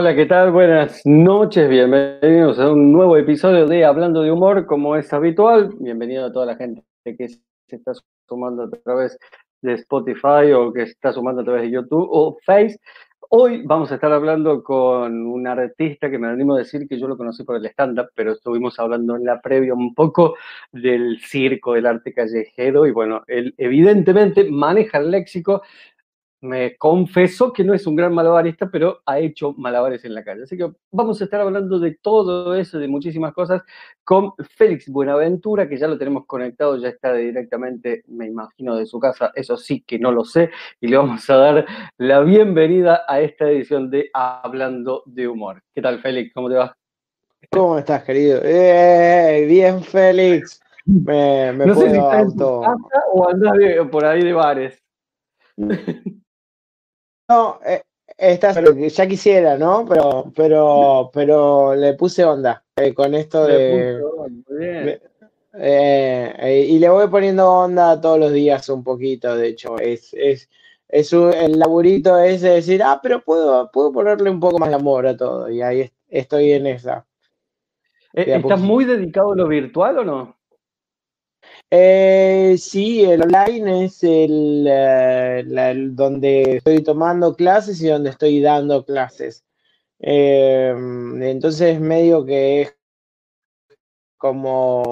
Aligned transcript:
Hola, 0.00 0.14
¿qué 0.14 0.26
tal? 0.26 0.52
Buenas 0.52 1.02
noches, 1.04 1.68
bienvenidos 1.68 2.60
a 2.60 2.70
un 2.70 2.92
nuevo 2.92 3.16
episodio 3.16 3.66
de 3.66 3.84
Hablando 3.84 4.22
de 4.22 4.30
Humor, 4.30 4.64
como 4.64 4.94
es 4.94 5.12
habitual. 5.12 5.74
Bienvenido 5.80 6.26
a 6.26 6.32
toda 6.32 6.46
la 6.46 6.54
gente 6.54 6.84
que 7.04 7.26
se 7.28 7.40
está 7.66 7.90
sumando 8.28 8.62
a 8.62 8.70
través 8.70 9.18
de 9.60 9.72
Spotify 9.72 10.52
o 10.54 10.72
que 10.72 10.82
está 10.82 11.12
sumando 11.12 11.42
a 11.42 11.44
través 11.44 11.62
de 11.62 11.72
YouTube 11.72 12.06
o 12.12 12.36
Face. 12.46 12.78
Hoy 13.30 13.62
vamos 13.66 13.90
a 13.90 13.96
estar 13.96 14.12
hablando 14.12 14.62
con 14.62 15.26
un 15.26 15.48
artista 15.48 16.08
que 16.08 16.18
me 16.20 16.28
animo 16.28 16.54
a 16.54 16.58
decir 16.58 16.86
que 16.88 16.96
yo 16.96 17.08
lo 17.08 17.16
conocí 17.16 17.42
por 17.42 17.56
el 17.56 17.66
stand-up, 17.66 18.10
pero 18.14 18.34
estuvimos 18.34 18.78
hablando 18.78 19.16
en 19.16 19.24
la 19.24 19.40
previa 19.40 19.74
un 19.74 19.96
poco 19.96 20.36
del 20.70 21.18
circo, 21.18 21.74
del 21.74 21.86
arte 21.86 22.14
callejero, 22.14 22.86
y 22.86 22.92
bueno, 22.92 23.24
él 23.26 23.52
evidentemente 23.58 24.48
maneja 24.48 24.98
el 24.98 25.10
léxico 25.10 25.62
me 26.40 26.76
confesó 26.76 27.52
que 27.52 27.64
no 27.64 27.74
es 27.74 27.86
un 27.86 27.96
gran 27.96 28.14
malabarista, 28.14 28.70
pero 28.70 29.00
ha 29.06 29.18
hecho 29.18 29.54
malabares 29.54 30.04
en 30.04 30.14
la 30.14 30.22
calle. 30.22 30.44
Así 30.44 30.56
que 30.56 30.70
vamos 30.90 31.20
a 31.20 31.24
estar 31.24 31.40
hablando 31.40 31.78
de 31.78 31.98
todo 32.00 32.54
eso, 32.54 32.78
de 32.78 32.88
muchísimas 32.88 33.32
cosas, 33.32 33.62
con 34.04 34.32
Félix 34.56 34.88
Buenaventura, 34.88 35.68
que 35.68 35.76
ya 35.76 35.88
lo 35.88 35.98
tenemos 35.98 36.26
conectado, 36.26 36.76
ya 36.76 36.88
está 36.88 37.12
directamente, 37.12 38.04
me 38.06 38.26
imagino, 38.26 38.76
de 38.76 38.86
su 38.86 39.00
casa, 39.00 39.32
eso 39.34 39.56
sí 39.56 39.82
que 39.86 39.98
no 39.98 40.12
lo 40.12 40.24
sé, 40.24 40.50
y 40.80 40.88
le 40.88 40.96
vamos 40.96 41.28
a 41.28 41.36
dar 41.36 41.66
la 41.96 42.20
bienvenida 42.20 43.02
a 43.08 43.20
esta 43.20 43.50
edición 43.50 43.90
de 43.90 44.10
Hablando 44.12 45.02
de 45.06 45.26
Humor. 45.26 45.62
¿Qué 45.74 45.82
tal, 45.82 46.00
Félix? 46.00 46.32
¿Cómo 46.34 46.48
te 46.48 46.56
va? 46.56 46.76
¿Cómo 47.50 47.78
estás, 47.78 48.04
querido? 48.04 48.40
Eh, 48.44 49.44
bien, 49.48 49.82
Félix. 49.82 50.60
Me, 50.84 51.52
me 51.52 51.66
no 51.66 51.74
sé 51.74 51.90
si 51.90 51.96
estás 51.96 52.22
en 52.22 52.36
tu 52.36 52.62
casa 52.62 53.04
o 53.12 53.28
andas 53.28 53.54
por 53.90 54.04
ahí 54.04 54.22
de 54.22 54.32
bares. 54.32 54.82
No, 57.28 57.60
eh, 57.66 57.82
ya 58.90 59.06
quisiera, 59.06 59.58
¿no? 59.58 59.84
Pero, 59.86 60.32
pero, 60.34 61.10
pero 61.12 61.74
le 61.74 61.92
puse 61.94 62.24
onda 62.24 62.64
eh, 62.76 62.94
con 62.94 63.14
esto 63.14 63.46
de. 63.46 64.00
Eh, 65.60 66.66
y 66.68 66.78
le 66.78 66.88
voy 66.88 67.08
poniendo 67.08 67.50
onda 67.50 68.00
todos 68.00 68.18
los 68.18 68.32
días 68.32 68.68
un 68.68 68.82
poquito, 68.82 69.36
de 69.36 69.48
hecho. 69.48 69.78
Es, 69.78 70.14
es, 70.14 70.48
es 70.88 71.12
un, 71.12 71.32
el 71.34 71.58
laburito 71.58 72.18
es 72.18 72.40
de 72.40 72.50
decir, 72.50 72.82
ah, 72.82 72.98
pero 73.02 73.22
puedo, 73.22 73.70
puedo 73.70 73.92
ponerle 73.92 74.30
un 74.30 74.40
poco 74.40 74.58
más 74.58 74.70
de 74.70 74.76
amor 74.76 75.06
a 75.06 75.16
todo. 75.16 75.50
Y 75.50 75.60
ahí 75.60 75.90
estoy 76.08 76.52
en 76.52 76.66
esa. 76.66 77.06
¿Estás 78.12 78.60
muy 78.60 78.84
dedicado 78.84 79.32
a 79.32 79.36
lo 79.36 79.48
virtual 79.48 79.98
o 79.98 80.04
no? 80.04 80.37
Eh, 81.70 82.56
sí, 82.58 83.04
el 83.04 83.22
online 83.22 83.84
es 83.84 84.02
el, 84.02 84.66
eh, 84.68 85.44
donde 85.90 86.56
estoy 86.56 86.82
tomando 86.82 87.36
clases 87.36 87.80
y 87.82 87.88
donde 87.88 88.10
estoy 88.10 88.40
dando 88.40 88.84
clases. 88.84 89.44
Eh, 90.00 90.74
entonces, 91.20 91.80
medio 91.80 92.24
que 92.24 92.62
es 92.62 92.76
como 94.16 94.82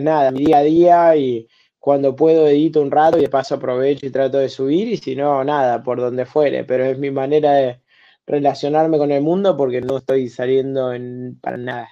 nada, 0.00 0.30
mi 0.32 0.44
día 0.46 0.58
a 0.58 0.62
día 0.62 1.16
y 1.16 1.48
cuando 1.78 2.16
puedo 2.16 2.48
edito 2.48 2.80
un 2.80 2.90
rato 2.90 3.18
y 3.18 3.22
de 3.22 3.28
paso 3.28 3.56
aprovecho 3.56 4.06
y 4.06 4.10
trato 4.10 4.38
de 4.38 4.48
subir 4.48 4.88
y 4.88 4.96
si 4.96 5.16
no, 5.16 5.44
nada, 5.44 5.82
por 5.82 6.00
donde 6.00 6.26
fuere, 6.26 6.64
pero 6.64 6.84
es 6.84 6.98
mi 6.98 7.10
manera 7.10 7.52
de 7.54 7.82
relacionarme 8.26 8.98
con 8.98 9.12
el 9.12 9.22
mundo 9.22 9.56
porque 9.56 9.80
no 9.80 9.98
estoy 9.98 10.28
saliendo 10.28 10.92
en, 10.92 11.38
para 11.40 11.56
nada. 11.56 11.88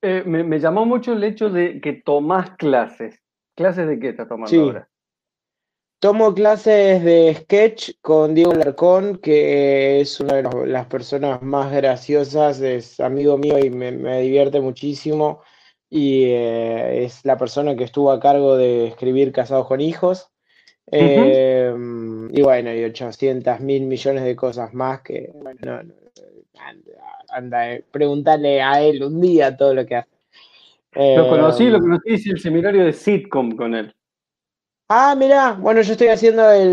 Eh, 0.00 0.22
me, 0.24 0.60
llamó 0.60 0.84
mucho 0.84 1.12
el 1.12 1.24
hecho 1.24 1.50
de 1.50 1.80
que 1.80 1.92
tomás 1.92 2.50
clases. 2.56 3.20
¿Clases 3.56 3.88
de 3.88 3.98
qué 3.98 4.10
estás 4.10 4.28
tomando 4.28 4.60
ahora? 4.60 4.88
Tomo 6.00 6.32
clases 6.32 7.02
de 7.02 7.34
sketch 7.34 7.90
con 8.00 8.32
Diego 8.32 8.52
Larcón, 8.52 9.18
que 9.18 10.00
es 10.00 10.20
una 10.20 10.34
de 10.34 10.66
las 10.68 10.86
personas 10.86 11.42
más 11.42 11.72
graciosas, 11.72 12.60
es 12.60 13.00
amigo 13.00 13.36
mío 13.36 13.58
y 13.58 13.70
me, 13.70 14.20
divierte 14.20 14.60
muchísimo. 14.60 15.42
Y 15.90 16.26
eh, 16.26 17.04
es 17.04 17.24
la 17.24 17.36
persona 17.36 17.74
que 17.74 17.82
estuvo 17.82 18.12
a 18.12 18.20
cargo 18.20 18.56
de 18.56 18.86
escribir 18.86 19.32
Casados 19.32 19.66
con 19.66 19.80
Hijos. 19.80 20.30
Em, 20.86 22.30
y 22.32 22.42
bueno, 22.42 22.72
y 22.72 22.84
800 22.84 23.60
mil 23.60 23.82
millones 23.82 24.22
de 24.22 24.36
cosas 24.36 24.72
más 24.72 25.02
que, 25.02 25.32
bueno, 25.34 25.82
anda, 27.30 27.72
eh, 27.72 27.84
preguntarle 27.90 28.62
a 28.62 28.80
él 28.80 29.02
un 29.02 29.20
día 29.20 29.56
todo 29.56 29.74
lo 29.74 29.86
que 29.86 29.96
hace. 29.96 30.08
lo 31.16 31.28
conocí, 31.28 31.68
lo 31.68 31.78
eh, 31.78 31.80
conocí, 31.80 32.12
hice 32.12 32.30
el 32.30 32.40
seminario 32.40 32.84
de 32.84 32.92
sitcom 32.92 33.56
con 33.56 33.74
él. 33.74 33.94
Ah, 34.88 35.14
mirá, 35.18 35.52
bueno, 35.52 35.82
yo 35.82 35.92
estoy 35.92 36.08
haciendo 36.08 36.50
el, 36.50 36.72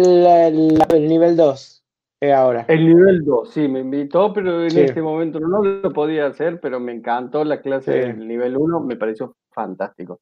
nivel 1.08 1.36
2 1.36 1.84
eh, 2.22 2.32
ahora. 2.32 2.66
El 2.70 2.88
nivel 2.88 3.26
2, 3.26 3.50
sí, 3.50 3.68
me 3.68 3.82
invitó, 3.82 4.32
pero 4.32 4.64
en 4.64 4.78
este 4.78 5.02
momento 5.02 5.40
no 5.42 5.62
lo 5.62 5.92
podía 5.92 6.28
hacer, 6.28 6.62
pero 6.62 6.80
me 6.80 6.94
encantó 6.94 7.44
la 7.44 7.62
clase 7.62 7.92
del 7.92 8.26
nivel 8.26 8.56
1, 8.56 8.80
me 8.80 8.96
pareció 8.96 9.36
fantástico. 9.52 10.22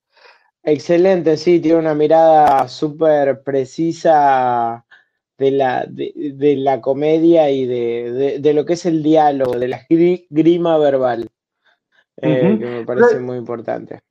Excelente, 0.63 1.37
sí, 1.37 1.59
tiene 1.59 1.79
una 1.79 1.93
mirada 1.93 2.67
súper 2.67 3.43
precisa 3.43 4.83
de 5.37 5.51
la, 5.51 5.85
de, 5.87 6.55
la 6.57 6.81
comedia 6.81 7.49
y 7.49 7.65
de, 7.65 8.53
lo 8.53 8.65
que 8.65 8.73
es 8.73 8.85
el 8.85 9.01
diálogo, 9.01 9.57
de 9.57 9.67
la 9.67 9.81
grima 9.89 10.77
verbal, 10.77 11.29
eh, 12.21 12.57
que 12.59 12.65
me 12.65 12.85
parece 12.85 13.19
muy 13.19 13.37
importante. 13.37 14.01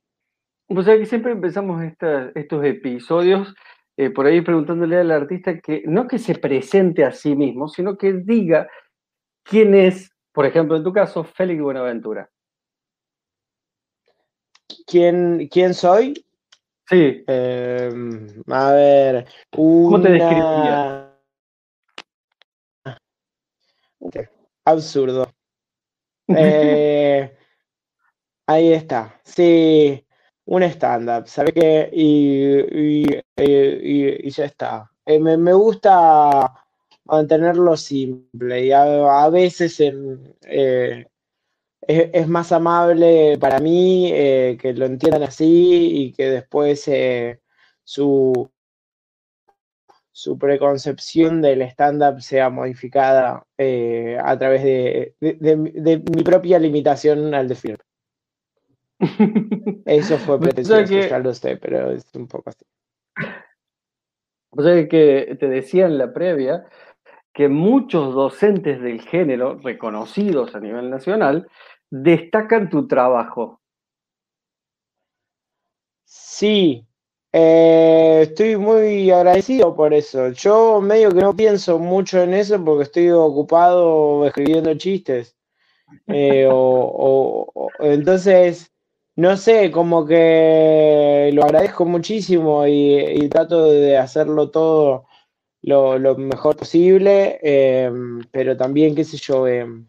Pues 0.67 0.85
que 0.85 1.05
siempre 1.05 1.31
empezamos 1.31 1.83
estos 1.83 2.65
episodios 2.65 3.53
eh, 3.95 4.09
por 4.09 4.25
ahí 4.25 4.41
preguntándole 4.41 4.97
al 4.97 5.11
artista 5.11 5.59
que 5.59 5.83
no 5.85 6.07
que 6.07 6.17
se 6.17 6.35
presente 6.35 7.05
a 7.05 7.11
sí 7.11 7.35
mismo, 7.35 7.67
sino 7.67 7.95
que 7.95 8.13
diga 8.13 8.67
quién 9.43 9.75
es, 9.75 10.11
por 10.31 10.45
ejemplo, 10.45 10.75
en 10.75 10.83
tu 10.83 10.91
caso, 10.91 11.23
Félix 11.23 11.61
Buenaventura. 11.61 12.29
¿Quién, 14.87 15.47
quién 15.51 15.75
soy? 15.75 16.25
Sí. 16.89 17.23
Em, 17.27 18.27
a 18.47 18.71
ver, 18.71 19.27
¿cómo 19.51 20.01
te 20.01 20.09
describirías? 20.09 21.02
Absurdo. 24.65 25.27
Eh, 26.25 27.35
ahí 28.47 28.71
está. 28.71 29.19
Sí, 29.25 30.05
un 30.45 30.63
stand-up, 30.63 31.27
¿sabe 31.27 31.51
qué? 31.51 31.89
Y, 31.91 33.13
y, 33.35 34.29
ya 34.31 34.45
está. 34.45 34.89
Eh, 35.05 35.19
me, 35.19 35.53
gusta 35.53 36.65
mantenerlo 37.03 37.75
simple 37.75 38.65
y 38.65 38.71
a, 38.71 39.27
veces 39.29 39.81
eh, 39.81 41.07
es, 41.81 42.27
más 42.29 42.53
amable 42.53 43.37
para 43.37 43.59
mí 43.59 44.09
que 44.57 44.73
lo 44.77 44.85
entiendan 44.85 45.23
así 45.23 46.05
y 46.05 46.13
que 46.13 46.29
después 46.29 46.89
su, 47.83 48.49
su 50.13 50.37
preconcepción 50.37 51.41
del 51.41 51.63
stand-up 51.63 52.21
sea 52.21 52.51
modificada 52.51 53.45
eh, 53.57 54.15
a 54.23 54.37
través 54.37 54.63
de, 54.63 55.15
mi 55.19 56.23
propia 56.23 56.59
limitación 56.59 57.33
al 57.33 57.47
decir. 57.47 57.79
Eso 59.85 60.17
fue 60.19 60.39
pretencioso, 60.39 60.93
ya 60.93 61.17
lo 61.17 61.33
sé, 61.33 61.57
pero 61.57 61.91
es 61.91 62.05
un 62.13 62.27
poco 62.27 62.51
así. 62.51 62.63
O 64.51 64.61
sea 64.61 64.87
que 64.87 65.35
te 65.39 65.49
decía 65.49 65.87
en 65.87 65.97
la 65.97 66.13
previa 66.13 66.67
que 67.33 67.49
muchos 67.49 68.13
docentes 68.13 68.79
del 68.83 69.01
género, 69.01 69.57
reconocidos 69.57 70.53
a 70.53 70.59
nivel 70.59 70.91
nacional, 70.91 71.49
destacan 71.89 72.69
tu 72.69 72.87
trabajo. 72.87 73.61
Sí, 76.05 76.85
eh, 77.33 78.19
estoy 78.23 78.57
muy 78.57 79.09
agradecido 79.09 79.75
por 79.75 79.93
eso. 79.93 80.29
Yo 80.29 80.79
medio 80.81 81.11
que 81.11 81.21
no 81.21 81.35
pienso 81.35 81.79
mucho 81.79 82.21
en 82.21 82.33
eso 82.35 82.63
porque 82.63 82.83
estoy 82.83 83.09
ocupado 83.09 84.27
escribiendo 84.27 84.73
chistes. 84.75 85.35
Eh, 86.07 86.47
o, 86.51 87.69
entonces, 87.79 88.71
no 89.15 89.37
sé, 89.37 89.71
como 89.71 90.05
que 90.05 91.31
lo 91.33 91.43
agradezco 91.43 91.85
muchísimo 91.85 92.67
y, 92.67 93.27
trato 93.29 93.71
de 93.71 93.97
hacerlo 93.97 94.51
todo 94.51 95.05
lo, 95.61 96.15
mejor 96.17 96.55
posible, 96.57 97.39
em, 97.41 98.21
pero 98.31 98.57
también, 98.57 98.95
qué 98.95 99.03
sé 99.03 99.17
yo, 99.17 99.47
em, 99.47 99.87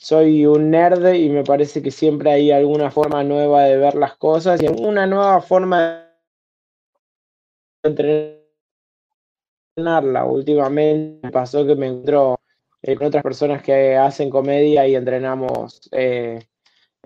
soy 0.00 0.46
un 0.46 0.70
nerd 0.70 1.14
y 1.14 1.30
me 1.30 1.44
parece 1.44 1.82
que 1.82 1.90
siempre 1.90 2.30
hay 2.32 2.50
alguna 2.50 2.90
forma 2.90 3.24
nueva 3.24 3.64
de 3.64 3.76
ver 3.78 3.94
las 3.94 4.16
cosas 4.16 4.62
y 4.62 4.66
una 4.68 5.06
nueva 5.06 5.40
forma 5.40 6.03
entrenarla. 7.84 8.44
Últimamente 10.24 11.30
pasó 11.30 11.66
que 11.66 11.76
me 11.76 11.88
encontró 11.88 12.40
eh, 12.82 12.96
con 12.96 13.06
otras 13.06 13.22
personas 13.22 13.62
que 13.62 13.96
hacen 13.96 14.30
comedia 14.30 14.86
y 14.86 14.94
entrenamos 14.94 15.88
eh, 15.92 16.40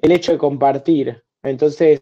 el 0.00 0.12
hecho 0.12 0.32
de 0.32 0.38
compartir. 0.38 1.22
Entonces, 1.42 2.00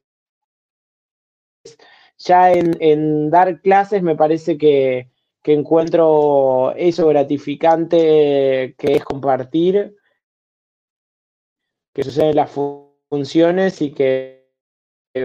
ya 2.19 2.53
en, 2.53 3.31
dar 3.31 3.61
clases 3.61 4.03
me 4.03 4.17
parece 4.17 4.57
que, 4.57 5.11
que, 5.43 5.53
encuentro 5.53 6.73
eso 6.77 7.09
gratificante 7.09 8.75
que 8.79 8.95
es 8.95 9.05
compartir 9.05 9.97
que 11.97 12.05
suceden 12.05 12.37
las 12.37 12.51
funciones 13.09 13.81
y 13.81 13.91
que 13.91 14.51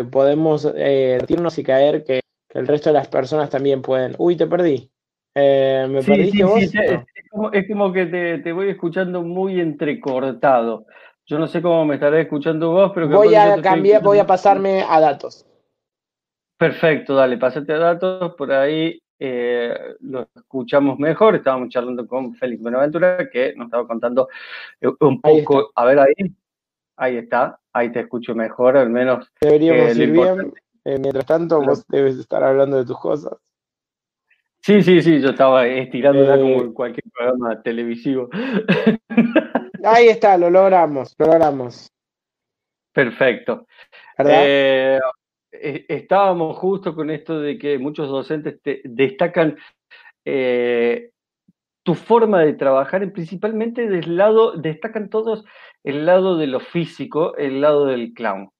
podemos 0.09 0.65
eh, 0.73 1.17
y 1.27 1.63
caer 1.63 2.05
que, 2.05 2.21
el 2.53 2.67
resto 2.67 2.89
de 2.89 2.93
las 2.93 3.07
personas 3.07 3.49
también 3.49 3.81
pueden. 3.81 4.15
Uy, 4.17 4.35
te 4.35 4.47
perdí. 4.47 4.89
Eh, 5.35 5.87
¿Me 5.89 6.01
perdiste 6.03 6.43
vos? 6.43 6.59
es, 6.61 7.67
como, 7.67 7.93
que 7.93 8.05
te, 8.43 8.51
voy 8.51 8.69
escuchando 8.69 9.21
muy 9.21 9.59
entrecortado. 9.59 10.85
Yo 11.25 11.39
no 11.39 11.47
sé 11.47 11.61
cómo 11.61 11.85
me 11.85 11.95
estaré 11.95 12.21
escuchando 12.21 12.71
vos, 12.71 12.91
pero... 12.93 13.07
Voy 13.07 13.35
a 13.35 13.61
cambiar, 13.61 14.03
voy 14.03 14.19
a 14.19 14.27
pasarme 14.27 14.83
a 14.87 14.99
datos. 14.99 15.45
Perfecto, 16.57 17.15
dale, 17.15 17.37
pásate 17.37 17.73
a 17.73 17.77
datos, 17.77 18.35
por 18.35 18.51
ahí 18.51 19.01
eh, 19.23 19.73
lo 20.01 20.27
escuchamos 20.35 20.99
mejor. 20.99 21.35
Estábamos 21.35 21.69
charlando 21.69 22.07
con 22.07 22.33
Félix 22.35 22.61
Buenaventura, 22.61 23.29
que 23.29 23.53
nos 23.55 23.67
estaba 23.67 23.87
contando 23.87 24.27
eh, 24.81 24.89
un 24.99 25.21
poco. 25.21 25.71
A 25.75 25.85
ver 25.85 25.99
ahí, 25.99 26.13
ahí 26.97 27.17
está, 27.17 27.59
ahí 27.71 27.91
te 27.91 28.01
escucho 28.01 28.35
mejor, 28.35 28.77
al 28.77 28.89
menos. 28.89 29.31
Deberíamos 29.39 29.97
eh, 29.97 30.03
ir 30.03 30.11
bien. 30.11 30.53
Mientras 30.85 31.25
tanto, 31.25 31.61
vos 31.61 31.85
debes 31.87 32.17
estar 32.17 32.43
hablando 32.43 32.77
de 32.77 32.85
tus 32.85 32.99
cosas. 32.99 33.33
Sí, 34.63 34.83
sí, 34.83 35.01
sí, 35.01 35.19
yo 35.19 35.29
estaba 35.29 35.65
estirándola 35.65 36.37
como 36.37 36.61
en 36.61 36.73
cualquier 36.73 37.05
programa 37.11 37.61
televisivo. 37.63 38.29
Ahí 39.83 40.07
está, 40.07 40.37
lo 40.37 40.51
logramos, 40.51 41.15
lo 41.17 41.25
logramos. 41.25 41.91
Perfecto. 42.93 43.65
Eh, 44.19 44.99
estábamos 45.51 46.57
justo 46.57 46.93
con 46.93 47.09
esto 47.09 47.39
de 47.39 47.57
que 47.57 47.79
muchos 47.79 48.09
docentes 48.09 48.59
destacan 48.83 49.57
eh, 50.25 51.09
tu 51.83 51.95
forma 51.95 52.41
de 52.41 52.53
trabajar, 52.53 53.11
principalmente 53.11 53.87
del 53.87 54.15
lado, 54.15 54.51
destacan 54.53 55.09
todos 55.09 55.43
el 55.83 56.05
lado 56.05 56.37
de 56.37 56.47
lo 56.47 56.59
físico, 56.59 57.35
el 57.37 57.61
lado 57.61 57.87
del 57.87 58.13
clown. 58.13 58.51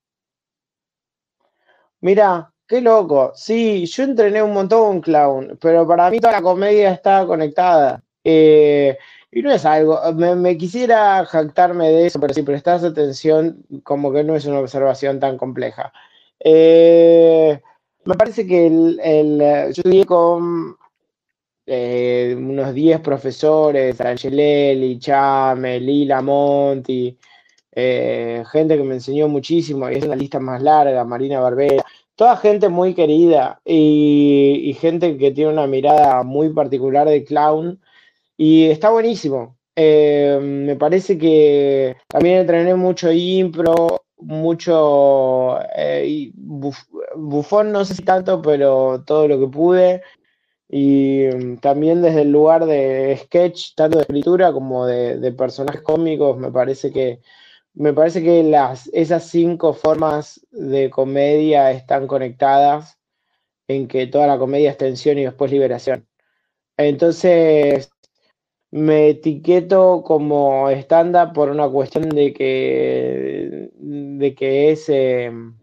Mira, 2.02 2.52
qué 2.68 2.82
loco. 2.82 3.32
Sí, 3.36 3.86
yo 3.86 4.04
entrené 4.04 4.42
un 4.44 4.54
montón 4.54 5.02
clown, 5.02 5.58
pero 5.62 5.88
para 5.88 6.10
mí 6.10 6.20
toda 6.20 6.34
la 6.34 6.42
comedia 6.42 6.92
está 6.92 7.26
conectada. 7.26 8.04
Eh, 8.24 8.98
y 9.32 9.42
no 9.42 9.52
es 9.52 9.66
algo, 9.66 10.00
me, 10.14 10.36
me, 10.36 10.58
quisiera 10.58 11.26
jactarme 11.26 11.90
de 11.90 12.08
eso, 12.08 12.20
pero 12.20 12.34
si 12.34 12.44
prestas 12.44 12.84
atención, 12.84 13.64
como 13.84 14.12
que 14.12 14.24
no 14.24 14.36
es 14.36 14.46
una 14.46 14.60
observación 14.60 15.20
tan 15.20 15.38
compleja. 15.38 15.94
Eh, 16.40 17.62
me 18.06 18.16
parece 18.16 18.46
que 18.48 18.68
el, 18.68 19.40
yo 19.74 19.82
estudié 19.82 20.06
con 20.06 20.76
eh, 21.66 22.36
unos 22.38 22.74
10 22.74 23.00
profesores, 23.02 24.02
Angelelli, 24.02 25.00
Chame, 25.00 25.80
Lila 25.80 26.22
Monti, 26.22 27.18
eh, 27.74 28.44
gente 28.52 28.78
que 28.78 28.84
me 28.84 28.96
enseñó 28.96 29.28
muchísimo, 29.28 29.90
y 29.90 29.96
es 29.96 30.06
una 30.06 30.16
lista 30.16 30.40
más 30.40 30.62
larga, 30.62 31.06
Marina 31.06 31.40
Barbera, 31.40 31.84
toda 32.16 32.38
gente 32.38 32.70
muy 32.70 32.94
querida 32.94 33.62
y, 33.66 34.76
gente 34.80 35.18
que 35.18 35.32
tiene 35.32 35.52
una 35.52 35.68
mirada 35.68 36.24
muy 36.24 36.50
particular 36.54 37.08
de 37.08 37.24
clown, 37.24 37.80
y 38.38 38.66
está 38.66 38.90
buenísimo. 38.90 39.58
me 39.76 40.76
parece 40.80 41.18
que 41.18 41.96
también 42.08 42.40
entrené 42.40 42.76
mucho 42.76 43.12
impro, 43.12 44.02
mucho 44.22 45.60
eh, 45.76 46.32
bufón, 46.36 47.72
no 47.72 47.86
sé 47.86 47.96
si 47.96 48.04
tanto, 48.04 48.42
pero 48.42 49.04
todo 49.06 49.28
lo 49.28 49.40
que 49.40 49.48
pude. 49.48 50.02
Y 50.70 51.26
mm, 51.28 51.58
también 51.58 52.02
desde 52.02 52.22
el 52.22 52.32
lugar 52.32 52.66
de 52.66 53.20
sketch, 53.24 53.76
tanto 53.76 53.98
de 53.98 54.04
escritura 54.04 54.54
como 54.54 54.86
de, 54.86 55.32
personajes 55.34 55.82
cómicos, 55.82 56.38
me 56.38 56.52
parece 56.52 56.92
que 56.92 57.22
me 57.74 57.94
parece 57.94 58.24
que 58.24 58.44
las, 58.44 58.90
esas 58.94 59.28
cinco 59.30 59.74
formas 59.74 60.46
de 60.52 60.90
comedia 60.90 61.72
están 61.72 62.08
conectadas 62.08 63.00
en 63.68 63.88
que 63.88 64.08
toda 64.08 64.28
la 64.28 64.38
comedia 64.38 64.72
es 64.72 64.78
tensión 64.78 65.18
y 65.18 65.24
después 65.24 65.52
liberación. 65.52 66.08
Entonces, 66.78 67.92
me 68.72 69.10
etiqueto 69.10 70.04
como 70.04 70.70
stand-up 70.70 71.34
por 71.34 71.50
una 71.50 71.70
cuestión 71.70 72.10
de 72.10 72.34
que, 72.34 73.70
de 73.74 74.36
que 74.36 74.72
es, 74.72 74.90
em, 74.90 75.58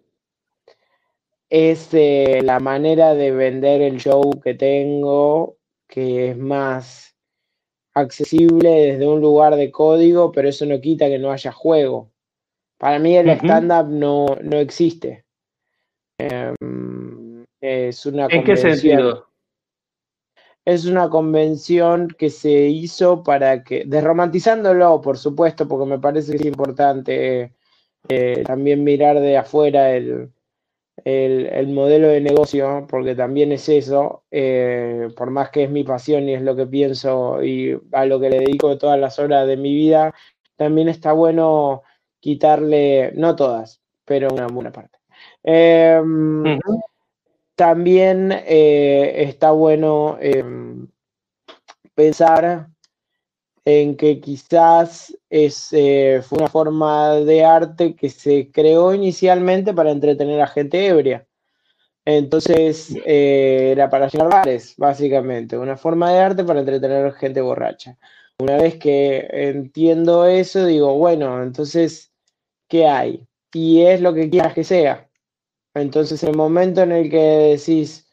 es 1.50 1.88
eh, 1.94 2.40
la 2.42 2.60
manera 2.60 3.14
de 3.14 3.32
vender 3.32 3.82
el 3.82 3.98
show 3.98 4.40
que 4.42 4.54
tengo, 4.54 5.58
que 5.88 6.30
es 6.30 6.38
más 6.38 7.17
accesible 7.98 8.68
desde 8.68 9.06
un 9.06 9.20
lugar 9.20 9.56
de 9.56 9.70
código, 9.70 10.32
pero 10.32 10.48
eso 10.48 10.66
no 10.66 10.80
quita 10.80 11.08
que 11.08 11.18
no 11.18 11.30
haya 11.30 11.52
juego. 11.52 12.10
Para 12.78 12.98
mí 12.98 13.16
el 13.16 13.28
stand-up 13.30 13.88
no, 13.88 14.26
no 14.42 14.58
existe. 14.58 15.24
Em, 16.18 17.44
es 17.60 18.06
una 18.06 18.26
¿En 18.30 18.44
qué 18.44 18.56
sentido? 18.56 19.28
es 20.64 20.84
una 20.84 21.08
convención 21.08 22.08
que 22.08 22.28
se 22.28 22.50
hizo 22.50 23.22
para 23.22 23.64
que, 23.64 23.84
desromantizándolo, 23.86 25.00
por 25.00 25.16
supuesto, 25.16 25.66
porque 25.66 25.86
me 25.86 25.98
parece 25.98 26.32
que 26.32 26.36
es 26.36 26.44
importante 26.44 27.54
eh, 28.10 28.42
también 28.44 28.84
mirar 28.84 29.18
de 29.18 29.38
afuera 29.38 29.96
el, 29.96 30.30
modelo 31.04 32.08
de 32.08 32.20
negocio, 32.20 32.86
porque 32.88 33.14
también 33.14 33.52
es 33.52 33.68
eso, 33.68 34.24
eh, 34.30 35.08
por 35.16 35.30
más 35.30 35.50
que 35.50 35.64
es 35.64 35.70
mi 35.70 35.84
pasión 35.84 36.28
y 36.28 36.34
es 36.34 36.42
lo 36.42 36.56
que 36.56 36.66
pienso 36.66 37.42
y 37.42 37.78
a 37.92 38.04
lo 38.04 38.20
que 38.20 38.30
le 38.30 38.40
dedico 38.40 38.78
todas 38.78 38.98
las 38.98 39.18
horas 39.18 39.46
de 39.46 39.56
mi 39.56 39.74
vida, 39.74 40.14
también 40.56 40.88
está 40.88 41.12
bueno 41.12 41.82
quitarle, 42.20 43.12
no 43.14 43.36
todas, 43.36 43.80
pero 44.04 44.28
una 44.32 44.46
buena 44.48 44.72
parte. 44.72 44.98
Em, 45.42 46.58
también 47.54 48.32
eh, 48.32 49.24
está 49.28 49.50
bueno 49.52 50.18
em, 50.20 50.88
pensar 51.94 52.68
en 53.68 53.96
que 53.98 54.18
quizás 54.18 55.14
es, 55.28 55.68
eh, 55.72 56.22
fue 56.26 56.38
una 56.38 56.48
forma 56.48 57.16
de 57.16 57.44
arte 57.44 57.94
que 57.94 58.08
se 58.08 58.50
creó 58.50 58.94
inicialmente 58.94 59.74
para 59.74 59.90
entretener 59.90 60.40
a 60.40 60.46
gente 60.46 60.86
ebria. 60.86 61.26
Entonces 62.06 62.96
eh, 63.04 63.72
era 63.72 63.90
para 63.90 64.08
llenar 64.08 64.30
bares, 64.30 64.74
básicamente, 64.78 65.58
una 65.58 65.76
forma 65.76 66.10
de 66.10 66.18
arte 66.18 66.44
para 66.44 66.60
entretener 66.60 67.06
a 67.06 67.12
gente 67.12 67.42
borracha. 67.42 67.98
Una 68.38 68.56
vez 68.56 68.76
que 68.78 69.28
entiendo 69.30 70.24
eso, 70.24 70.64
digo, 70.64 70.96
bueno, 70.96 71.42
entonces, 71.42 72.10
¿qué 72.68 72.86
hay? 72.86 73.26
Y 73.52 73.82
es 73.82 74.00
lo 74.00 74.14
que 74.14 74.30
quieras 74.30 74.54
que 74.54 74.64
sea. 74.64 75.10
Entonces, 75.74 76.22
el 76.24 76.36
momento 76.36 76.82
en 76.82 76.92
el 76.92 77.10
que 77.10 77.56
decís, 77.58 78.07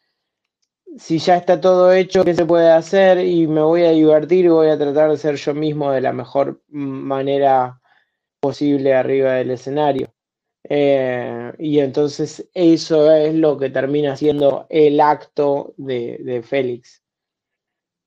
si 0.98 1.20
ya 1.20 1.38
está 1.38 1.60
todo 1.60 1.92
hecho, 1.94 2.24
¿qué 2.24 2.34
se 2.34 2.46
puede 2.46 2.70
hacer? 2.70 3.20
Y 3.20 3.48
me 3.48 3.62
voy 3.62 3.84
a 3.84 3.92
divertir 3.92 4.46
y 4.46 4.50
voy 4.50 4.68
a 4.68 4.78
tratar 4.78 5.12
de 5.12 5.18
ser 5.18 5.36
yo 5.36 5.54
mismo 5.54 5.92
de 5.92 6.02
la 6.02 6.14
mejor 6.14 6.62
manera 6.70 7.80
posible 8.40 8.94
arriba 8.94 9.34
del 9.34 9.52
escenario. 9.52 10.14
Eh, 10.68 11.54
y 11.60 11.80
entonces 11.80 12.50
eso 12.54 13.12
es 13.12 13.36
lo 13.36 13.58
que 13.58 13.70
termina 13.70 14.16
siendo 14.16 14.66
el 14.70 15.00
acto 15.00 15.74
de, 15.78 16.42
Félix. 16.44 17.04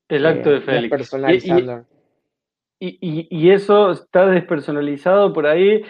El 0.07 0.25
acto 0.25 0.49
de 0.49 0.57
eh, 0.57 0.61
Félix. 0.61 0.89
Personalizando. 0.89 1.85
Y, 2.81 3.27
y, 3.29 3.51
eso 3.51 3.91
está 3.91 4.25
despersonalizado 4.27 5.33
por 5.33 5.45
ahí 5.45 5.83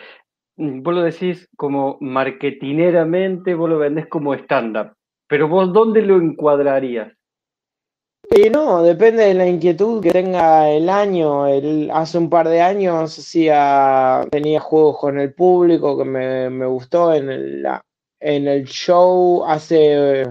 Mm, 0.60 0.84
vos 0.84 0.94
lo 0.94 1.04
decís 1.04 1.50
como 1.56 1.98
marketineramente, 2.02 3.56
vos 3.56 3.70
lo 3.70 3.80
vendés 3.80 4.08
como 4.08 4.34
estándar, 4.34 4.94
pero 5.30 5.48
vos 5.48 5.72
¿dónde 5.72 6.02
lo 6.02 6.18
encuadrarías? 6.18 7.14
Eh, 8.32 8.50
no, 8.50 8.84
depende 8.84 9.24
de 9.24 9.34
la 9.34 9.48
inquietud 9.48 10.02
que 10.02 10.12
tenga 10.12 10.70
el 10.70 10.90
año. 10.90 11.48
El, 11.48 11.90
hace 11.92 12.18
un 12.18 12.30
par 12.30 12.50
de 12.50 12.62
años 12.62 13.18
hacía, 13.18 14.28
tenía 14.32 14.60
juegos 14.60 14.98
con 15.00 15.20
el 15.20 15.34
público 15.34 15.98
que 15.98 16.06
me, 16.06 16.66
gustó 16.66 17.14
en 17.14 17.30
el, 17.30 17.68
en 18.20 18.48
el 18.48 18.66
show 18.66 19.44
hace, 19.46 20.30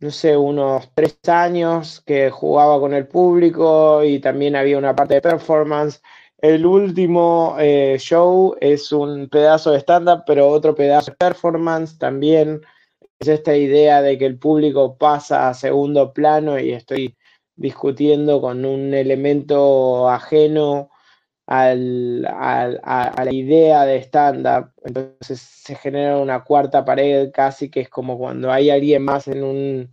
no 0.00 0.10
sé, 0.10 0.36
unos 0.36 0.90
tres 0.94 1.18
años 1.26 2.02
que 2.06 2.30
jugaba 2.30 2.78
con 2.80 2.94
el 2.94 3.06
público 3.06 4.04
y 4.04 4.18
también 4.20 4.56
había 4.56 4.78
una 4.78 4.94
parte 4.94 5.14
de 5.14 5.22
performance. 5.22 6.00
El 6.38 6.66
último 6.66 7.56
eh, 7.58 7.96
show 7.98 8.56
es 8.60 8.92
un 8.92 9.28
pedazo 9.30 9.72
de 9.72 9.80
stand-up, 9.80 10.24
pero 10.26 10.48
otro 10.48 10.74
pedazo 10.74 11.10
de 11.10 11.16
performance 11.16 11.98
también. 11.98 12.62
Es 13.18 13.28
esta 13.28 13.56
idea 13.56 14.02
de 14.02 14.18
que 14.18 14.26
el 14.26 14.38
público 14.38 14.96
pasa 14.96 15.48
a 15.48 15.54
segundo 15.54 16.12
plano 16.12 16.58
y 16.58 16.72
estoy 16.72 17.16
discutiendo 17.56 18.40
con 18.40 18.64
un 18.64 18.92
elemento 18.94 20.08
ajeno 20.08 20.90
a, 21.46 21.74
la 21.74 23.32
idea 23.32 23.84
de 23.84 23.98
stand-up. 23.98 24.72
Entonces 24.84 25.40
se 25.40 25.74
genera 25.76 26.18
una 26.18 26.42
cuarta 26.44 26.84
pared 26.84 27.30
casi 27.32 27.70
que 27.70 27.80
es 27.80 27.88
como 27.88 28.18
cuando 28.18 28.50
hay 28.50 28.70
alguien 28.70 29.04
más 29.04 29.28
en 29.28 29.42
un... 29.44 29.90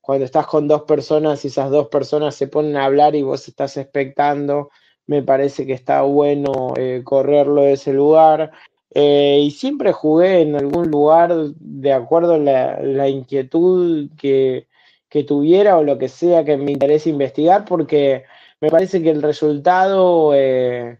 Cuando 0.00 0.24
estás 0.24 0.48
con 0.48 0.66
dos 0.66 0.82
personas 0.82 1.44
y 1.44 1.48
esas 1.48 1.70
dos 1.70 1.86
personas 1.88 2.34
se 2.34 2.48
ponen 2.48 2.76
a 2.76 2.86
hablar 2.86 3.14
y 3.14 3.22
vos 3.22 3.46
estás 3.46 3.76
expectando 3.76 4.70
me 5.06 5.22
parece 5.22 5.66
que 5.66 5.72
está 5.72 6.02
bueno 6.02 6.74
eh, 6.76 7.02
correrlo 7.04 7.62
de 7.62 7.72
ese 7.72 7.92
lugar. 7.92 8.52
Eh, 8.94 9.40
y 9.44 9.50
siempre 9.50 9.92
jugué 9.92 10.42
en 10.42 10.54
algún 10.54 10.90
lugar 10.90 11.34
de 11.34 11.92
acuerdo 11.92 12.34
a 12.34 12.38
la, 12.38 13.08
inquietud 13.08 14.10
que, 14.18 14.66
tuviera 15.26 15.78
o 15.78 15.84
lo 15.84 15.98
que 15.98 16.08
sea 16.08 16.44
que 16.44 16.56
me 16.56 16.72
interese 16.72 17.10
investigar, 17.10 17.64
porque 17.64 18.24
me 18.60 18.70
parece 18.70 19.02
que 19.02 19.10
el 19.10 19.22
resultado 19.22 20.32
eh, 20.34 20.98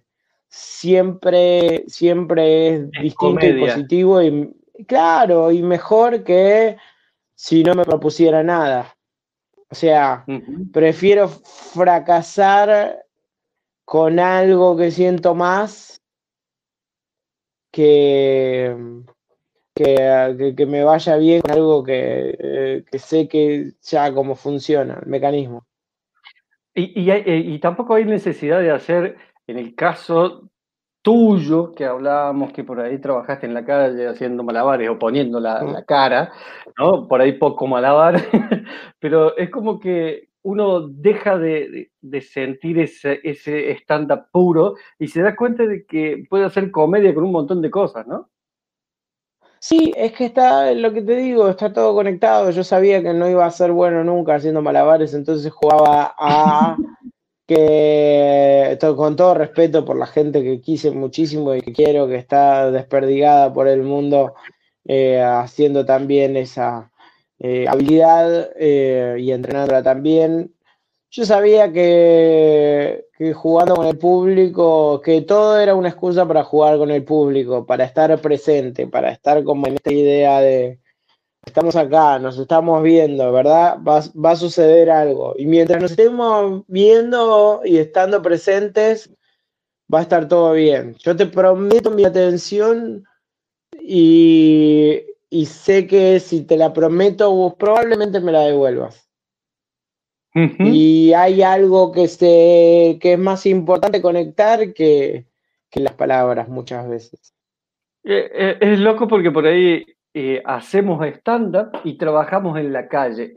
siempre, 0.49 1.85
siempre 1.87 2.69
es, 2.69 2.91
distinto 2.91 3.47
y 3.47 3.61
positivo 3.61 4.23
y 4.23 4.51
claro, 4.87 5.51
y 5.51 5.63
mejor 5.63 6.25
que 6.25 6.77
si 7.35 7.63
no 7.63 7.75
me 7.75 7.85
propusiera 7.85 8.43
nada. 8.43 8.97
O 9.71 9.75
sea, 9.75 10.25
prefiero 10.73 11.29
fracasar 11.29 13.05
con 13.85 14.19
algo 14.19 14.77
que 14.77 14.91
siento 14.91 15.35
más 15.35 15.92
que, 17.73 18.77
que, 19.75 20.67
me 20.69 20.85
vaya 20.85 21.17
bien 21.17 21.41
con 21.41 21.51
algo 21.51 21.83
que, 21.83 22.85
que, 22.91 22.99
sé 22.99 23.27
que 23.27 23.73
ya 23.83 24.13
cómo 24.13 24.37
funciona 24.37 25.01
el 25.03 25.09
mecanismo. 25.09 25.67
Y, 26.75 27.01
y, 27.01 27.55
y, 27.55 27.59
tampoco 27.59 27.95
hay 27.95 28.05
necesidad 28.05 28.61
de 28.61 28.71
hacer, 28.71 29.17
en 29.47 29.59
el 29.59 29.75
caso 29.75 30.51
tuyo, 31.03 31.73
que 31.73 31.85
hablábamos 31.85 32.53
que 32.53 32.63
por 32.63 32.81
ahí 32.81 32.99
trabajaste 32.99 33.47
en 33.47 33.55
la 33.55 33.65
calle 33.65 34.07
haciendo 34.07 34.45
malabares 34.45 34.89
o 34.89 34.99
poniendo 34.99 35.41
la, 35.41 35.63
la 35.63 35.85
cara, 35.85 36.33
¿no? 36.79 37.09
Por 37.09 37.21
ahí 37.21 37.33
poco 37.33 37.67
malabar, 37.67 38.23
pero 39.01 39.37
es 39.37 39.51
como 39.51 39.81
que 39.81 40.32
uno 40.43 40.89
deja 40.89 41.39
de, 41.39 41.91
sentir 42.21 42.79
ese, 42.81 43.21
ese 43.23 43.71
stand-up 43.73 44.27
puro 44.33 44.75
y 44.99 45.09
se 45.09 45.23
da 45.23 45.37
cuenta 45.37 45.67
de 45.67 45.85
que 45.87 46.25
puede 46.29 46.45
hacer 46.45 46.71
comedia 46.71 47.15
con 47.15 47.25
un 47.25 47.33
montón 47.33 47.63
de 47.63 47.71
cosas, 47.71 48.07
¿no? 48.07 48.29
Sí, 49.61 49.93
es 49.97 50.13
que 50.13 50.25
está, 50.25 50.73
lo 50.73 50.93
que 50.93 51.03
te 51.03 51.15
digo, 51.15 51.49
está 51.49 51.73
todo 51.73 51.95
conectado. 51.95 52.51
Yo 52.51 52.65
sabía 52.65 53.01
que 53.01 53.15
no 53.15 53.31
iba 53.31 53.47
a 53.47 53.51
ser 53.53 53.71
bueno 53.71 54.03
nunca 54.03 54.35
haciendo 54.35 54.61
malabares, 54.61 55.15
entonces 55.15 55.53
jugaba 55.53 56.13
a 56.19 56.77
que, 57.47 58.77
con 58.97 59.15
todo 59.15 59.35
respeto 59.35 59.85
por 59.85 59.97
la 59.97 60.07
gente 60.07 60.43
que 60.43 60.61
quise 60.61 60.91
muchísimo 60.91 61.55
y 61.55 61.61
que 61.61 61.73
quiero, 61.73 62.09
que 62.09 62.17
está 62.17 62.73
desperdigada 62.73 63.53
por 63.53 63.69
el 63.69 63.83
mundo, 63.83 64.35
eh, 64.85 65.23
haciendo 65.23 65.87
también 65.87 66.37
esa, 66.37 66.92
eh, 67.45 67.67
habilidad 67.69 68.53
eh, 68.57 69.17
y 69.19 69.33
entrenándola 69.33 69.83
también. 69.83 70.55
Yo 71.11 71.25
sabía 71.27 71.73
que, 71.73 73.07
jugando 73.35 73.75
con 73.75 73.87
el 73.87 73.99
público, 73.99 75.01
que 75.01 75.23
todo 75.23 75.59
era 75.59 75.75
una 75.75 75.89
excusa 75.89 76.27
para 76.27 76.45
jugar 76.45 76.79
con 76.79 76.93
el 76.93 77.05
público, 77.05 77.67
para 77.67 77.85
estar 77.85 78.17
presente, 78.21 78.87
para 78.87 79.11
estar 79.11 79.43
como 79.43 79.67
en 79.67 79.75
esta 79.75 79.93
idea 79.93 80.41
de 80.41 80.79
estamos 81.45 81.75
acá, 81.75 82.21
nos 82.21 82.39
estamos 82.39 82.81
viendo, 82.85 83.33
¿verdad? 83.33 83.77
Va, 83.87 84.03
va 84.25 84.31
a 84.31 84.37
suceder 84.37 84.89
algo. 84.91 85.35
Y 85.37 85.47
mientras 85.47 85.83
nos 85.83 85.91
estemos 85.91 86.63
viendo 86.69 87.63
y 87.65 87.79
estando 87.79 88.23
presentes, 88.23 89.11
va 89.93 89.99
a 89.99 90.03
estar 90.03 90.29
todo 90.29 90.53
bien. 90.53 90.95
Yo 91.01 91.17
te 91.17 91.27
prometo 91.27 91.91
mi 91.91 92.05
atención 92.05 93.05
y, 93.81 95.03
y 95.33 95.47
sé 95.47 95.87
que 95.87 96.21
si 96.21 96.45
te 96.45 96.59
la 96.59 96.75
prometo, 96.75 97.31
vos 97.33 97.55
probablemente 97.55 98.21
me 98.21 98.33
la 98.33 98.43
devuelvas. 98.43 99.09
Y 100.35 101.15
hay 101.15 101.41
algo 101.41 101.91
que, 101.91 102.07
se, 102.07 102.99
que 103.01 103.15
es 103.15 103.19
más 103.19 103.47
importante 103.47 104.03
conectar 104.03 104.75
que, 104.75 105.27
las 105.75 105.95
palabras 105.95 106.51
muchas 106.51 106.87
veces. 106.87 107.35
Eh, 108.05 108.31
eh, 108.31 108.59
es 108.61 108.79
loco 108.79 109.09
porque 109.09 109.31
por 109.31 109.47
ahí 109.47 109.87
eh, 110.13 110.43
hacemos 110.45 111.03
stand-up 111.07 111.81
y 111.83 111.97
trabajamos 111.97 112.59
en 112.59 112.71
la 112.71 112.87
calle. 112.89 113.33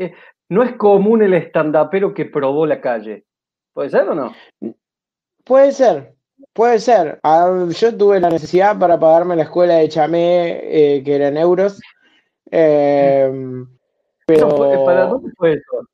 no 0.49 0.63
es 0.63 0.73
común 0.73 1.23
el 1.23 1.33
stand-upero 1.33 2.13
que 2.13 2.25
probó 2.25 2.65
la 2.65 2.81
calle. 2.81 3.23
¿Puede 3.73 3.89
ser 3.89 4.09
o 4.09 4.15
no? 4.15 4.33
Puede 5.45 5.71
ser, 5.71 6.13
Puede 6.53 6.79
ser. 6.79 7.19
Ah, 7.23 7.65
yo 7.69 7.97
tuve 7.97 8.19
la 8.19 8.29
necesidad 8.29 8.77
para 8.79 8.99
pagarme 8.99 9.35
la 9.35 9.43
escuela 9.43 9.75
de 9.75 9.89
chamé, 9.89 10.59
eh, 10.63 11.03
que 11.03 11.15
era 11.15 11.27
en 11.27 11.37
euros. 11.37 11.79
Em, 12.49 13.67
pero... 14.25 14.85
¿Para 14.85 15.07
dónde 15.07 15.31
fue 15.37 15.53
eso? 15.53 15.87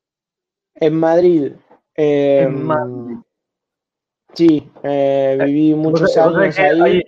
En 0.75 0.95
Madrid. 0.99 1.53
en 1.95 2.63
Madrid. 2.63 3.11
Em, 3.13 3.23
sí, 4.33 4.71
eh, 4.83 5.37
viví 5.45 5.75
muchos 5.75 6.15
años 6.17 6.57
ahí. 6.59 7.01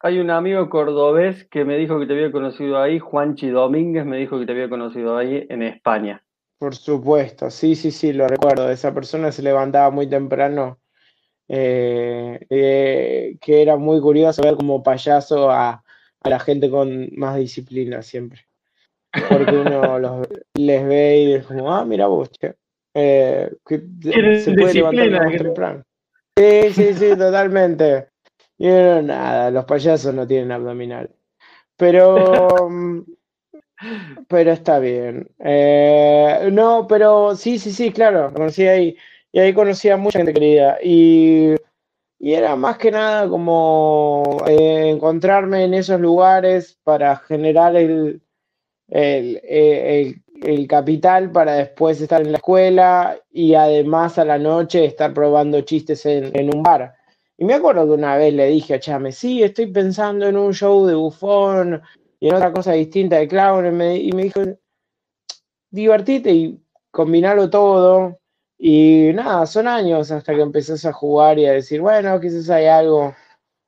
Hay, 0.00 0.18
un 0.18 0.30
amigo 0.30 0.68
cordobés 0.68 1.46
que 1.46 1.64
me 1.64 1.78
dijo 1.78 1.98
que 1.98 2.06
te 2.06 2.12
había 2.12 2.30
conocido 2.30 2.78
ahí, 2.78 2.98
Juanchi 2.98 3.48
Domínguez 3.48 4.04
me 4.04 4.18
dijo 4.18 4.38
que 4.38 4.44
te 4.44 4.52
había 4.52 4.68
conocido 4.68 5.16
ahí 5.16 5.46
en 5.48 5.62
España. 5.62 6.22
Por 6.58 6.74
supuesto, 6.74 7.50
sí, 7.50 7.74
sí, 7.74 7.90
sí, 7.90 8.12
lo 8.12 8.28
recuerdo. 8.28 8.70
Esa 8.70 8.92
persona 8.92 9.32
se 9.32 9.42
levantaba 9.42 9.90
muy 9.90 10.06
temprano 10.06 10.78
eh, 11.48 12.46
eh, 12.48 13.36
que 13.40 13.62
era 13.62 13.76
muy 13.76 14.00
curioso 14.00 14.42
ver 14.42 14.56
como 14.56 14.82
payaso 14.82 15.50
a, 15.50 15.82
la 16.22 16.40
gente 16.40 16.70
con 16.70 17.10
más 17.16 17.36
disciplina 17.36 18.00
siempre. 18.02 18.46
Porque 19.28 19.54
uno 19.54 19.98
los, 19.98 20.26
les 20.54 20.86
ve 20.86 21.18
y 21.18 21.32
es 21.34 21.46
como, 21.46 21.72
ah, 21.72 21.84
mira 21.84 22.06
vos, 22.06 22.30
che. 22.30 22.54
Eh, 22.94 23.50
se 23.66 24.54
puede 24.54 24.74
levantar 24.74 25.10
más 25.10 25.36
temprano. 25.36 25.82
Sí, 26.36 26.72
sí, 26.72 26.94
sí, 26.94 27.10
totalmente. 27.10 28.08
Y 28.56 28.68
no, 28.68 29.02
nada, 29.02 29.50
los 29.50 29.64
payasos 29.64 30.14
no 30.14 30.26
tienen 30.26 30.52
abdominal. 30.52 31.10
Pero, 31.76 32.48
pero 34.28 34.52
está 34.52 34.78
bien. 34.78 35.28
no, 36.52 36.86
pero 36.88 37.36
sí, 37.36 37.58
sí, 37.58 37.72
sí, 37.72 37.92
claro, 37.92 38.32
conocí 38.32 38.66
ahí. 38.66 38.96
Y 39.34 39.40
ahí 39.40 39.52
conocí 39.52 39.88
a 39.88 39.96
mucha 39.96 40.20
gente 40.20 40.32
querida. 40.32 40.78
Y, 40.80 41.56
era 42.20 42.54
más 42.54 42.78
que 42.78 42.92
nada 42.92 43.28
como 43.28 44.38
eh, 44.46 44.90
encontrarme 44.90 45.64
en 45.64 45.74
esos 45.74 46.00
lugares 46.00 46.78
para 46.84 47.16
generar 47.16 47.74
el, 47.74 48.22
el, 48.88 50.66
capital 50.68 51.32
para 51.32 51.54
después 51.54 52.00
estar 52.00 52.22
en 52.22 52.30
la 52.30 52.38
escuela 52.38 53.18
y 53.32 53.54
además 53.54 54.18
a 54.18 54.24
la 54.24 54.38
noche 54.38 54.84
estar 54.84 55.12
probando 55.12 55.60
chistes 55.62 56.06
en, 56.06 56.54
un 56.54 56.62
bar. 56.62 56.94
Y 57.36 57.44
me 57.44 57.54
acuerdo 57.54 57.86
que 57.86 57.92
una 57.92 58.16
vez 58.16 58.32
le 58.32 58.46
dije 58.46 58.74
a 58.74 58.80
Chame, 58.80 59.10
sí, 59.10 59.42
estoy 59.42 59.66
pensando 59.66 60.28
en 60.28 60.36
un 60.36 60.54
show 60.54 60.86
de 60.86 60.94
bufón 60.94 61.82
y 62.20 62.28
en 62.28 62.36
otra 62.36 62.52
cosa 62.52 62.72
distinta 62.72 63.16
de 63.16 63.26
clown. 63.26 63.66
Y 63.66 63.70
me, 63.72 63.96
y 63.96 64.12
me 64.12 64.22
dijo, 64.22 64.40
divertite 65.70 66.30
y 66.30 66.62
combinarlo 66.92 67.50
todo. 67.50 68.20
Y 68.66 69.12
nada, 69.12 69.44
son 69.44 69.68
años 69.68 70.10
hasta 70.10 70.34
que 70.34 70.40
empezás 70.40 70.86
a 70.86 70.92
jugar 70.94 71.38
y 71.38 71.44
a 71.44 71.52
decir, 71.52 71.82
bueno, 71.82 72.18
quizás 72.18 72.48
hay 72.48 72.64
algo 72.64 73.14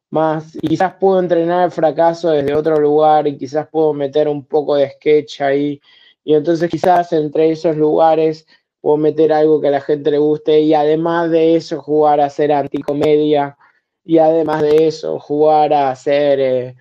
más. 0.08 0.56
Y 0.56 0.68
quizás 0.68 0.94
puedo 0.94 1.20
entrenar 1.20 1.66
el 1.66 1.70
fracaso 1.70 2.30
desde 2.30 2.54
otro 2.54 2.80
lugar 2.80 3.28
y 3.28 3.36
quizás 3.36 3.68
puedo 3.68 3.92
meter 3.92 4.26
un 4.26 4.46
poco 4.46 4.74
de 4.76 4.88
sketch 4.92 5.42
ahí. 5.42 5.82
Y 6.24 6.32
entonces 6.32 6.70
quizás 6.70 7.12
entre 7.12 7.50
esos 7.50 7.76
lugares 7.76 8.46
puedo 8.80 8.96
meter 8.96 9.34
algo 9.34 9.60
que 9.60 9.68
a 9.68 9.72
la 9.72 9.82
gente 9.82 10.10
le 10.10 10.16
guste 10.16 10.60
y 10.60 10.72
además 10.72 11.30
de 11.30 11.56
eso 11.56 11.82
jugar 11.82 12.18
a 12.18 12.26
hacer 12.26 12.50
anticomedia 12.50 13.58
y 14.02 14.16
además 14.16 14.62
de 14.62 14.86
eso 14.86 15.20
jugar 15.20 15.74
a 15.74 15.90
hacer 15.90 16.40
eh, 16.40 16.76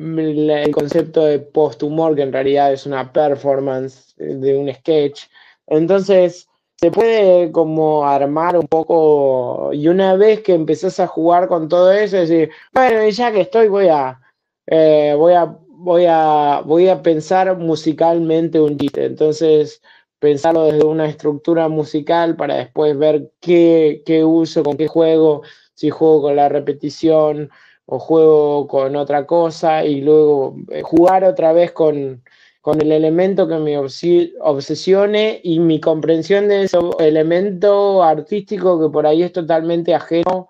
el 0.00 0.72
concepto 0.72 1.24
de 1.26 1.38
post-humor 1.38 2.16
que 2.16 2.22
en 2.22 2.32
realidad 2.32 2.72
es 2.72 2.86
una 2.86 3.12
performance 3.12 4.16
de 4.16 4.56
un 4.56 4.74
sketch. 4.74 5.26
Entonces, 5.68 6.48
se 6.80 6.90
puede 6.92 7.50
como 7.50 8.06
armar 8.06 8.56
un 8.56 8.68
poco 8.68 9.72
y 9.72 9.88
una 9.88 10.14
vez 10.16 10.42
que 10.42 10.54
empezás 10.54 11.00
a 11.00 11.08
jugar 11.08 11.48
con 11.48 11.68
todo 11.68 11.90
eso, 11.92 12.16
decir, 12.16 12.50
bueno, 12.72 13.08
ya 13.08 13.32
que 13.32 13.40
estoy 13.40 13.68
voy 13.68 13.88
a, 13.88 14.20
eh, 14.66 15.14
voy 15.18 15.32
a, 15.34 15.56
voy 15.68 16.06
a, 16.08 16.62
voy 16.64 16.88
a 16.88 17.02
pensar 17.02 17.56
musicalmente 17.58 18.60
un 18.60 18.78
chiste. 18.78 19.04
Entonces, 19.06 19.82
pensarlo 20.20 20.64
desde 20.64 20.84
una 20.84 21.08
estructura 21.08 21.68
musical 21.68 22.36
para 22.36 22.56
después 22.56 22.96
ver 22.96 23.32
qué, 23.40 24.02
qué 24.06 24.24
uso, 24.24 24.62
con 24.62 24.76
qué 24.76 24.86
juego, 24.86 25.42
si 25.74 25.90
juego 25.90 26.22
con 26.22 26.36
la 26.36 26.48
repetición 26.48 27.50
o 27.86 27.98
juego 27.98 28.68
con 28.68 28.96
otra 28.96 29.26
cosa 29.26 29.84
y 29.84 30.00
luego 30.00 30.56
eh, 30.70 30.82
jugar 30.82 31.24
otra 31.24 31.52
vez 31.52 31.72
con, 31.72 32.22
con 32.60 32.80
el 32.80 32.92
elemento 32.92 33.48
que 33.48 33.58
me 33.58 33.78
obsesione 33.78 35.40
y 35.42 35.60
mi 35.60 35.80
comprensión 35.80 36.48
de 36.48 36.64
ese 36.64 36.78
elemento 36.98 38.02
artístico 38.02 38.80
que 38.80 38.92
por 38.92 39.06
ahí 39.06 39.22
es 39.22 39.32
totalmente 39.32 39.94
ajeno 39.94 40.48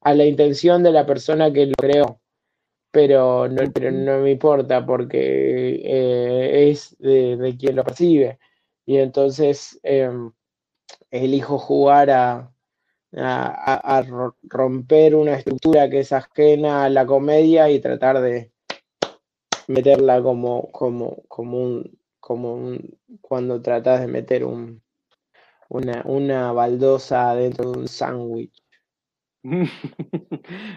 a 0.00 0.14
la 0.14 0.24
intención 0.24 0.82
de 0.82 0.92
la 0.92 1.06
persona 1.06 1.52
que 1.52 1.66
lo 1.66 1.74
creó. 1.76 2.20
Pero 2.90 3.48
no, 3.48 3.62
no 3.92 4.18
me 4.20 4.32
importa 4.32 4.84
porque 4.84 5.80
eh, 5.84 6.70
es 6.70 6.96
de, 6.98 7.56
quien 7.58 7.76
lo 7.76 7.84
percibe. 7.84 8.38
Y 8.86 8.96
entonces 8.98 9.78
em, 9.82 10.32
elijo 11.10 11.58
jugar 11.58 12.10
a, 12.10 12.52
a, 13.12 14.02
romper 14.42 15.14
una 15.14 15.34
estructura 15.36 15.88
que 15.90 16.00
es 16.00 16.12
ajena 16.12 16.84
a 16.84 16.90
la 16.90 17.06
comedia 17.06 17.70
y 17.70 17.80
tratar 17.80 18.20
de 18.20 18.50
meterla 19.70 20.20
como, 20.20 20.70
como, 20.72 21.22
como 21.28 21.62
un, 21.62 21.98
como 22.18 22.54
un, 22.54 22.98
cuando 23.20 23.62
tratas 23.62 24.00
de 24.00 24.08
meter 24.08 24.44
un, 24.44 24.82
una, 25.68 26.02
una 26.06 26.52
baldosa 26.52 27.34
dentro 27.36 27.70
de 27.72 27.78
un 27.78 27.88
sándwich. 27.88 28.52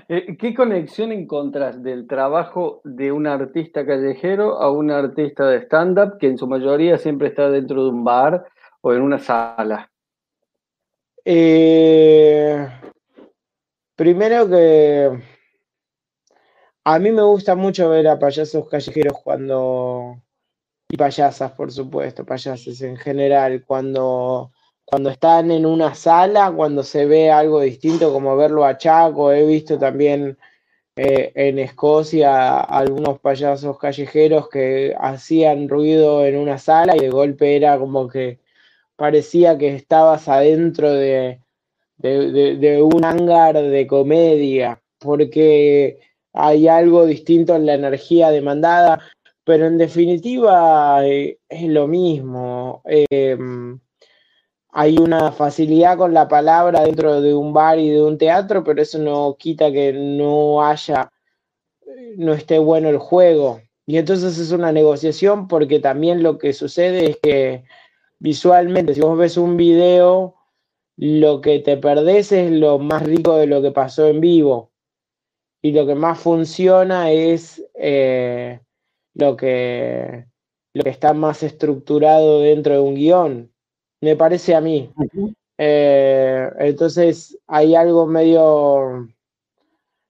Eh, 0.09 0.37
¿Qué 0.37 0.53
conexión 0.53 1.11
encontrás 1.11 1.81
del 1.81 2.07
trabajo 2.07 2.81
de 2.83 3.11
un 3.11 3.25
artista 3.27 3.85
callejero 3.85 4.59
a 4.59 4.71
un 4.71 4.91
artista 4.91 5.47
de 5.47 5.61
stand-up 5.61 6.17
que 6.17 6.27
en 6.27 6.37
su 6.37 6.47
mayoría 6.47 6.97
siempre 6.97 7.29
está 7.29 7.49
dentro 7.49 7.83
de 7.83 7.89
un 7.89 8.03
bar 8.03 8.45
o 8.81 8.93
en 8.93 9.01
una 9.01 9.19
sala? 9.19 9.89
Eh, 11.25 12.67
primero 13.95 14.47
que 14.47 15.32
a 16.85 16.99
mí 16.99 17.11
me 17.11 17.23
gusta 17.23 17.55
mucho 17.55 17.89
ver 17.89 18.07
a 18.07 18.19
payasos 18.19 18.67
callejeros 18.69 19.19
cuando, 19.23 20.21
y 20.89 20.97
payasas 20.97 21.51
por 21.53 21.71
supuesto, 21.71 22.25
payasos 22.25 22.81
en 22.81 22.97
general, 22.97 23.63
cuando 23.65 24.51
cuando 24.85 25.09
están 25.09 25.51
en 25.51 25.65
una 25.65 25.95
sala, 25.95 26.51
cuando 26.51 26.83
se 26.83 27.05
ve 27.05 27.31
algo 27.31 27.61
distinto, 27.61 28.11
como 28.13 28.35
verlo 28.35 28.65
a 28.65 28.77
Chaco, 28.77 29.31
he 29.31 29.45
visto 29.45 29.79
también 29.79 30.37
eh, 30.95 31.31
en 31.35 31.59
Escocia 31.59 32.59
algunos 32.59 33.19
payasos 33.19 33.79
callejeros 33.79 34.49
que 34.49 34.95
hacían 34.99 35.69
ruido 35.69 36.25
en 36.25 36.37
una 36.37 36.57
sala 36.57 36.95
y 36.95 36.99
de 36.99 37.09
golpe 37.09 37.55
era 37.55 37.79
como 37.79 38.07
que 38.07 38.39
parecía 38.95 39.57
que 39.57 39.75
estabas 39.75 40.27
adentro 40.27 40.91
de, 40.91 41.41
de, 41.97 42.81
un 42.83 43.05
hangar 43.05 43.55
de 43.55 43.87
comedia, 43.87 44.81
porque 44.99 45.99
hay 46.33 46.67
algo 46.67 47.05
distinto 47.05 47.55
en 47.55 47.65
la 47.65 47.75
energía 47.75 48.31
demandada, 48.31 49.01
pero 49.43 49.67
en 49.67 49.77
definitiva 49.77 51.05
eh, 51.07 51.39
es 51.47 51.63
lo 51.69 51.87
mismo. 51.87 52.81
Em, 52.85 53.79
hay 54.69 54.97
una 54.97 55.31
facilidad 55.31 55.97
con 55.97 56.13
la 56.13 56.27
palabra 56.27 56.83
dentro 56.83 57.21
de 57.21 57.33
un 57.33 57.53
bar 57.53 57.77
y 57.79 57.89
de 57.89 58.01
un 58.01 58.17
teatro, 58.17 58.63
pero 58.63 58.81
eso 58.81 58.97
no 58.99 59.35
quita 59.37 59.71
que 59.71 59.93
no 59.93 60.65
haya, 60.65 61.11
no 62.17 62.33
esté 62.33 62.57
bueno 62.59 62.89
el 62.89 62.97
juego. 62.97 63.61
Y 63.85 63.97
entonces 63.97 64.39
es 64.39 64.51
una 64.51 64.71
negociación 64.71 65.47
porque 65.47 65.79
también 65.79 66.23
lo 66.23 66.37
que 66.39 66.53
sucede 66.53 67.11
es 67.11 67.17
que 67.21 67.65
visualmente, 68.19 68.95
si 68.95 69.01
vos 69.01 69.17
ves 69.17 69.37
un 69.37 69.57
video, 69.57 70.35
lo 70.97 71.41
que 71.41 71.59
te 71.59 71.77
perdés 71.77 72.31
es 72.31 72.51
lo 72.51 72.79
más 72.79 73.03
rico 73.03 73.37
de 73.37 73.47
lo 73.47 73.61
que 73.61 73.71
pasó 73.71 74.07
en 74.07 74.21
vivo. 74.21 74.72
Y 75.65 75.71
lo 75.71 75.87
que 75.87 75.95
más 75.95 76.19
funciona 76.19 77.09
es 77.11 77.63
eh, 77.75 78.59
lo, 79.13 79.37
que, 79.37 80.25
lo 80.73 80.83
que 80.83 80.89
está 80.89 81.13
más 81.13 81.41
estructurado 81.41 82.41
dentro 82.41 82.73
de 82.73 82.79
un 82.81 82.95
guion 82.95 83.53
me 84.01 84.17
parece 84.17 84.55
a 84.55 84.61
mí. 84.61 84.91
Eh, 85.57 86.49
entonces 86.59 87.39
hay 87.47 87.75
algo 87.75 88.05
medio 88.05 89.07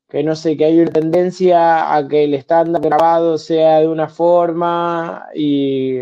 que 0.10 0.24
no 0.24 0.36
sé, 0.36 0.58
que 0.58 0.66
hay 0.66 0.80
una 0.80 0.92
tendencia 0.92 1.96
a 1.96 2.08
que 2.08 2.24
el 2.24 2.34
estándar 2.34 2.82
grabado 2.82 3.38
sea 3.38 3.80
de 3.82 3.88
una 3.88 4.10
forma 4.10 5.28
y, 5.36 6.00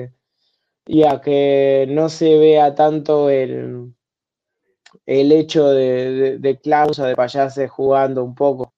a 1.05 1.21
que 1.21 1.87
no 1.89 2.07
se 2.07 2.37
vea 2.37 2.73
tanto 2.73 3.29
el, 3.29 3.93
el 5.05 5.31
hecho 5.33 5.69
de, 5.69 6.11
de, 6.11 6.37
de 6.39 6.59
clowns 6.59 6.99
o 6.99 7.05
de 7.05 7.15
payases 7.15 7.69
jugando 7.69 8.23
un 8.23 8.35
poco. 8.35 8.73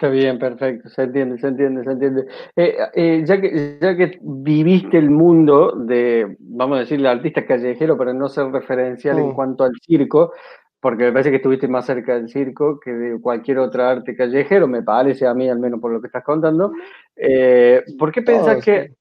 Está 0.00 0.08
bien, 0.08 0.38
perfecto, 0.38 0.88
se 0.88 1.02
entiende, 1.02 1.36
se 1.36 1.48
entiende, 1.48 1.84
se 1.84 1.90
entiende. 1.90 2.26
Eh, 2.56 2.74
eh, 2.94 3.22
ya, 3.22 3.38
que, 3.38 3.78
ya 3.82 3.94
que 3.94 4.18
viviste 4.22 4.96
el 4.96 5.10
mundo 5.10 5.72
de, 5.76 6.38
vamos 6.38 6.78
a 6.78 6.80
decir, 6.80 6.98
el 6.98 7.06
artista 7.06 7.44
callejero, 7.44 7.98
pero 7.98 8.14
no 8.14 8.30
ser 8.30 8.46
referencial 8.46 9.18
en 9.18 9.34
cuanto 9.34 9.62
al 9.62 9.72
circo, 9.82 10.32
porque 10.80 11.04
me 11.04 11.12
parece 11.12 11.28
que 11.28 11.36
estuviste 11.36 11.68
más 11.68 11.84
cerca 11.84 12.14
del 12.14 12.30
circo 12.30 12.80
que 12.80 12.90
de 12.92 13.20
cualquier 13.20 13.58
otro 13.58 13.84
arte 13.84 14.16
callejero, 14.16 14.66
me 14.66 14.82
parece 14.82 15.26
a 15.26 15.34
mí, 15.34 15.50
al 15.50 15.58
menos 15.58 15.78
por 15.80 15.92
lo 15.92 16.00
que 16.00 16.06
estás 16.06 16.24
contando. 16.24 16.72
Eh, 17.14 17.84
¿Por 17.98 18.10
qué 18.10 18.22
pensás 18.22 18.64
que 18.64 18.94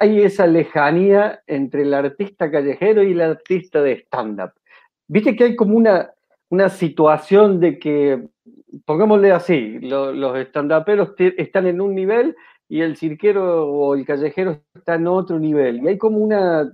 hay 0.00 0.20
esa 0.20 0.46
lejanía 0.46 1.40
entre 1.46 1.80
el 1.80 1.94
artista 1.94 2.50
callejero 2.50 3.02
y 3.02 3.12
el 3.12 3.22
artista 3.22 3.80
de 3.80 3.92
stand-up? 3.92 4.52
Viste 5.06 5.34
que 5.34 5.44
hay 5.44 5.56
como 5.56 5.78
una, 5.78 6.10
una 6.50 6.68
situación 6.68 7.58
de 7.58 7.78
que 7.78 8.28
pongámosle 8.84 9.32
así, 9.32 9.78
los 9.80 10.36
estandaperos 10.38 11.14
están 11.18 11.66
en 11.66 11.80
un 11.80 11.94
nivel 11.94 12.36
y 12.68 12.82
el 12.82 12.96
cirquero 12.96 13.66
o 13.66 13.94
el 13.94 14.04
callejero 14.04 14.62
está 14.74 14.94
en 14.94 15.06
otro 15.06 15.38
nivel. 15.38 15.82
Y 15.82 15.88
hay 15.88 15.98
como 15.98 16.18
una 16.18 16.70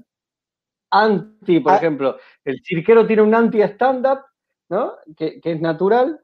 anti, 0.91 1.61
por 1.61 1.73
ah. 1.73 1.77
ejemplo, 1.77 2.19
el 2.45 2.61
cirquero 2.65 3.07
tiene 3.07 3.23
un 3.23 3.35
anti-stand-up, 3.35 4.21
¿no? 4.69 4.95
Que, 5.17 5.41
es 5.43 5.61
natural. 5.61 6.21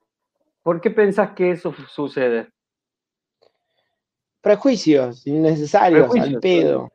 ¿Por 0.63 0.81
qué 0.81 0.91
pensás 0.91 1.33
que 1.33 1.53
eso 1.53 1.73
sucede? 1.89 2.49
Prejuicios 4.41 5.27
innecesarios, 5.27 6.15
al 6.17 6.41
pedo. 6.41 6.91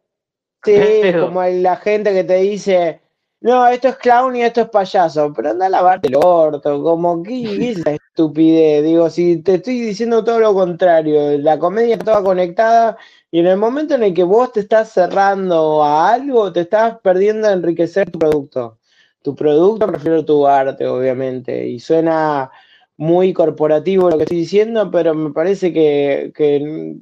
Sí, 0.64 1.14
como 1.20 1.44
la 1.44 1.76
gente 1.78 2.12
que 2.12 2.24
te 2.24 2.38
dice, 2.38 3.02
no, 3.46 3.68
esto 3.68 3.90
es 3.90 3.98
clown 3.98 4.36
y 4.36 4.42
esto 4.42 4.62
es 4.62 4.70
payaso, 4.70 5.32
pero 5.32 5.52
anda 5.52 5.68
a 5.68 5.70
lavarte 5.70 6.08
el 6.08 6.16
orto, 6.16 6.82
como, 6.82 7.22
¿qué, 7.22 7.44
es 7.70 7.78
esa 7.78 7.92
estupidez? 7.92 8.84
Digo, 8.84 9.08
si 9.12 9.38
te 9.44 9.56
estoy 9.56 9.82
diciendo 9.82 10.24
todo 10.24 10.40
lo 10.40 10.56
contrario, 10.56 11.38
la 11.38 11.60
comedia 11.60 11.94
estaba 11.94 12.24
conectada 12.24 12.98
y 13.30 13.42
en 13.42 13.46
el 13.46 13.58
momento 13.58 13.94
en 13.94 14.02
el 14.02 14.16
que 14.16 14.24
vos 14.24 14.52
te 14.52 14.62
estás 14.62 14.92
cerrando 14.92 15.84
a 15.84 16.12
algo, 16.12 16.52
te 16.52 16.62
estás 16.62 16.98
perdiendo 17.04 17.48
a 17.48 17.52
enriquecer 17.54 18.10
tu 18.10 18.18
producto. 18.18 18.80
Tu 19.22 19.36
producto, 19.36 19.86
prefiero 19.86 20.26
tu 20.26 20.48
arte, 20.48 20.88
obviamente, 20.88 21.68
y 21.68 21.80
suena 21.80 22.50
muy 22.98 23.32
corporativo 23.32 24.10
lo 24.10 24.18
que 24.18 24.24
estoy 24.24 24.40
diciendo, 24.40 24.90
pero 24.90 25.14
me 25.14 25.32
parece 25.32 25.72
que, 25.72 26.34
que 26.36 26.98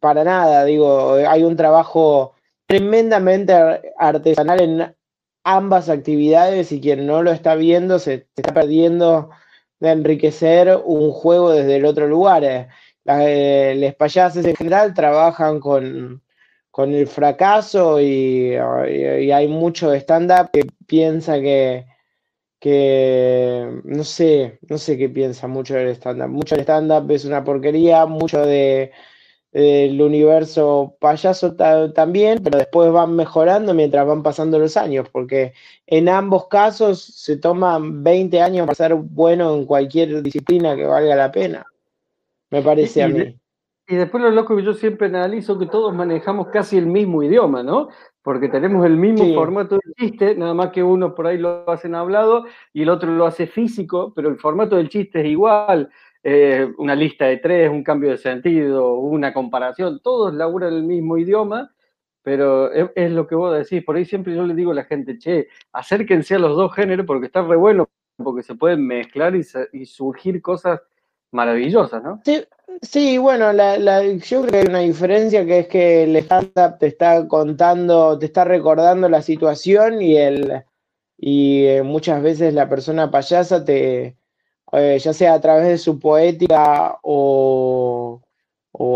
para 0.00 0.24
nada, 0.24 0.64
digo, 0.64 1.14
hay 1.14 1.44
un 1.44 1.54
trabajo 1.54 2.34
tremendamente 2.66 3.54
artesanal 3.98 4.60
en 4.60 4.95
ambas 5.46 5.88
actividades 5.88 6.72
y 6.72 6.80
quien 6.80 7.06
no 7.06 7.22
lo 7.22 7.30
está 7.30 7.54
viendo 7.54 8.00
se, 8.00 8.26
está 8.34 8.52
perdiendo 8.52 9.30
de 9.78 9.92
enriquecer 9.92 10.76
un 10.84 11.12
juego 11.12 11.52
desde 11.52 11.76
el 11.76 11.84
otro 11.84 12.08
lugar. 12.08 12.42
Eh, 12.42 12.68
eh, 13.06 13.76
los 13.78 13.94
payases 13.94 14.44
en 14.44 14.56
general 14.56 14.92
trabajan 14.92 15.60
con, 15.60 16.20
el 16.76 17.06
fracaso 17.06 18.00
y, 18.00 18.56
hay 18.56 19.46
mucho 19.48 19.94
stand-up 19.94 20.50
que 20.52 20.66
piensa 20.86 21.40
que, 21.40 21.86
que, 22.58 23.80
no 23.84 24.02
sé, 24.02 24.58
no 24.68 24.78
sé 24.78 24.98
qué 24.98 25.08
piensa 25.08 25.46
mucho 25.46 25.74
del 25.74 25.90
stand-up. 25.90 26.28
Mucho 26.28 26.56
del 26.56 26.64
stand-up 26.64 27.08
es 27.12 27.24
una 27.24 27.44
porquería, 27.44 28.04
mucho 28.06 28.44
de 28.44 28.90
el 29.58 30.02
universo 30.02 30.96
payaso 31.00 31.56
también, 31.94 32.42
pero 32.44 32.58
después 32.58 32.92
van 32.92 33.16
mejorando 33.16 33.72
mientras 33.72 34.06
van 34.06 34.22
pasando 34.22 34.58
los 34.58 34.76
años, 34.76 35.08
porque 35.08 35.54
en 35.86 36.10
ambos 36.10 36.46
casos 36.48 37.02
se 37.02 37.38
toman 37.38 38.04
20 38.04 38.38
años 38.42 38.66
para 38.66 38.74
ser 38.74 38.94
bueno 38.94 39.54
en 39.54 39.64
cualquier 39.64 40.22
disciplina 40.22 40.76
que 40.76 40.84
valga 40.84 41.16
la 41.16 41.32
pena, 41.32 41.64
me 42.50 42.60
parece 42.60 43.02
a 43.02 43.08
mí. 43.08 43.34
y 43.88 43.96
después 43.96 44.22
lo 44.22 44.30
loco 44.30 44.54
que 44.56 44.62
yo 44.62 44.74
siempre 44.74 45.06
analizo 45.06 45.58
que 45.58 45.64
todos 45.64 45.94
manejamos 45.94 46.48
casi 46.48 46.76
el 46.76 46.86
mismo 46.86 47.22
idioma, 47.22 47.62
¿no? 47.62 47.88
Porque 48.20 48.50
tenemos 48.50 48.84
el 48.84 48.98
mismo 48.98 49.24
formato 49.32 49.76
de 49.76 49.94
chiste, 49.94 50.34
nada 50.34 50.52
más 50.52 50.70
que 50.70 50.82
uno 50.82 51.14
por 51.14 51.28
ahí 51.28 51.38
lo 51.38 51.66
hacen 51.70 51.94
hablado 51.94 52.44
y 52.74 52.82
el 52.82 52.90
otro 52.90 53.10
lo 53.10 53.24
hace 53.24 53.46
físico, 53.46 54.12
pero 54.14 54.28
el 54.28 54.36
formato 54.36 54.76
del 54.76 54.90
chiste 54.90 55.20
es 55.20 55.26
igual. 55.28 55.88
Eh, 56.28 56.72
una 56.78 56.96
lista 56.96 57.26
de 57.26 57.36
tres, 57.36 57.70
un 57.70 57.84
cambio 57.84 58.10
de 58.10 58.18
sentido, 58.18 58.94
una 58.94 59.32
comparación, 59.32 60.00
todos 60.02 60.34
laburan 60.34 60.74
el 60.74 60.82
mismo 60.82 61.18
idioma, 61.18 61.72
pero 62.20 62.72
es, 62.72 63.12
lo 63.12 63.28
que 63.28 63.36
vos 63.36 63.56
decís, 63.56 63.84
por 63.84 63.94
ahí 63.94 64.04
siempre 64.04 64.34
yo 64.34 64.44
le 64.44 64.56
digo 64.56 64.72
a 64.72 64.74
la 64.74 64.82
gente, 64.82 65.20
che, 65.20 65.46
acérquense 65.70 66.34
a 66.34 66.40
los 66.40 66.56
dos 66.56 66.74
géneros 66.74 67.06
porque 67.06 67.26
está 67.26 67.42
re 67.42 67.54
bueno, 67.54 67.88
porque 68.16 68.42
se 68.42 68.56
pueden 68.56 68.84
mezclar 68.84 69.36
y, 69.36 69.86
surgir 69.86 70.42
cosas 70.42 70.80
maravillosas, 71.30 72.02
¿no? 72.02 72.20
Sí, 72.24 72.42
sí 72.82 73.18
bueno, 73.18 73.52
la, 73.52 74.02
yo 74.02 74.40
creo 74.40 74.50
que 74.50 74.58
hay 74.58 74.66
una 74.66 74.80
diferencia 74.80 75.46
que 75.46 75.60
es 75.60 75.68
que 75.68 76.02
el 76.02 76.16
stand-up 76.16 76.78
te 76.80 76.88
está 76.88 77.28
contando, 77.28 78.18
te 78.18 78.26
está 78.26 78.44
recordando 78.44 79.08
la 79.08 79.22
situación 79.22 80.02
y 80.02 80.16
el 80.16 80.64
y 81.18 81.66
eh, 81.66 81.84
muchas 81.84 82.20
veces 82.20 82.52
la 82.52 82.68
persona 82.68 83.12
payasa 83.12 83.64
te, 83.64 84.16
eh, 84.76 84.98
ya 84.98 85.12
sea 85.12 85.34
a 85.34 85.40
través 85.40 85.68
de 85.68 85.78
su 85.78 85.98
poética 85.98 86.98
o, 87.02 88.20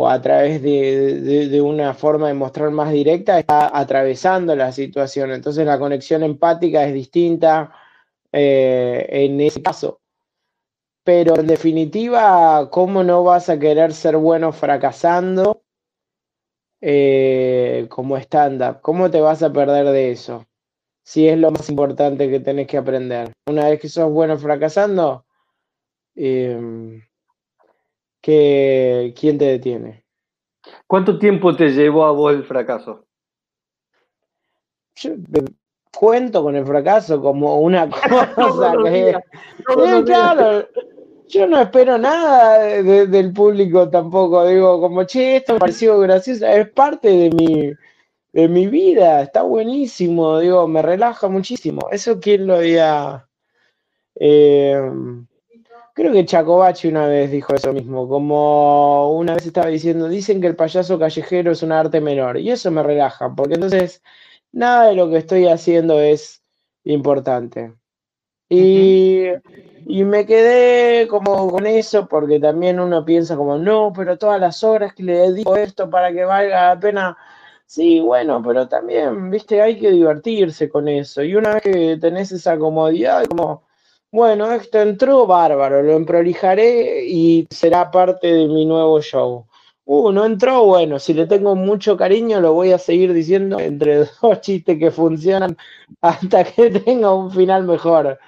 a 0.08 0.20
través 0.20 0.62
de, 0.62 1.60
una 1.62 1.94
forma 1.94 2.28
de 2.28 2.34
mostrar 2.34 2.70
más 2.70 2.92
directa, 2.92 3.38
está 3.38 3.76
atravesando 3.76 4.54
la 4.56 4.72
situación. 4.72 5.32
Entonces 5.32 5.66
la 5.66 5.78
conexión 5.78 6.22
empática 6.22 6.84
es 6.86 6.94
distinta. 6.94 7.72
eh, 8.32 9.06
en 9.10 9.40
ese 9.40 9.62
caso. 9.62 10.00
Pero 11.04 11.36
en 11.38 11.46
definitiva, 11.46 12.68
¿cómo 12.70 13.02
no 13.04 13.24
vas 13.24 13.48
a 13.48 13.58
querer 13.58 13.92
ser 13.94 14.16
bueno 14.16 14.52
fracasando 14.52 15.62
eh, 16.80 17.86
como 17.90 18.16
stand-up? 18.18 18.80
¿Cómo 18.82 19.10
te 19.10 19.20
vas 19.20 19.42
a 19.42 19.52
perder 19.52 19.86
de 19.86 20.12
eso? 20.12 20.46
Si 21.02 21.28
es 21.28 21.38
lo 21.38 21.50
más 21.50 21.68
importante 21.70 22.30
que 22.30 22.40
tenés 22.40 22.66
que 22.66 22.78
aprender. 22.78 23.32
Una 23.48 23.68
vez 23.68 23.80
que 23.80 23.88
sos 23.88 24.10
bueno 24.10 24.38
fracasando, 24.38 25.24
em, 26.20 27.02
¿quién 28.20 29.38
te 29.38 29.44
detiene? 29.44 30.04
¿Cuánto 30.86 31.18
tiempo 31.18 31.56
te 31.56 31.70
llevó 31.70 32.04
a 32.04 32.12
vos 32.12 32.34
el 32.34 32.44
fracaso? 32.44 33.06
Yo 34.96 35.12
cuento 35.96 36.42
con 36.42 36.56
el 36.56 36.66
fracaso 36.66 37.20
como 37.20 37.60
una 37.60 37.88
cosa 38.34 38.74
que... 38.84 39.16
claro, 40.04 40.68
yo 41.28 41.46
no 41.46 41.60
espero 41.60 41.96
nada 41.96 42.58
del 42.58 43.32
público 43.32 43.88
tampoco. 43.88 44.46
Digo, 44.46 44.80
como, 44.80 45.04
che, 45.04 45.36
esto 45.36 45.54
me 45.54 45.60
pareció 45.60 45.98
gracioso. 46.00 46.44
Es 46.46 46.68
parte 46.70 47.08
de 47.08 47.30
mi, 47.30 47.72
de 48.32 48.48
mi 48.48 48.66
vida. 48.66 49.22
Está 49.22 49.42
buenísimo. 49.42 50.40
Digo, 50.40 50.66
me 50.66 50.82
relaja 50.82 51.28
muchísimo. 51.28 51.88
Eso 51.92 52.18
quién 52.20 52.46
lo 52.46 52.56
había... 52.56 53.28
Eh, 54.16 54.82
creo 55.94 56.12
que 56.12 56.24
Chacobachi 56.24 56.88
una 56.88 57.06
vez 57.06 57.30
dijo 57.30 57.54
eso 57.54 57.72
mismo. 57.72 58.08
Como 58.08 59.12
una 59.12 59.34
vez 59.34 59.46
estaba 59.46 59.68
diciendo, 59.68 60.08
dicen 60.08 60.40
que 60.40 60.46
el 60.46 60.56
payaso 60.56 60.98
callejero 60.98 61.52
es 61.52 61.62
un 61.62 61.72
arte 61.72 62.00
menor. 62.00 62.38
Y 62.38 62.50
eso 62.50 62.70
me 62.70 62.82
relaja. 62.82 63.34
Porque 63.34 63.54
entonces 63.54 64.02
nada 64.52 64.88
de 64.88 64.94
lo 64.94 65.10
que 65.10 65.18
estoy 65.18 65.46
haciendo 65.46 66.00
es 66.00 66.42
importante. 66.84 67.74
Y, 68.48 69.28
me 69.86 70.26
quedé 70.26 71.06
como 71.08 71.50
con 71.50 71.66
eso, 71.66 72.08
porque 72.08 72.40
también 72.40 72.80
uno 72.80 73.04
piensa 73.04 73.36
como, 73.36 73.58
no, 73.58 73.92
pero 73.94 74.18
todas 74.18 74.40
las 74.40 74.64
horas 74.64 74.92
que 74.94 75.04
le 75.04 75.14
dedico 75.18 75.56
esto 75.56 75.88
para 75.88 76.12
que 76.12 76.24
valga 76.24 76.74
la 76.74 76.80
pena. 76.80 77.16
Sí, 77.66 78.00
bueno, 78.00 78.42
pero 78.42 78.68
también, 78.68 79.30
viste, 79.30 79.62
hay 79.62 79.78
que 79.78 79.92
divertirse 79.92 80.68
con 80.68 80.88
eso. 80.88 81.22
Y 81.22 81.36
una 81.36 81.54
vez 81.54 81.62
que 81.62 81.96
tenés 82.00 82.32
esa 82.32 82.58
comodidad, 82.58 83.24
como, 83.26 83.62
bueno, 84.12 84.50
esto 84.52 84.80
entró 84.80 85.26
bárbaro, 85.26 85.82
lo 85.82 85.92
emprolijaré 85.92 87.04
y 87.06 87.46
será 87.50 87.90
parte 87.90 88.26
de 88.26 88.46
mi 88.46 88.66
nuevo 88.66 89.00
show. 89.00 89.46
Uh, 89.84 90.12
no 90.12 90.24
entró, 90.24 90.64
bueno, 90.64 90.98
si 90.98 91.14
le 91.14 91.26
tengo 91.26 91.56
mucho 91.56 91.96
cariño 91.96 92.40
lo 92.40 92.52
voy 92.52 92.72
a 92.72 92.78
seguir 92.78 93.12
diciendo 93.12 93.58
entre 93.58 94.04
dos 94.22 94.40
chistes 94.40 94.78
que 94.78 94.90
funcionan 94.90 95.56
hasta 96.00 96.44
que 96.44 96.70
tenga 96.70 97.12
un 97.14 97.30
final 97.30 97.64
mejor. 97.64 98.18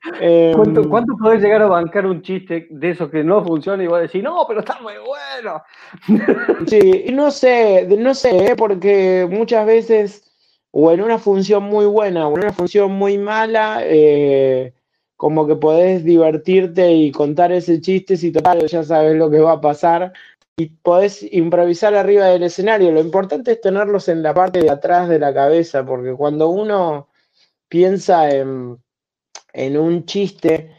¿Cuánto, 0.00 0.80
em, 0.80 0.88
¿Cuánto, 0.88 1.16
podés 1.16 1.42
llegar 1.42 1.62
a 1.62 1.66
bancar 1.66 2.06
un 2.06 2.22
chiste 2.22 2.68
de 2.70 2.90
esos 2.90 3.10
que 3.10 3.24
no 3.24 3.44
funciona 3.44 3.82
y 3.82 3.86
vos 3.86 4.00
decís, 4.00 4.22
no, 4.22 4.44
pero 4.46 4.60
está 4.60 4.78
muy 4.80 4.94
bueno? 5.04 5.62
Sí, 6.66 7.06
no 7.12 7.30
sé, 7.30 7.86
no 7.98 8.14
sé, 8.14 8.52
¿eh? 8.52 8.56
porque 8.56 9.26
muchas 9.30 9.66
veces, 9.66 10.32
o 10.70 10.90
en 10.92 11.02
una 11.02 11.18
función 11.18 11.64
muy 11.64 11.86
buena 11.86 12.28
o 12.28 12.32
en 12.34 12.44
una 12.44 12.52
función 12.52 12.92
muy 12.92 13.18
mala, 13.18 13.80
eh, 13.82 14.72
como 15.18 15.48
que 15.48 15.56
podés 15.56 16.04
divertirte 16.04 16.92
y 16.92 17.10
contar 17.10 17.50
ese 17.50 17.80
chiste 17.80 18.16
si 18.16 18.30
total 18.30 18.64
ya 18.68 18.84
sabes 18.84 19.16
lo 19.16 19.28
que 19.28 19.40
va 19.40 19.54
a 19.54 19.60
pasar 19.60 20.12
y 20.56 20.66
podés 20.66 21.26
improvisar 21.32 21.94
arriba 21.96 22.26
del 22.26 22.44
escenario. 22.44 22.92
Lo 22.92 23.00
importante 23.00 23.50
es 23.52 23.60
tenerlos 23.60 24.08
en 24.08 24.22
la 24.22 24.32
parte 24.32 24.60
de 24.60 24.70
atrás 24.70 25.08
de 25.08 25.18
la 25.18 25.34
cabeza, 25.34 25.84
porque 25.84 26.14
cuando 26.14 26.50
uno 26.50 27.08
piensa 27.68 28.30
en, 28.30 28.78
un 29.54 30.06
chiste, 30.06 30.72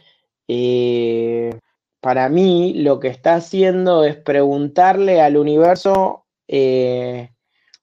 eh, 0.48 1.58
para 2.00 2.30
mí 2.30 2.72
lo 2.76 2.98
que 2.98 3.08
está 3.08 3.34
haciendo 3.34 4.04
es 4.04 4.16
preguntarle 4.16 5.20
al 5.20 5.36
universo 5.36 6.24
eh, 6.48 7.30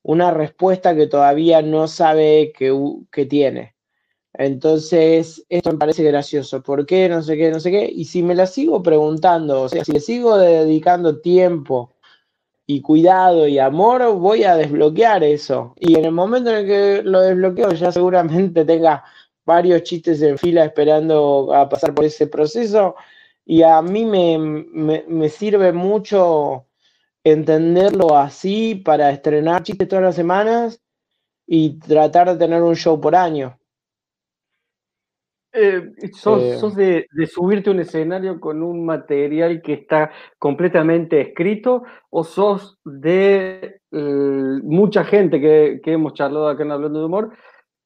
una 0.02 0.32
respuesta 0.32 0.96
que 0.96 1.06
todavía 1.06 1.62
no 1.62 1.88
sabe 1.88 2.52
que, 2.58 2.74
que 3.12 3.28
tiene. 3.28 3.77
Entonces, 4.40 5.44
esto 5.50 5.72
me 5.72 5.80
parece 5.80 6.04
gracioso. 6.04 6.62
¿Por 6.62 6.86
qué? 6.86 7.10
No 7.10 7.24
sé 7.24 7.38
qué, 7.38 7.50
no 7.50 7.60
sé 7.60 7.72
qué. 7.72 7.90
Y 7.92 8.06
si 8.06 8.22
me 8.22 8.36
la 8.36 8.46
sigo 8.46 8.84
preguntando, 8.84 9.64
o 9.64 9.70
sea, 9.70 9.84
si 9.84 9.92
le 9.94 10.00
sigo 10.00 10.38
dedicando 10.38 11.20
tiempo 11.22 11.92
y 12.68 12.82
cuidado 12.82 13.48
y 13.48 13.58
amor, 13.58 14.14
voy 14.16 14.44
a 14.44 14.56
desbloquear 14.56 15.24
eso. 15.24 15.74
Y 15.80 15.98
en 15.98 16.06
el 16.06 16.12
momento 16.12 16.52
en 16.52 16.58
el 16.58 16.68
que 16.68 17.04
lo 17.04 17.22
desbloqueo, 17.22 17.72
ya 17.72 17.92
seguramente 17.92 18.64
tenga 18.66 19.04
varios 19.44 19.82
chistes 19.84 20.22
en 20.22 20.38
fila 20.38 20.66
esperando 20.66 21.52
a 21.54 21.68
pasar 21.68 21.96
por 21.96 22.06
ese 22.06 22.28
proceso. 22.28 22.96
Y 23.44 23.64
a 23.64 23.82
mí 23.82 24.06
me, 24.06 24.38
me 25.08 25.30
sirve 25.30 25.74
mucho 25.74 26.68
entenderlo 27.24 28.16
así 28.16 28.76
para 28.76 29.10
estrenar 29.10 29.64
chistes 29.64 29.88
todas 29.88 30.06
las 30.06 30.16
semanas 30.16 30.80
y 31.48 31.80
tratar 31.80 32.30
de 32.32 32.38
tener 32.38 32.62
un 32.62 32.76
show 32.76 33.02
por 33.02 33.16
año. 33.16 33.58
Eh, 35.60 35.92
¿Sos, 36.14 36.76
de, 36.76 37.08
subirte 37.26 37.72
a 37.72 37.74
un 37.74 37.80
escenario 37.80 38.40
con 38.40 38.62
un 38.62 38.86
material 38.86 39.60
que 39.64 39.74
está 39.74 40.12
completamente 40.38 41.20
escrito 41.20 41.82
o 42.12 42.24
sos 42.24 42.78
de 42.86 43.82
eh, 43.92 44.60
mucha 44.64 45.04
gente 45.04 45.42
que, 45.42 45.82
hemos 45.86 46.14
charlado 46.14 46.48
acá 46.48 46.62
en 46.62 46.72
Hablando 46.72 47.00
de 47.00 47.06
Humor 47.06 47.34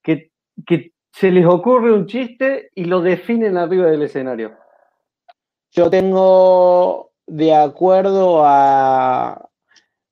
que, 0.04 0.32
que 0.66 0.92
se 1.14 1.32
les 1.32 1.46
ocurre 1.46 1.94
un 1.94 2.08
chiste 2.08 2.72
y 2.76 2.86
lo 2.86 3.02
definen 3.02 3.56
arriba 3.56 3.88
del 3.88 4.02
escenario? 4.02 4.52
Yo 5.72 5.90
tengo 5.90 7.12
de 7.26 7.56
acuerdo 7.56 8.42
a 8.44 9.48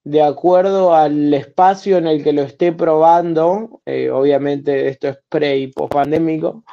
de 0.06 0.24
acuerdo 0.24 0.96
al 0.96 1.34
espacio 1.34 1.98
en 1.98 2.08
el 2.08 2.24
que 2.24 2.34
lo 2.34 2.42
esté 2.42 2.72
probando, 2.72 3.82
eh, 3.86 4.10
obviamente 4.10 4.88
esto 4.88 5.10
es 5.10 5.20
pre 5.28 5.58
y 5.58 5.68
post 5.68 5.94
pandémico, 5.94 6.64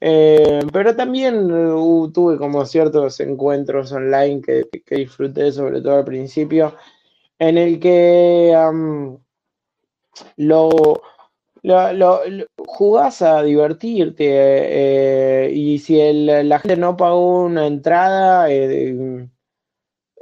eh, 0.00 0.60
pero 0.72 0.94
también 0.94 1.50
uh, 1.52 2.10
tuve 2.12 2.38
como 2.38 2.64
ciertos 2.66 3.18
encuentros 3.20 3.92
online 3.92 4.40
que, 4.40 4.68
disfruté, 4.96 5.50
sobre 5.52 5.80
todo 5.80 5.96
al 5.96 6.04
principio, 6.04 6.74
en 7.38 7.58
el 7.58 7.80
que 7.80 8.52
lo, 10.36 11.02
lo, 11.62 12.20
jugás 12.56 13.22
a 13.22 13.42
divertirte 13.42 14.26
eh, 14.28 15.50
y 15.52 15.78
si 15.80 16.12
la 16.12 16.58
gente 16.60 16.76
no 16.76 16.96
pagó 16.96 17.44
una 17.44 17.66
entrada, 17.66 18.48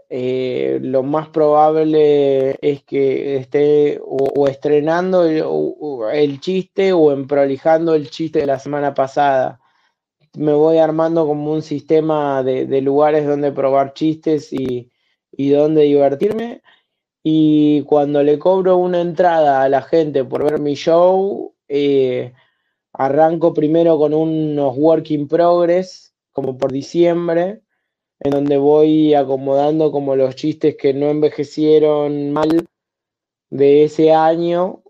eh, 0.09 0.79
lo 0.81 1.03
más 1.03 1.29
probable 1.29 2.57
es 2.63 2.83
que 2.85 3.37
esté 3.37 4.01
o, 4.03 4.47
estrenando 4.49 5.25
el, 5.25 6.41
chiste 6.41 6.93
o 6.93 7.13
emprolijando 7.13 7.95
el 7.95 8.09
chiste 8.11 8.41
de 8.41 8.47
la 8.47 8.59
semana 8.59 8.95
pasada 8.95 9.61
me 10.37 10.53
voy 10.53 10.79
armando 10.79 11.27
como 11.27 11.53
un 11.53 11.63
sistema 11.63 12.43
de, 12.43 12.81
lugares 12.83 13.27
donde 13.27 13.53
probar 13.53 13.95
chistes 13.95 14.53
y, 14.53 14.91
y 15.33 15.51
donde 15.51 15.83
divertirme. 15.83 16.63
Y 17.23 17.83
cuando 17.83 18.23
le 18.23 18.39
cobro 18.39 18.77
una 18.77 19.01
entrada 19.01 19.63
a 19.63 19.69
la 19.69 19.83
gente 19.83 20.25
por 20.25 20.45
ver 20.45 20.61
mi 20.61 20.75
show, 20.75 21.55
eh, 21.69 22.33
arranco 22.93 23.53
primero 23.53 23.99
con 23.99 24.15
unos 24.15 24.77
work 24.77 25.11
in 25.11 25.27
progress, 25.27 26.15
como 26.33 26.57
por 26.57 26.71
diciembre, 26.73 27.63
en 28.21 28.31
donde 28.31 28.59
voy 28.59 29.15
acomodando 29.15 29.91
como 29.91 30.17
los 30.17 30.37
chistes 30.37 30.77
que 30.77 30.95
no 30.95 31.11
envejecieron 31.11 32.33
mal 32.33 32.67
de 33.51 33.85
ese 33.85 34.13
año 34.13 34.83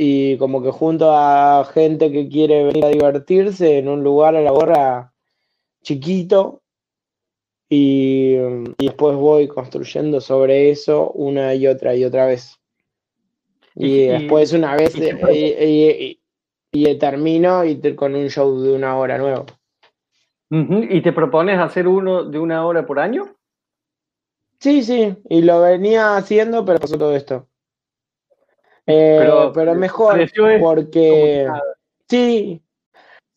y 0.00 0.38
como 0.38 0.62
que 0.62 0.70
junto 0.70 1.10
a 1.12 1.68
gente 1.74 2.12
que 2.12 2.28
quiere 2.28 2.62
venir 2.62 2.84
a 2.84 2.88
divertirse 2.88 3.78
en 3.78 3.88
un 3.88 4.04
lugar 4.04 4.36
a 4.36 4.40
la 4.40 4.52
hora 4.52 5.12
chiquito 5.82 6.62
y, 7.68 8.36
después 8.78 9.16
voy 9.16 9.48
construyendo 9.48 10.20
sobre 10.20 10.70
eso 10.70 11.10
una 11.10 11.52
y 11.56 11.66
otra 11.66 11.96
y 11.96 12.04
otra 12.04 12.26
vez. 12.26 12.60
Y, 13.74 14.06
después 14.06 14.52
una 14.52 14.76
vez 14.76 14.94
y, 14.96 16.18
termino 17.00 17.64
y 17.64 17.96
con 17.96 18.14
un 18.14 18.30
show 18.30 18.60
de 18.60 18.72
una 18.72 18.96
hora 18.96 19.18
nuevo. 19.18 19.46
¿Y 20.50 21.02
te 21.02 21.12
propones 21.12 21.58
hacer 21.58 21.88
uno 21.88 22.22
de 22.22 22.38
una 22.38 22.64
hora 22.64 22.86
por 22.86 23.00
año? 23.00 23.34
Sí, 24.60 24.84
sí, 24.84 25.16
y 25.28 25.42
lo 25.42 25.60
venía 25.60 26.16
haciendo, 26.16 26.64
pero 26.64 26.78
pasó 26.78 26.96
todo 26.96 27.16
esto. 27.16 27.47
Eh, 28.90 29.50
pero, 29.52 29.74
mejor 29.74 30.18
porque 30.60 31.46
sí, 32.08 32.62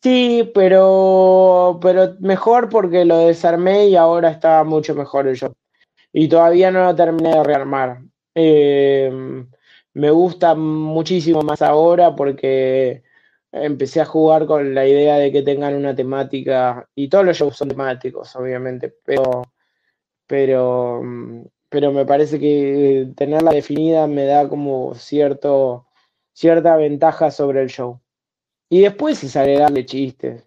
sí, 0.02 0.50
pero, 0.54 1.78
pero 1.82 2.16
mejor 2.22 2.70
porque 2.70 3.04
lo 3.04 3.18
desarmé 3.18 3.88
y 3.88 3.98
ahora 3.98 4.30
está 4.32 4.64
mucho 4.64 4.96
mejor 4.96 5.28
el 5.28 5.36
show. 5.36 5.54
Y 6.14 6.30
todavía 6.30 6.72
no 6.72 6.86
lo 6.86 6.96
terminé 6.96 7.36
de 7.36 7.44
rearmar. 7.44 8.02
Em, 8.34 9.46
me 9.94 10.10
gusta 10.10 10.56
muchísimo 10.56 11.42
más 11.42 11.62
ahora 11.62 12.16
porque 12.16 13.04
empecé 13.52 14.00
a 14.00 14.06
jugar 14.06 14.46
con 14.46 14.74
la 14.74 14.88
idea 14.88 15.18
de 15.18 15.34
que 15.34 15.42
tengan 15.42 15.76
una 15.76 15.94
temática, 15.94 16.88
y 16.96 17.10
todos 17.10 17.26
los 17.26 17.38
shows 17.38 17.58
son 17.58 17.68
temáticos, 17.68 18.34
obviamente, 18.38 18.96
pero, 19.04 19.44
pero, 20.26 21.02
mm, 21.04 21.42
pero 21.72 21.94
me 21.94 22.06
parece 22.06 22.38
que 22.38 23.08
tenerla 23.16 23.52
definida 23.52 24.06
me 24.06 24.26
da 24.26 24.50
como 24.50 24.94
cierto, 24.94 25.88
cierta 26.34 26.76
ventaja 26.76 27.32
sobre 27.32 27.62
el 27.62 27.70
show. 27.70 28.02
Y 28.70 28.82
después 28.82 29.24
es 29.24 29.38
agregarle 29.38 29.86
chistes. 29.86 30.46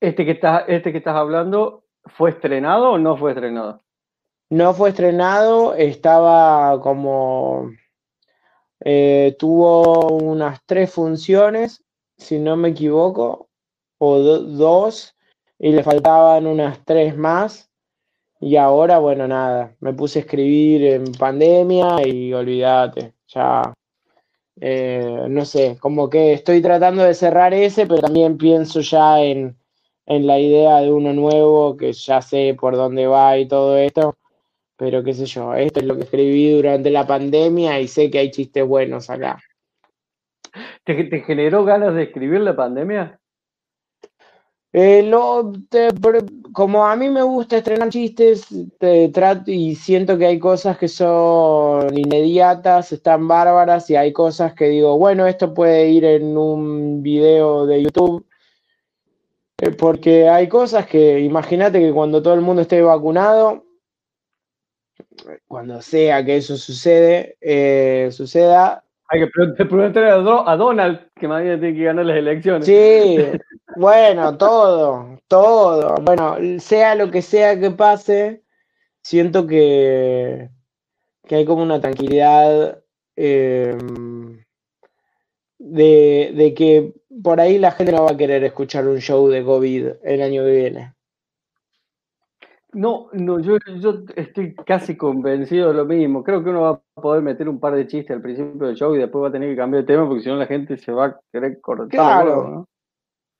Este 0.00 0.24
que 0.24 0.30
estás, 0.30 0.66
este 0.68 0.92
que 0.92 0.98
estás 0.98 1.16
hablando, 1.16 1.82
¿fue 2.04 2.30
estrenado 2.30 2.92
o 2.92 2.98
no 2.98 3.16
fue 3.16 3.32
estrenado? 3.32 3.82
No 4.50 4.72
fue 4.72 4.90
estrenado, 4.90 5.74
estaba 5.74 6.80
como 6.80 7.72
eh, 8.84 9.34
tuvo 9.36 10.16
unas 10.18 10.60
tres 10.64 10.92
funciones, 10.92 11.82
si 12.16 12.38
no 12.38 12.56
me 12.56 12.68
equivoco, 12.68 13.48
o 13.98 14.20
dos, 14.20 15.16
y 15.58 15.72
le 15.72 15.82
faltaban 15.82 16.46
unas 16.46 16.84
tres 16.84 17.16
más. 17.16 17.68
Y 18.44 18.56
ahora, 18.56 18.98
bueno, 18.98 19.26
nada, 19.26 19.74
me 19.80 19.92
puse 19.94 20.18
a 20.18 20.22
escribir 20.22 20.84
en 20.84 21.12
pandemia 21.12 22.06
y 22.06 22.32
olvídate, 22.32 23.14
ya, 23.28 23.72
eh, 24.60 25.26
no 25.28 25.44
sé, 25.44 25.78
como 25.80 26.10
que 26.10 26.34
estoy 26.34 26.60
tratando 26.60 27.02
de 27.04 27.14
cerrar 27.14 27.54
ese, 27.54 27.86
pero 27.86 28.00
también 28.00 28.36
pienso 28.36 28.80
ya 28.80 29.20
en, 29.20 29.56
en 30.06 30.26
la 30.26 30.38
idea 30.38 30.80
de 30.80 30.92
uno 30.92 31.12
nuevo, 31.12 31.76
que 31.76 31.92
ya 31.92 32.20
sé 32.20 32.56
por 32.60 32.76
dónde 32.76 33.06
va 33.06 33.38
y 33.38 33.48
todo 33.48 33.76
esto 33.78 34.16
pero 34.76 35.04
qué 35.04 35.14
sé 35.14 35.26
yo, 35.26 35.54
esto 35.54 35.80
es 35.80 35.86
lo 35.86 35.96
que 35.96 36.02
escribí 36.02 36.50
durante 36.50 36.90
la 36.90 37.06
pandemia 37.06 37.80
y 37.80 37.88
sé 37.88 38.10
que 38.10 38.18
hay 38.18 38.30
chistes 38.30 38.66
buenos 38.66 39.08
acá. 39.08 39.40
¿Te, 40.84 41.20
generó 41.20 41.64
ganas 41.64 41.94
de 41.94 42.04
escribir 42.04 42.40
la 42.40 42.56
pandemia? 42.56 43.18
Eh, 44.76 45.08
como 46.52 46.84
a 46.84 46.96
mí 46.96 47.08
me 47.08 47.22
gusta 47.22 47.58
estrenar 47.58 47.90
chistes, 47.90 48.48
te 48.80 49.08
trato 49.10 49.52
y 49.52 49.76
siento 49.76 50.18
que 50.18 50.26
hay 50.26 50.40
cosas 50.40 50.76
que 50.76 50.88
son 50.88 51.96
inmediatas, 51.96 52.90
están 52.90 53.28
bárbaras, 53.28 53.88
y 53.90 53.94
hay 53.94 54.12
cosas 54.12 54.52
que 54.52 54.64
digo, 54.64 54.98
bueno, 54.98 55.28
esto 55.28 55.54
puede 55.54 55.90
ir 55.90 56.04
en 56.04 56.36
un 56.36 57.04
video 57.04 57.66
de 57.66 57.84
YouTube. 57.84 58.26
Eh, 59.62 59.70
porque 59.70 60.28
hay 60.28 60.48
cosas 60.48 60.86
que, 60.86 61.20
imagínate 61.20 61.78
que 61.78 61.92
cuando 61.92 62.20
todo 62.20 62.34
el 62.34 62.40
mundo 62.40 62.62
esté 62.62 62.82
vacunado, 62.82 63.64
cuando 65.46 65.80
sea 65.82 66.24
que 66.24 66.38
eso 66.38 66.56
sucede, 66.56 67.36
eh, 67.40 68.08
suceda. 68.10 68.82
Hay 69.06 69.20
que 69.20 69.28
preguntarle 69.66 70.10
a 70.10 70.56
Donald, 70.56 71.12
que 71.14 71.28
más 71.28 71.44
bien 71.44 71.60
tiene 71.60 71.78
que 71.78 71.84
ganar 71.84 72.06
las 72.06 72.16
elecciones. 72.16 72.66
Sí, 72.66 73.18
bueno, 73.76 74.36
todo, 74.36 75.18
todo. 75.28 75.94
Bueno, 76.02 76.36
sea 76.58 76.94
lo 76.94 77.10
que 77.10 77.22
sea 77.22 77.58
que 77.58 77.70
pase, 77.70 78.42
siento 79.02 79.46
que, 79.46 80.50
que 81.26 81.34
hay 81.36 81.44
como 81.44 81.62
una 81.62 81.80
tranquilidad 81.80 82.82
em, 83.16 84.44
de, 85.58 86.32
de 86.34 86.54
que 86.54 86.94
por 87.22 87.40
ahí 87.40 87.58
la 87.58 87.72
gente 87.72 87.92
no 87.92 88.04
va 88.04 88.12
a 88.12 88.16
querer 88.16 88.44
escuchar 88.44 88.86
un 88.88 88.98
show 88.98 89.28
de 89.28 89.44
COVID 89.44 89.86
el 90.02 90.22
año 90.22 90.44
que 90.44 90.50
viene. 90.50 90.94
No, 92.74 93.08
no, 93.12 93.38
yo, 93.38 93.56
yo 93.78 94.02
estoy 94.16 94.54
casi 94.54 94.96
convencido 94.96 95.68
de 95.68 95.74
lo 95.74 95.84
mismo. 95.84 96.24
Creo 96.24 96.42
que 96.42 96.50
uno 96.50 96.62
va 96.62 96.70
a 96.96 97.00
poder 97.00 97.22
meter 97.22 97.48
un 97.48 97.60
par 97.60 97.74
de 97.74 97.86
chistes 97.86 98.10
al 98.10 98.20
principio 98.20 98.66
del 98.66 98.74
show 98.74 98.94
y 98.94 98.98
después 98.98 99.22
va 99.22 99.28
a 99.28 99.32
tener 99.32 99.48
que 99.48 99.56
cambiar 99.56 99.84
de 99.84 99.86
tema 99.86 100.08
porque 100.08 100.24
si 100.24 100.28
no 100.28 100.36
la 100.36 100.46
gente 100.46 100.76
se 100.76 100.90
va 100.90 101.06
a 101.06 101.20
querer 101.32 101.60
cortar. 101.60 101.88
Claro. 101.88 102.66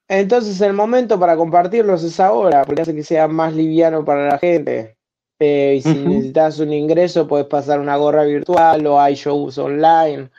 Entonces 0.08 0.60
el 0.60 0.74
momento 0.74 1.18
para 1.18 1.36
compartirlos 1.36 2.02
es 2.04 2.20
ahora, 2.20 2.64
porque 2.64 2.82
hace 2.82 2.94
que 2.94 3.02
sea 3.02 3.28
más 3.28 3.54
liviano 3.54 4.04
para 4.04 4.28
la 4.28 4.38
gente. 4.38 4.96
Eh, 5.38 5.76
y 5.78 5.82
si 5.82 5.94
necesitas 5.94 6.58
un 6.60 6.72
ingreso, 6.72 7.26
puedes 7.26 7.46
pasar 7.46 7.80
una 7.80 7.96
gorra 7.96 8.24
virtual 8.24 8.86
o 8.86 9.00
hay 9.00 9.14
shows 9.14 9.58
online. 9.58 10.30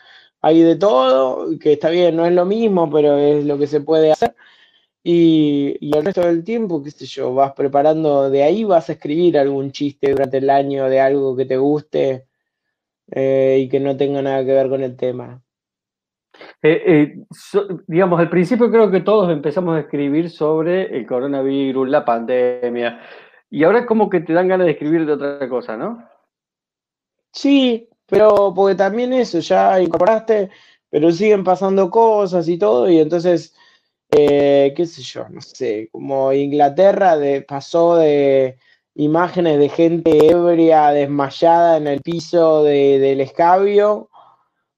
Hay 0.42 0.62
de 0.62 0.76
todo, 0.76 1.58
que 1.60 1.74
está 1.74 1.90
bien, 1.90 2.16
no 2.16 2.26
es 2.26 2.34
lo 2.34 2.46
mismo, 2.46 2.90
pero 2.92 3.18
es 3.18 3.46
lo 3.46 3.58
que 3.58 3.68
se 3.68 3.82
puede 3.82 4.12
hacer. 4.12 4.36
Y, 5.04 5.78
el 5.96 6.04
resto 6.06 6.22
del 6.22 6.44
tiempo, 6.44 6.82
qué 6.84 6.92
sé 6.92 7.06
yo, 7.06 7.34
vas 7.36 7.54
preparando, 7.54 8.30
de 8.30 8.44
ahí 8.44 8.64
vas 8.64 8.90
a 8.90 8.94
escribir 8.94 9.38
algún 9.38 9.72
chiste 9.72 10.12
durante 10.12 10.40
el 10.40 10.50
año 10.50 10.90
de 10.90 11.00
algo 11.00 11.36
que 11.36 11.46
te 11.46 11.58
guste 11.58 12.28
eh, 13.12 13.60
y 13.62 13.70
que 13.70 13.80
no 13.80 13.98
tenga 13.98 14.22
nada 14.22 14.46
que 14.46 14.54
ver 14.54 14.70
con 14.70 14.84
el 14.84 14.98
tema. 14.98 15.45
Eh, 16.62 16.84
eh, 16.86 17.16
digamos, 17.88 18.20
al 18.20 18.30
principio 18.30 18.72
creo 18.72 18.90
que 18.90 19.02
todos 19.02 19.32
empezamos 19.32 19.76
a 19.76 19.82
escribir 19.82 20.30
sobre 20.30 20.98
el 20.98 21.06
coronavirus, 21.06 21.90
la 21.90 22.04
pandemia, 22.04 23.00
y 23.50 23.64
ahora 23.64 23.86
como 23.86 24.10
que 24.10 24.22
te 24.22 24.34
dan 24.34 24.48
ganas 24.48 24.66
de 24.66 24.72
escribir 24.72 25.06
de 25.06 25.14
otra 25.14 25.48
cosa, 25.48 25.78
¿no? 25.78 26.04
Sí, 27.32 27.90
pero 28.08 28.54
porque 28.56 28.76
también 28.76 29.14
eso, 29.14 29.40
ya 29.40 29.80
incorporaste, 29.80 30.50
pero 30.90 31.12
siguen 31.12 31.44
pasando 31.44 31.90
cosas 31.90 32.48
y 32.48 32.58
todo, 32.58 32.90
y 32.90 33.00
entonces 33.00 33.56
eh, 34.12 34.74
qué 34.76 34.86
sé 34.86 35.02
yo, 35.02 35.28
no 35.30 35.42
sé, 35.42 35.90
como 35.92 36.32
Inglaterra 36.32 37.18
de, 37.18 37.42
pasó 37.42 37.98
de 37.98 38.58
imágenes 38.96 39.60
de 39.60 39.70
gente 39.70 40.28
ebria, 40.30 40.92
desmayada 40.92 41.78
en 41.78 41.88
el 41.88 42.02
piso 42.02 42.64
del 42.64 43.20
escabio, 43.20 44.10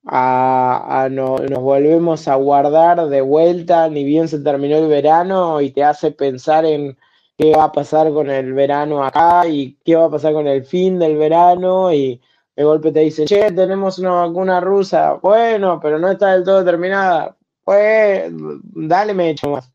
a, 0.08 1.10
nos 1.12 1.62
volvemos 1.62 2.28
a 2.28 2.36
guardar 2.36 3.08
de 3.08 3.22
vuelta, 3.22 3.90
ni 3.90 4.04
bien 4.04 4.28
se 4.28 4.40
terminó 4.40 4.78
el 4.78 4.88
verano 4.88 5.62
y 5.62 5.72
te 5.72 5.84
hace 5.84 6.12
pensar 6.12 6.66
en 6.66 6.98
qué 7.38 7.56
va 7.56 7.66
a 7.66 7.72
pasar 7.72 8.12
con 8.14 8.30
el 8.30 8.54
verano 8.54 9.04
acá 9.04 9.48
y 9.48 9.78
qué 9.86 9.96
va 9.96 10.06
a 10.06 10.10
pasar 10.10 10.34
con 10.34 10.48
el 10.48 10.66
fin 10.66 10.98
del 11.00 11.18
verano 11.18 11.94
y 11.94 12.22
de 12.56 12.64
golpe 12.64 12.92
te 12.92 13.02
dicen, 13.02 13.28
che, 13.28 13.52
tenemos 13.52 14.00
una 14.00 14.12
vacuna 14.12 14.60
rusa, 14.60 15.14
bueno, 15.22 15.80
pero 15.80 16.00
no 16.00 16.10
está 16.10 16.34
del 16.34 16.44
todo 16.44 16.66
terminada, 16.66 17.38
pues 17.64 18.32
dale, 18.32 19.14
me 19.14 19.30
echo 19.30 19.50
más. 19.50 19.72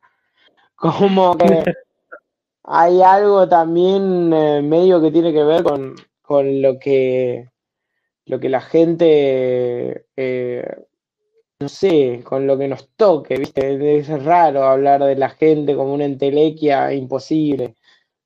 Como 0.75 1.37
que 1.37 1.63
hay 2.65 3.03
algo 3.03 3.49
también 3.49 4.33
eh, 4.33 4.63
medio 4.63 5.01
que 5.01 5.13
tiene 5.13 5.33
que 5.33 5.45
ver 5.45 5.63
con, 5.63 5.95
lo 6.63 6.79
que 6.79 7.52
lo 8.33 8.41
que 8.41 8.49
la 8.49 8.63
gente 8.63 10.07
eh, 10.17 10.65
no 11.61 11.69
sé, 11.69 12.23
con 12.25 12.47
lo 12.47 12.59
que 12.59 12.67
nos 12.67 12.89
toque, 12.97 13.37
¿viste? 13.37 13.99
Es 13.99 14.09
raro 14.25 14.65
hablar 14.65 15.05
de 15.05 15.17
la 15.17 15.29
gente 15.29 15.77
como 15.77 15.93
una 15.93 16.07
entelequia 16.07 16.93
imposible. 16.95 17.77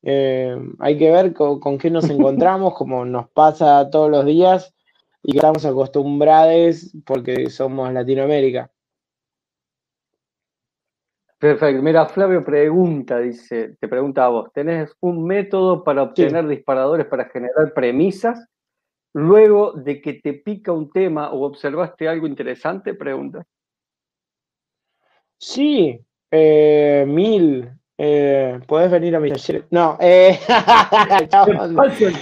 Eh, 0.03 0.57
hay 0.79 0.97
que 0.97 1.11
ver 1.11 1.35
con, 1.35 1.59
con, 1.59 1.77
qué 1.77 1.91
nos 1.91 2.09
encontramos, 2.11 2.75
como 2.75 3.05
nos 3.05 3.29
pasa 3.31 3.91
todos 3.91 4.11
los 4.11 4.25
días 4.25 4.73
y 5.25 5.33
que 5.33 5.39
estamos 5.39 5.67
acostumbrados 5.67 6.95
porque 7.05 7.51
somos 7.51 7.93
Latinoamérica. 7.93 8.71
Perfecto. 11.39 11.83
Mira, 11.83 12.07
Flavio 12.07 12.45
pregunta, 12.45 13.19
dice, 13.19 13.77
te 13.79 13.89
pregunta 13.89 14.25
a 14.25 14.29
vos, 14.29 14.53
¿tenés 14.55 14.97
un 15.01 15.27
método 15.27 15.85
para 15.85 16.05
obtener 16.05 16.47
disparadores 16.47 17.07
para 17.07 17.27
generar 17.27 17.75
premisas? 17.75 18.49
Luego 19.17 19.73
de 19.73 20.03
que 20.03 20.13
te 20.13 20.35
pica 20.35 20.73
un 20.73 20.91
tema 20.91 21.31
o 21.31 21.47
observaste 21.47 22.07
algo 22.07 22.27
interesante, 22.27 22.93
pregunta. 22.93 23.47
Sí, 25.39 25.99
eh, 26.31 27.07
mil. 27.09 27.67
Eh, 27.97 28.61
Puedes 28.67 28.91
venir 28.91 29.17
a 29.17 29.21
mi 29.21 29.31
taller. 29.31 29.65
No, 29.71 29.97
eh, 30.03 30.39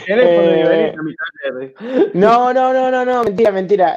eh 0.09 0.95
no, 2.15 2.55
no, 2.55 2.73
no, 2.73 2.91
no, 2.93 3.05
no, 3.05 3.25
mentira, 3.25 3.51
mentira. 3.51 3.97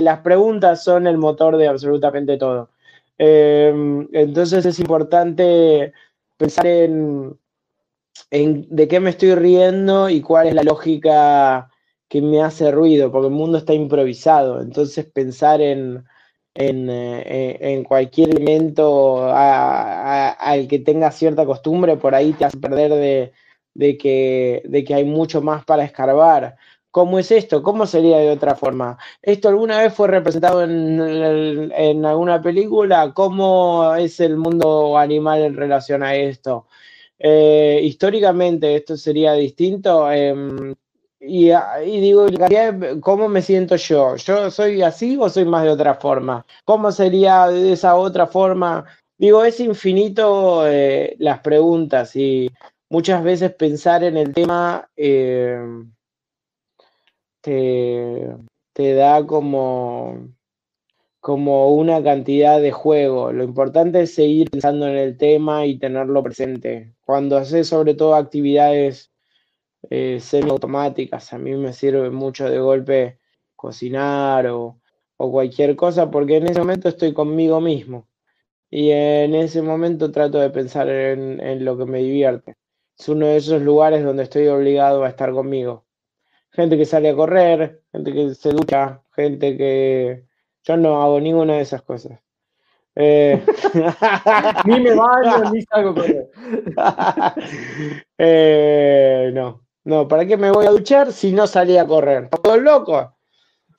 las 0.00 0.20
preguntas 0.20 0.82
son 0.82 1.06
el 1.06 1.18
motor 1.18 1.58
de 1.58 1.68
absolutamente 1.68 2.38
todo. 2.38 2.70
Em, 3.18 4.08
entonces 4.10 4.64
es 4.64 4.80
importante 4.80 5.92
pensar 6.38 6.66
en, 6.66 7.36
de 8.30 8.88
qué 8.88 9.00
me 9.00 9.10
estoy 9.10 9.34
riendo 9.34 10.08
y 10.08 10.22
cuál 10.22 10.46
es 10.46 10.54
la 10.54 10.62
lógica 10.62 11.68
que 12.12 12.20
me 12.20 12.42
hace 12.42 12.70
ruido, 12.70 13.10
porque 13.10 13.28
el 13.28 13.32
mundo 13.32 13.56
está 13.56 13.72
improvisado. 13.72 14.60
Entonces 14.60 15.06
pensar 15.06 15.62
en, 15.62 16.04
en, 16.54 16.88
eh, 16.90 17.82
cualquier 17.88 18.30
elemento 18.30 19.30
al 19.32 20.68
que 20.68 20.78
tenga 20.80 21.10
cierta 21.10 21.46
costumbre, 21.46 21.96
por 21.96 22.14
ahí 22.14 22.34
te 22.34 22.44
hace 22.44 22.58
perder 22.58 23.32
de, 23.74 23.96
que, 23.98 24.62
de 24.66 24.84
que 24.84 24.94
hay 24.94 25.04
mucho 25.04 25.40
más 25.40 25.64
para 25.64 25.84
escarbar. 25.84 26.56
¿Cómo 26.90 27.18
es 27.18 27.30
esto? 27.30 27.62
¿Cómo 27.62 27.86
sería 27.86 28.18
de 28.18 28.30
otra 28.30 28.56
forma? 28.56 28.98
¿Esto 29.22 29.48
alguna 29.48 29.78
vez 29.80 29.94
fue 29.94 30.08
representado 30.08 30.62
en, 30.64 32.04
alguna 32.04 32.42
película? 32.42 33.14
¿Cómo 33.14 33.94
es 33.94 34.20
el 34.20 34.36
mundo 34.36 34.98
animal 34.98 35.40
en 35.44 35.56
relación 35.56 36.02
a 36.02 36.14
esto? 36.14 36.66
Eh, 37.18 37.80
históricamente 37.84 38.76
esto 38.76 38.96
sería 38.98 39.32
distinto. 39.32 40.10
Em, 40.12 40.74
y, 41.24 42.00
digo, 42.00 42.26
¿cómo 43.00 43.28
me 43.28 43.42
siento 43.42 43.76
yo? 43.76 44.16
¿Yo 44.16 44.50
soy 44.50 44.82
así 44.82 45.16
o 45.20 45.28
soy 45.28 45.44
más 45.44 45.62
de 45.62 45.70
otra 45.70 45.94
forma? 45.94 46.44
¿Cómo 46.64 46.90
sería 46.90 47.46
de 47.46 47.72
esa 47.72 47.94
otra 47.94 48.26
forma? 48.26 48.84
Digo, 49.16 49.44
es 49.44 49.60
infinito 49.60 50.66
eh, 50.66 51.14
las 51.20 51.38
preguntas 51.38 52.16
y 52.16 52.50
muchas 52.90 53.22
veces 53.22 53.54
pensar 53.54 54.02
en 54.02 54.16
el 54.16 54.34
tema 54.34 54.90
eh, 54.96 55.60
te, 57.40 58.36
te 58.72 58.94
da 58.94 59.24
como, 59.24 60.28
como 61.20 61.72
una 61.72 62.02
cantidad 62.02 62.60
de 62.60 62.72
juego. 62.72 63.30
Lo 63.30 63.44
importante 63.44 64.02
es 64.02 64.14
seguir 64.14 64.50
pensando 64.50 64.88
en 64.88 64.96
el 64.96 65.16
tema 65.16 65.66
y 65.66 65.78
tenerlo 65.78 66.20
presente. 66.24 66.92
Cuando 67.04 67.36
haces 67.36 67.68
sobre 67.68 67.94
todo 67.94 68.16
actividades 68.16 69.11
eh, 69.90 70.20
semiautomáticas, 70.20 71.32
a 71.32 71.38
mí 71.38 71.54
me 71.56 71.72
sirve 71.72 72.10
mucho 72.10 72.48
de 72.48 72.58
golpe 72.58 73.18
cocinar 73.56 74.46
o, 74.48 74.80
o 75.16 75.32
cualquier 75.32 75.76
cosa 75.76 76.10
porque 76.10 76.36
en 76.38 76.48
ese 76.48 76.58
momento 76.60 76.88
estoy 76.88 77.12
conmigo 77.12 77.60
mismo. 77.60 78.08
Y 78.70 78.90
en 78.90 79.34
ese 79.34 79.62
momento 79.62 80.10
trato 80.12 80.38
de 80.38 80.50
pensar 80.50 80.88
en, 80.88 81.40
en 81.40 81.64
lo 81.64 81.76
que 81.78 81.84
me 81.86 81.98
divierte. 81.98 82.56
Es 82.98 83.08
uno 83.08 83.26
de 83.26 83.36
esos 83.36 83.62
lugares 83.62 84.04
donde 84.04 84.24
estoy 84.24 84.48
obligado 84.48 85.04
a 85.04 85.08
estar 85.08 85.32
conmigo 85.32 85.86
gente 86.52 86.76
que 86.76 86.84
sale 86.84 87.10
a 87.10 87.16
correr, 87.16 87.82
gente 87.92 88.12
que 88.12 88.34
se 88.34 88.50
ducha, 88.50 89.02
gente 89.14 89.56
que... 89.56 90.26
Yo 90.64 90.76
no 90.76 91.02
hago 91.02 91.20
ninguna 91.20 91.54
de 91.54 91.62
esas 91.62 91.82
cosas. 91.82 92.20
Eh... 92.94 93.42
ni 94.66 94.80
me 94.80 94.94
baño, 94.94 95.50
ni 95.50 95.62
salgo 95.62 95.90
a 95.90 95.94
correr. 95.94 96.30
eh, 98.18 99.30
no, 99.34 99.61
no, 99.84 100.06
¿para 100.06 100.26
qué 100.26 100.36
me 100.36 100.50
voy 100.50 100.66
a 100.66 100.70
duchar 100.70 101.12
si 101.12 101.32
no 101.32 101.46
salí 101.46 101.76
a 101.76 101.86
correr? 101.86 102.28
¿Todo 102.28 102.56
loco? 102.56 103.14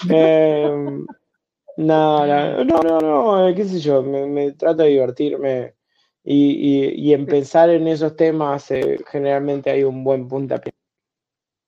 Eh, 0.10 0.70
no, 1.78 2.26
no, 2.26 2.64
no, 2.84 3.00
no, 3.00 3.48
eh, 3.48 3.56
qué 3.56 3.66
sé 3.66 3.80
yo, 3.80 4.04
me, 4.04 4.26
me 4.26 4.52
trato 4.52 4.84
de 4.84 4.90
divertirme 4.90 5.76
y, 6.24 6.52
y, 6.52 7.10
y, 7.10 7.14
en 7.14 7.26
pensar 7.26 7.70
en 7.70 7.88
esos 7.88 8.16
temas 8.16 8.72
eh, 8.72 8.98
generalmente 9.08 9.70
hay 9.70 9.84
un 9.84 10.04
buen 10.04 10.28
puntapié. 10.28 10.74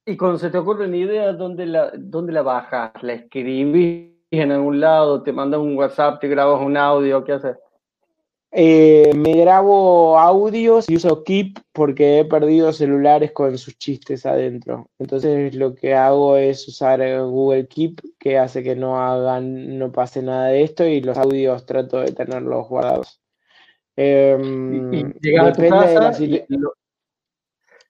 Y 0.06 0.16
cuando 0.18 0.38
se 0.38 0.50
te 0.50 0.58
ocurre 0.58 0.86
una 0.86 0.98
idea, 0.98 1.34
¿dónde 1.34 1.66
la, 1.66 1.92
dónde 1.98 2.32
la 2.32 2.42
bajas? 2.42 2.92
¿La 3.02 3.14
escribís 3.14 4.12
en 4.32 4.52
algún 4.52 4.80
lado? 4.80 5.24
¿Te 5.24 5.34
mandas 5.34 5.60
un 5.60 5.76
WhatsApp? 5.76 6.20
¿Te 6.22 6.28
grabas 6.28 6.62
un 6.62 6.78
audio? 6.78 7.24
¿Qué 7.24 7.34
haces? 7.34 7.58
Eh, 8.58 9.12
me 9.14 9.34
grabo 9.34 10.18
audios 10.18 10.90
y 10.90 10.96
uso 10.96 11.26
Keep 11.26 11.60
porque 11.74 12.20
he 12.20 12.24
perdido 12.24 12.72
celulares 12.72 13.34
con 13.34 13.58
sus 13.58 13.78
chistes 13.78 14.26
adentro. 14.26 14.90
Entonces 14.98 15.54
lo 15.56 15.76
que 15.76 15.94
hago 15.94 16.38
es 16.38 16.66
usar 16.66 17.02
Google 17.24 17.68
Keep 17.68 18.00
que 18.18 18.38
hace 18.38 18.64
que 18.64 18.78
no 18.78 18.98
hagan, 18.98 19.78
no 19.78 19.92
pase 19.92 20.22
nada 20.22 20.48
de 20.48 20.64
esto 20.64 20.86
y 20.86 21.02
los 21.02 21.18
audios 21.18 21.66
trato 21.66 22.00
de 22.00 22.14
tenerlos 22.14 22.70
guardados. 22.70 23.20
Eh, 23.98 24.38
y, 24.42 25.30
y 25.30 25.38
a 25.38 25.52
tu 25.52 25.62
casa 25.68 26.12
de 26.12 26.28
la... 26.28 26.46
y 26.48 26.58
lo... 26.58 26.74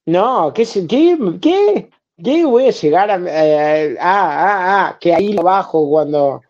No, 0.07 0.51
¿qué, 0.51 0.65
qué, 0.89 1.17
qué? 1.39 1.89
¿Qué 2.23 2.43
voy 2.43 2.69
a 2.69 2.71
llegar 2.71 3.11
a, 3.11 3.17
eh, 3.17 3.97
ah, 3.99 4.29
ah, 4.31 4.87
ah, 4.87 4.97
que 4.99 5.13
ahí 5.13 5.33
lo 5.33 5.43
bajo 5.43 5.87
cuando, 5.87 6.41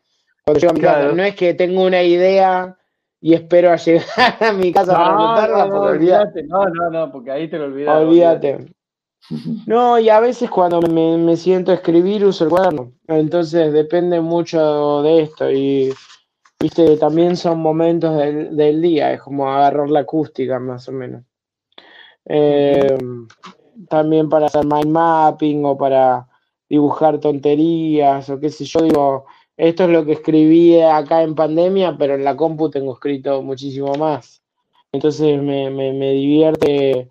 cuando 0.46 0.60
llego 0.62 0.72
a 0.72 0.74
mi 0.74 0.80
claro. 0.80 1.02
casa? 1.02 1.16
No 1.16 1.24
es 1.24 1.36
que 1.36 1.54
tengo 1.54 1.84
una 1.84 2.02
idea 2.02 2.78
y 3.26 3.34
espero 3.34 3.72
a 3.72 3.76
llegar 3.76 4.06
a 4.40 4.54
mi 4.54 4.72
casa 4.72 4.92
no, 4.92 4.98
para 5.00 5.16
anotarla, 5.16 5.66
no, 5.66 5.72
porque 5.72 5.92
olvídate. 5.94 6.44
No, 6.44 6.66
no, 6.66 6.90
no, 6.92 7.12
porque 7.12 7.32
ahí 7.32 7.50
te 7.50 7.58
lo 7.58 7.66
olvidas. 7.66 7.98
Olvídate. 7.98 8.68
No, 9.66 9.98
y 9.98 10.08
a 10.10 10.20
veces 10.20 10.52
cuando 10.52 10.80
me, 10.82 11.18
me, 11.18 11.36
siento 11.36 11.72
a 11.72 11.74
escribir 11.74 12.24
uso 12.24 12.44
el 12.44 12.52
cuaderno. 12.52 12.92
Entonces 13.08 13.74
depende 13.74 14.22
mucho 14.22 15.02
de 15.02 15.24
esto. 15.24 15.50
Y 15.50 15.92
viste, 16.60 16.96
también 16.98 17.36
son 17.36 17.60
momentos 17.60 18.16
del, 18.16 18.56
del 18.56 18.80
día, 18.84 19.14
es 19.14 19.22
como 19.24 19.52
agarrar 19.52 19.90
la 19.90 20.02
acústica 20.02 20.60
más 20.60 20.88
o 20.90 20.92
menos. 20.92 21.24
Eh, 22.26 22.96
también 23.90 24.30
para 24.30 24.46
hacer 24.46 24.64
mind 24.64 24.92
mapping 24.92 25.66
o 25.66 25.76
para 25.76 26.28
dibujar 26.70 27.20
tonterías 27.20 28.30
o 28.30 28.40
qué 28.40 28.52
sé 28.52 28.66
yo, 28.66 28.82
digo, 28.82 29.26
esto 29.58 29.86
es 29.86 29.90
lo 29.90 30.06
que 30.06 30.14
escribí 30.14 30.80
acá 30.82 31.22
en 31.22 31.36
pandemia, 31.36 31.96
pero 31.98 32.16
en 32.16 32.24
la 32.24 32.36
compu 32.36 32.70
tengo 32.70 32.94
escrito 32.94 33.42
muchísimo 33.42 33.94
más. 33.96 34.42
Entonces 34.92 35.42
me, 35.42 35.70
me, 35.70 35.94
me 35.94 36.12
divierte, 36.12 37.10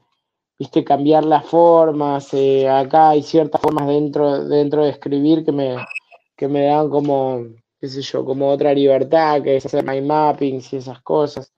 viste, 0.59 0.85
cambiar 0.85 1.25
las 1.25 1.47
formas. 1.47 2.33
Eh, 2.35 2.69
acá 2.69 3.11
hay 3.11 3.23
ciertas 3.23 3.61
formas 3.61 3.87
dentro, 3.87 4.45
dentro 4.47 4.85
de 4.85 4.91
escribir 4.91 5.45
que 5.45 5.53
me, 5.53 5.77
que 6.37 6.49
me 6.49 6.67
dan 6.67 6.91
como, 6.91 7.45
qué 7.81 7.89
sé 7.89 8.03
yo, 8.03 8.25
como 8.25 8.49
otra 8.49 8.75
libertad, 8.75 9.43
que 9.43 9.57
es 9.57 9.67
hacer 9.67 9.85
mind 9.85 10.07
mappings 10.07 10.73
y 10.73 10.77
esas 10.77 11.01
cosas. 11.03 11.53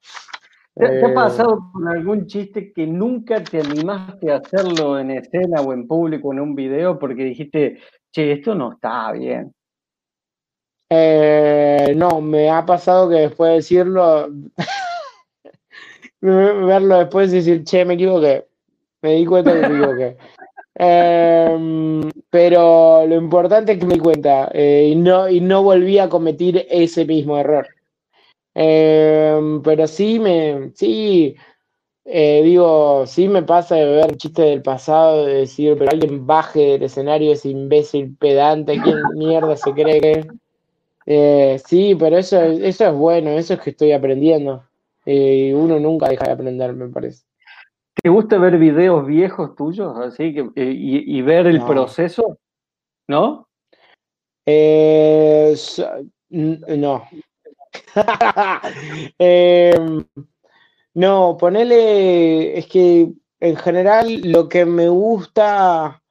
¿Te, 0.74 0.86
¿Te, 0.86 1.06
ha 1.06 1.14
pasado 1.14 1.70
con 1.72 1.88
algún 1.88 2.26
chiste 2.26 2.72
que 2.72 2.86
nunca 2.86 3.42
te 3.42 3.60
animaste 3.60 4.30
a 4.30 4.36
hacerlo 4.36 4.98
en 4.98 5.10
escena 5.10 5.62
o 5.62 5.72
en 5.72 5.86
público 5.88 6.32
en 6.32 6.40
un 6.40 6.54
video 6.54 6.98
porque 6.98 7.24
dijiste, 7.24 7.78
che, 8.12 8.32
esto 8.32 8.54
no 8.54 8.72
está 8.72 9.10
bien? 9.12 9.52
Eh, 10.88 11.94
no, 11.96 12.20
me 12.20 12.48
ha 12.50 12.64
pasado 12.64 13.08
que 13.08 13.16
después 13.16 13.50
de 13.50 13.56
decirlo, 13.56 14.28
verlo 16.20 16.98
después 16.98 17.32
y 17.32 17.36
decir, 17.36 17.64
che, 17.64 17.84
me 17.84 17.94
equivoqué. 17.94 18.46
Me 19.02 19.14
di 19.14 19.26
cuenta 19.26 19.52
que 19.52 19.68
me 19.68 19.76
equivoqué. 19.78 20.16
eh, 20.78 22.10
pero 22.30 23.06
lo 23.06 23.14
importante 23.16 23.72
es 23.72 23.78
que 23.78 23.86
me 23.86 23.94
di 23.94 24.00
cuenta 24.00 24.50
eh, 24.52 24.88
y, 24.92 24.96
no, 24.96 25.28
y 25.28 25.40
no 25.40 25.62
volví 25.62 25.98
a 25.98 26.08
cometer 26.08 26.66
ese 26.70 27.04
mismo 27.04 27.38
error. 27.38 27.66
Eh, 28.54 29.60
pero 29.62 29.86
sí 29.86 30.18
me, 30.18 30.70
sí, 30.74 31.36
eh, 32.04 32.42
digo, 32.44 33.06
sí 33.06 33.28
me 33.28 33.42
pasa 33.42 33.74
de 33.74 33.84
ver 33.84 34.16
chistes 34.16 34.46
del 34.46 34.62
pasado, 34.62 35.26
de 35.26 35.34
decir, 35.34 35.76
pero 35.76 35.90
alguien 35.90 36.26
baje 36.26 36.60
del 36.60 36.84
escenario 36.84 37.32
ese 37.32 37.50
imbécil 37.50 38.16
pedante, 38.16 38.80
¿quién 38.80 38.98
mierda 39.14 39.56
se 39.56 39.72
cree 39.72 40.00
que? 40.00 40.26
Eh, 41.06 41.60
sí, 41.64 41.94
pero 41.94 42.18
eso, 42.18 42.42
eso 42.42 42.86
es 42.86 42.94
bueno, 42.94 43.30
eso 43.30 43.54
es 43.54 43.60
que 43.60 43.70
estoy 43.70 43.92
aprendiendo. 43.92 44.64
Eh, 45.04 45.54
uno 45.54 45.78
nunca 45.78 46.08
deja 46.08 46.26
de 46.26 46.32
aprender, 46.32 46.74
me 46.74 46.88
parece. 46.88 47.24
¿Te 48.02 48.08
gusta 48.08 48.38
ver 48.38 48.58
videos 48.58 49.06
viejos 49.06 49.54
tuyos, 49.54 49.96
así 49.98 50.34
que 50.34 50.50
y, 50.56 51.18
y 51.18 51.22
ver 51.22 51.46
el 51.46 51.60
no. 51.60 51.66
proceso? 51.66 52.38
¿No? 53.08 53.48
Eh, 54.44 55.54
so, 55.56 55.86
no, 56.28 57.08
eh, 59.18 59.74
no, 60.94 61.36
ponele, 61.38 62.58
es 62.58 62.66
que 62.66 63.12
en 63.40 63.56
general 63.56 64.20
lo 64.22 64.48
que 64.48 64.64
me 64.64 64.88
gusta 64.88 66.02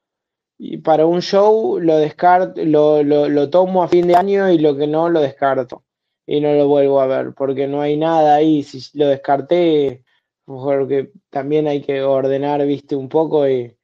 para 0.84 1.06
un 1.06 1.22
show 1.22 1.80
lo 1.80 1.98
descarto, 1.98 2.64
lo, 2.64 3.04
lo, 3.04 3.28
lo, 3.30 3.50
tomo 3.50 3.84
a 3.84 3.88
fin 3.88 4.08
de 4.08 4.16
año 4.16 4.50
y 4.50 4.58
lo 4.58 4.76
que 4.78 4.88
no 4.88 5.10
lo 5.10 5.22
descarto 5.22 5.84
y 6.26 6.42
no 6.42 6.54
lo 6.54 6.68
vuelvo 6.68 7.02
a 7.02 7.08
ver 7.08 7.34
porque 7.34 7.68
no 7.68 7.82
hay 7.82 7.98
nada 7.98 8.36
ahí. 8.36 8.64
Si 8.64 8.98
lo 8.98 9.08
descarté, 9.08 10.04
porque 10.46 11.12
también 11.30 11.68
hay 11.68 11.82
que 11.82 12.02
ordenar, 12.02 12.66
viste, 12.66 12.96
un 12.96 13.10
poco 13.10 13.48
y 13.48 13.76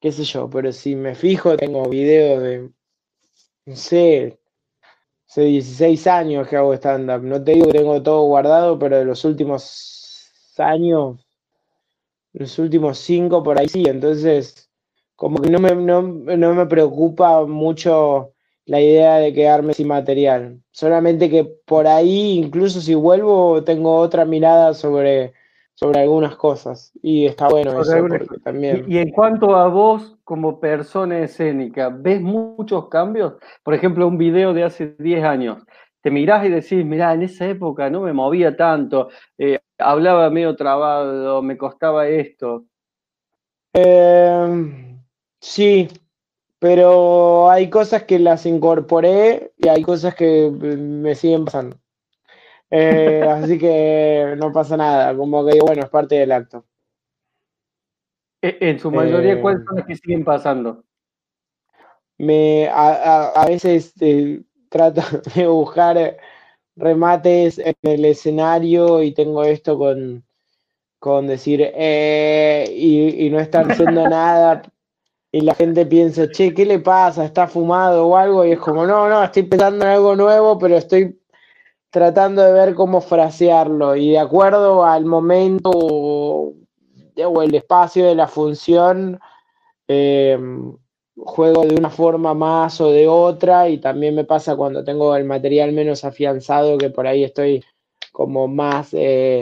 qué 0.00 0.12
sé 0.12 0.24
yo, 0.24 0.48
pero 0.50 0.72
si 0.72 0.96
me 0.96 1.14
fijo, 1.14 1.56
tengo 1.56 1.88
videos 1.88 2.42
de, 2.42 2.70
no 3.66 3.76
sé, 3.76 4.38
hace 5.28 5.42
16 5.42 6.06
años 6.06 6.48
que 6.48 6.56
hago 6.56 6.74
stand-up. 6.74 7.22
No 7.22 7.42
te 7.42 7.52
digo 7.52 7.66
que 7.66 7.78
tengo 7.78 8.02
todo 8.02 8.24
guardado, 8.24 8.78
pero 8.78 8.98
de 8.98 9.04
los 9.04 9.24
últimos 9.24 10.32
años, 10.58 11.26
los 12.32 12.58
últimos 12.58 12.98
cinco 12.98 13.42
por 13.42 13.58
ahí 13.58 13.68
sí. 13.68 13.84
Entonces, 13.86 14.69
como 15.20 15.38
que 15.42 15.50
no 15.50 15.58
me, 15.58 15.74
no, 15.74 16.00
no 16.00 16.54
me 16.54 16.64
preocupa 16.64 17.44
mucho 17.44 18.32
la 18.64 18.80
idea 18.80 19.16
de 19.16 19.34
quedarme 19.34 19.74
sin 19.74 19.86
material. 19.86 20.62
Solamente 20.70 21.28
que 21.28 21.44
por 21.44 21.86
ahí, 21.86 22.38
incluso 22.38 22.80
si 22.80 22.94
vuelvo, 22.94 23.62
tengo 23.62 23.96
otra 23.96 24.24
mirada 24.24 24.72
sobre 24.72 25.34
sobre 25.74 26.00
algunas 26.00 26.36
cosas 26.36 26.92
y 27.02 27.26
está 27.26 27.48
bueno 27.48 27.78
eso 27.78 27.92
también. 28.42 28.86
Y, 28.88 28.94
y, 28.94 28.98
en 28.98 29.10
cuanto 29.10 29.56
a 29.56 29.68
vos 29.68 30.16
como 30.24 30.58
persona 30.58 31.18
escénica, 31.18 31.90
¿ves 31.90 32.22
muchos 32.22 32.88
cambios? 32.88 33.34
Por 33.62 33.74
ejemplo, 33.74 34.08
un 34.08 34.16
video 34.16 34.54
de 34.54 34.64
hace 34.64 34.94
10 34.98 35.22
años. 35.22 35.62
Te 36.00 36.10
mirás 36.10 36.46
y 36.46 36.48
decís, 36.48 36.82
mirá, 36.82 37.12
en 37.12 37.24
esa 37.24 37.46
época 37.46 37.90
no 37.90 38.00
me 38.00 38.14
movía 38.14 38.56
tanto, 38.56 39.10
eh, 39.36 39.58
hablaba 39.76 40.30
medio 40.30 40.56
trabado, 40.56 41.42
me 41.42 41.58
costaba 41.58 42.08
esto. 42.08 42.64
Eh, 43.74 44.89
sí, 45.40 45.88
pero 46.58 47.50
hay 47.50 47.70
cosas 47.70 48.04
que 48.04 48.18
las 48.18 48.46
incorporé 48.46 49.52
y 49.56 49.68
hay 49.68 49.82
cosas 49.82 50.14
que 50.14 50.50
me 50.50 51.14
siguen 51.14 51.44
pasando. 51.44 51.76
Eh, 52.70 53.22
así 53.28 53.58
que 53.58 54.34
no 54.38 54.52
pasa 54.52 54.76
nada, 54.76 55.16
como 55.16 55.44
que 55.44 55.58
bueno, 55.60 55.82
es 55.82 55.90
parte 55.90 56.16
del 56.16 56.32
acto. 56.32 56.64
En 58.42 58.78
su 58.78 58.90
mayoría, 58.90 59.34
eh, 59.34 59.40
¿cuáles 59.40 59.64
son 59.66 59.76
las 59.76 59.86
que 59.86 59.96
siguen 59.96 60.24
pasando? 60.24 60.84
me 62.20 62.68
a, 62.70 63.46
veces 63.48 63.94
eh, 64.00 64.42
trato 64.68 65.00
de 65.34 65.46
buscar 65.46 66.18
remates 66.76 67.58
en 67.58 67.74
el 67.82 68.04
escenario 68.04 69.02
y 69.02 69.12
tengo 69.12 69.42
esto 69.44 69.78
con, 69.78 70.24
con 70.98 71.26
decir 71.26 71.62
eh, 71.74 72.66
y, 72.70 73.26
y, 73.26 73.30
no 73.30 73.40
estar 73.40 73.70
haciendo 73.70 74.06
nada 74.08 74.62
y 75.32 75.42
la 75.42 75.54
gente 75.54 75.86
piensa, 75.86 76.28
che, 76.30 76.52
¿qué 76.54 76.66
le 76.66 76.80
pasa? 76.80 77.24
¿Está 77.24 77.46
fumado 77.46 78.08
o 78.08 78.16
algo? 78.16 78.44
Y 78.44 78.52
es 78.52 78.58
como, 78.58 78.86
no, 78.86 79.08
no, 79.08 79.22
estoy 79.22 79.44
pensando 79.44 79.84
en 79.84 79.92
algo 79.92 80.16
nuevo, 80.16 80.58
pero 80.58 80.76
estoy 80.76 81.20
tratando 81.90 82.42
de 82.42 82.52
ver 82.52 82.74
cómo 82.74 83.00
frasearlo 83.00 83.96
y 83.96 84.10
de 84.10 84.18
acuerdo 84.18 84.84
al 84.84 85.04
momento 85.04 85.70
o 85.72 86.54
el 87.42 87.54
espacio 87.54 88.06
de 88.06 88.14
la 88.14 88.28
función, 88.28 89.20
em, 89.88 90.76
juego 91.16 91.64
de 91.66 91.74
una 91.74 91.90
forma 91.90 92.34
más 92.34 92.80
o 92.80 92.90
de 92.90 93.08
otra 93.08 93.68
y 93.68 93.78
también 93.78 94.14
me 94.14 94.24
pasa 94.24 94.56
cuando 94.56 94.84
tengo 94.84 95.14
el 95.16 95.24
material 95.24 95.72
menos 95.72 96.04
afianzado 96.04 96.78
que 96.78 96.90
por 96.90 97.06
ahí 97.06 97.24
estoy 97.24 97.62
como 98.12 98.48
más 98.48 98.90
eh, 98.94 99.40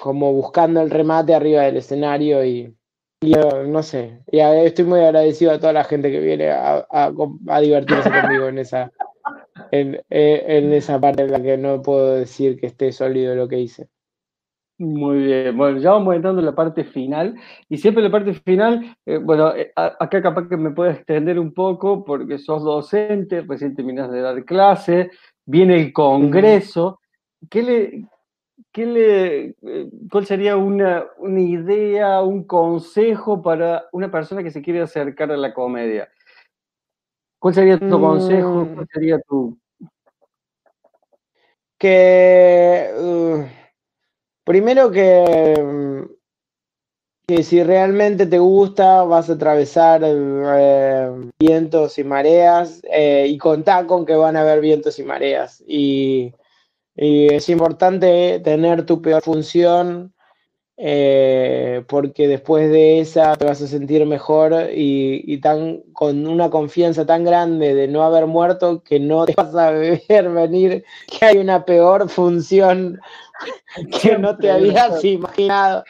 como 0.00 0.32
buscando 0.32 0.80
el 0.80 0.90
remate 0.90 1.34
arriba 1.34 1.62
del 1.62 1.78
escenario 1.78 2.44
y, 2.44 2.75
no 3.22 3.82
sé, 3.82 4.22
y 4.30 4.40
estoy 4.40 4.84
muy 4.84 5.00
agradecido 5.00 5.52
a 5.52 5.58
toda 5.58 5.72
la 5.72 5.84
gente 5.84 6.10
que 6.10 6.20
viene 6.20 6.50
a, 6.50 6.86
a, 6.90 7.60
divertirse 7.60 8.10
conmigo 8.10 8.48
en 8.48 8.58
esa, 8.58 8.92
en, 9.70 10.00
en, 10.10 10.72
esa 10.72 11.00
parte 11.00 11.22
en 11.22 11.32
la 11.32 11.42
que 11.42 11.56
no 11.56 11.80
puedo 11.80 12.16
decir 12.16 12.60
que 12.60 12.66
esté 12.66 12.92
sólido 12.92 13.34
lo 13.34 13.48
que 13.48 13.60
hice. 13.60 13.88
Muy 14.78 15.24
bien, 15.24 15.56
bueno, 15.56 15.78
ya 15.78 15.92
vamos 15.92 16.14
entrando 16.14 16.40
en 16.40 16.46
la 16.46 16.54
parte 16.54 16.84
final. 16.84 17.34
Y 17.66 17.78
siempre 17.78 18.04
en 18.04 18.12
la 18.12 18.18
parte 18.18 18.34
final, 18.34 18.94
eh, 19.06 19.16
bueno, 19.16 19.54
eh, 19.56 19.72
acá 19.74 20.20
capaz 20.20 20.48
que 20.48 20.58
me 20.58 20.72
puedes 20.72 20.98
extender 20.98 21.38
un 21.38 21.54
poco 21.54 22.04
porque 22.04 22.36
sos 22.36 22.62
docente, 22.62 23.40
recién 23.40 23.74
terminas 23.74 24.10
de 24.10 24.20
dar 24.20 24.44
clase, 24.44 25.10
viene 25.46 25.80
el 25.80 25.94
congreso, 25.94 27.00
¿qué 27.48 27.62
le, 27.62 28.06
le, 28.84 29.54
eh, 29.62 29.90
¿cuál 30.10 30.26
sería 30.26 30.56
una, 30.56 31.06
idea, 31.22 32.20
un 32.22 32.44
consejo 32.44 33.40
para 33.40 33.86
una 33.92 34.10
persona 34.10 34.42
que 34.42 34.50
se 34.50 34.60
quiere 34.60 34.82
acercar 34.82 35.32
a 35.32 35.36
la 35.36 35.54
comedia? 35.54 36.08
¿Cuál 37.38 37.54
sería 37.54 37.78
tu 37.78 38.00
consejo? 38.00 38.64
Mm. 38.64 38.74
¿Cuál 38.74 38.88
sería 38.92 39.20
tu...? 39.20 39.58
Que... 41.78 42.90
Uh, 42.98 43.44
primero 44.44 44.90
que, 44.90 46.06
que 47.26 47.42
si 47.42 47.62
realmente 47.62 48.26
te 48.26 48.38
gusta 48.38 49.02
vas 49.02 49.28
a 49.28 49.32
atravesar 49.32 50.02
eh, 50.04 51.10
vientos 51.38 51.98
y 51.98 52.04
mareas 52.04 52.80
eh, 52.90 53.26
y 53.28 53.36
contar 53.36 53.86
con 53.86 54.06
que 54.06 54.14
van 54.14 54.36
a 54.36 54.42
haber 54.42 54.60
vientos 54.60 54.98
y 55.00 55.02
mareas. 55.02 55.62
Y 55.66 56.32
y 56.96 57.32
es 57.32 57.48
importante 57.48 58.40
tener 58.40 58.86
tu 58.86 59.02
peor 59.02 59.22
función 59.22 60.14
eh, 60.78 61.84
porque 61.88 62.28
después 62.28 62.70
de 62.70 63.00
esa 63.00 63.34
te 63.36 63.46
vas 63.46 63.62
a 63.62 63.66
sentir 63.66 64.04
mejor 64.04 64.68
y, 64.74 65.38
tan, 65.40 65.80
con 65.94 66.26
una 66.26 66.50
confianza 66.50 67.06
tan 67.06 67.24
grande 67.24 67.74
de 67.74 67.88
no 67.88 68.02
haber 68.02 68.26
muerto 68.26 68.82
que 68.82 69.00
no 69.00 69.24
te 69.24 69.32
vas 69.36 69.54
a 69.54 69.70
ver 69.70 70.28
venir 70.28 70.84
que 71.06 71.24
hay 71.24 71.38
una 71.38 71.64
peor 71.64 72.10
función 72.10 73.00
que 74.02 74.18
no 74.18 74.36
te 74.36 74.50
habías 74.50 75.02
imaginado. 75.04 75.84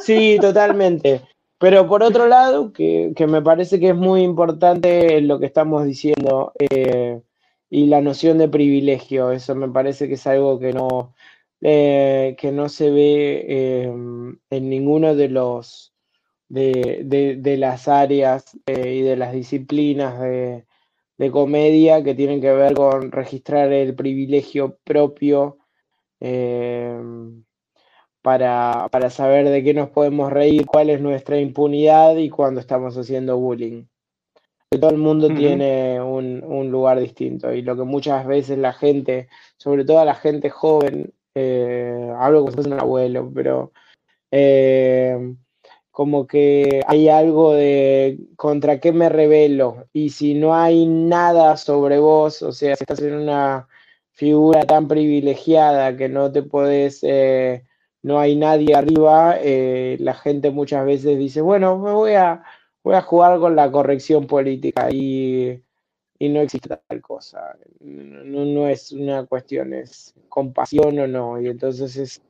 Sí, 0.00 0.38
totalmente. 0.40 1.22
Pero 1.58 1.88
por 1.88 2.02
otro 2.02 2.26
lado, 2.26 2.72
que, 2.72 3.14
me 3.28 3.42
parece 3.42 3.78
que 3.78 3.90
es 3.90 3.96
muy 3.96 4.22
importante 4.22 5.20
lo 5.20 5.38
que 5.38 5.46
estamos 5.46 5.84
diciendo, 5.84 6.52
eh, 6.58 7.20
y 7.72 7.86
la 7.86 8.02
noción 8.02 8.38
de 8.38 8.48
privilegio. 8.48 9.32
Eso 9.32 9.54
me 9.54 9.68
parece 9.68 10.08
que 10.08 10.14
es 10.14 10.26
algo 10.26 10.58
que 10.60 10.72
no, 10.74 11.14
eh, 11.62 12.36
que 12.38 12.52
no 12.52 12.68
se 12.68 12.90
ve 12.90 13.84
em, 13.84 14.38
en 14.50 14.70
ninguno 14.70 15.14
de 15.16 15.28
los 15.30 15.94
de, 16.48 17.56
las 17.58 17.88
áreas 17.88 18.58
eh, 18.66 18.96
y 18.96 19.02
de 19.02 19.16
las 19.16 19.32
disciplinas 19.32 20.20
de, 20.20 20.66
comedia 21.32 22.02
que 22.04 22.14
tienen 22.14 22.40
que 22.40 22.52
ver 22.52 22.74
con 22.74 23.12
registrar 23.12 23.72
el 23.72 23.94
privilegio 23.94 24.78
propio 24.84 25.58
em, 26.20 27.44
para, 28.22 28.88
para 28.92 29.10
saber 29.10 29.48
de 29.48 29.64
qué 29.64 29.74
nos 29.74 29.90
podemos 29.90 30.32
reír, 30.32 30.66
cuál 30.66 30.90
es 30.90 31.00
nuestra 31.00 31.40
impunidad 31.40 32.16
y 32.16 32.30
cuando 32.30 32.60
estamos 32.60 32.96
haciendo 32.98 33.38
bullying 33.38 33.84
todo 34.78 34.90
el 34.90 34.98
mundo 34.98 35.28
tiene 35.28 36.00
un, 36.00 36.70
lugar 36.70 37.00
distinto 37.00 37.52
y 37.52 37.62
lo 37.62 37.76
que 37.76 37.82
muchas 37.84 38.26
veces 38.26 38.58
la 38.58 38.72
gente, 38.72 39.28
sobre 39.56 39.84
todo 39.84 40.04
la 40.04 40.14
gente 40.14 40.50
joven, 40.50 41.12
eh, 41.34 42.12
hablo 42.18 42.44
como 42.44 42.62
si 42.62 42.68
un 42.68 42.80
abuelo, 42.80 43.30
pero 43.34 43.72
eh, 44.30 45.34
como 45.90 46.26
que 46.26 46.82
hay 46.86 47.08
algo 47.08 47.54
de 47.54 48.18
contra 48.36 48.80
qué 48.80 48.92
me 48.92 49.08
revelo 49.08 49.86
y 49.92 50.10
si 50.10 50.34
no 50.34 50.54
hay 50.54 50.86
nada 50.86 51.56
sobre 51.56 51.98
vos, 51.98 52.42
o 52.42 52.52
sea, 52.52 52.76
si 52.76 52.84
estás 52.84 53.00
en 53.00 53.14
una 53.14 53.68
figura 54.12 54.64
tan 54.64 54.88
privilegiada 54.88 55.96
que 55.96 56.08
no 56.08 56.32
te 56.32 56.42
podés, 56.42 57.00
eh, 57.02 57.64
no 58.02 58.18
hay 58.18 58.36
nadie 58.36 58.74
arriba, 58.74 59.36
la 59.42 60.14
gente 60.14 60.50
muchas 60.50 60.84
veces 60.86 61.18
dice, 61.18 61.40
bueno, 61.40 61.78
me 61.78 61.92
voy 61.92 62.14
a 62.14 62.42
voy 62.82 62.94
a 62.94 63.02
jugar 63.02 63.38
con 63.38 63.56
la 63.56 63.70
corrección 63.70 64.26
política 64.26 64.88
y, 64.90 65.62
no 66.20 66.40
existe 66.40 66.68
tal 66.68 67.00
cosa. 67.00 67.56
No, 67.80 68.68
es 68.68 68.92
una 68.92 69.26
cuestión, 69.26 69.74
es 69.74 70.14
compasión 70.28 70.98
o 70.98 71.06
no. 71.08 71.40
Y 71.40 71.48
entonces 71.48 71.96
es, 71.96 72.22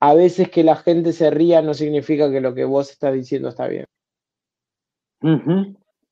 a 0.00 0.14
veces 0.14 0.50
que 0.50 0.64
la 0.64 0.76
gente 0.76 1.12
se 1.12 1.30
ría 1.30 1.60
no 1.60 1.74
significa 1.74 2.30
que 2.30 2.40
lo 2.40 2.54
que 2.54 2.64
vos 2.64 2.90
estás 2.90 3.12
diciendo 3.12 3.48
está 3.48 3.68
bien. 3.68 3.84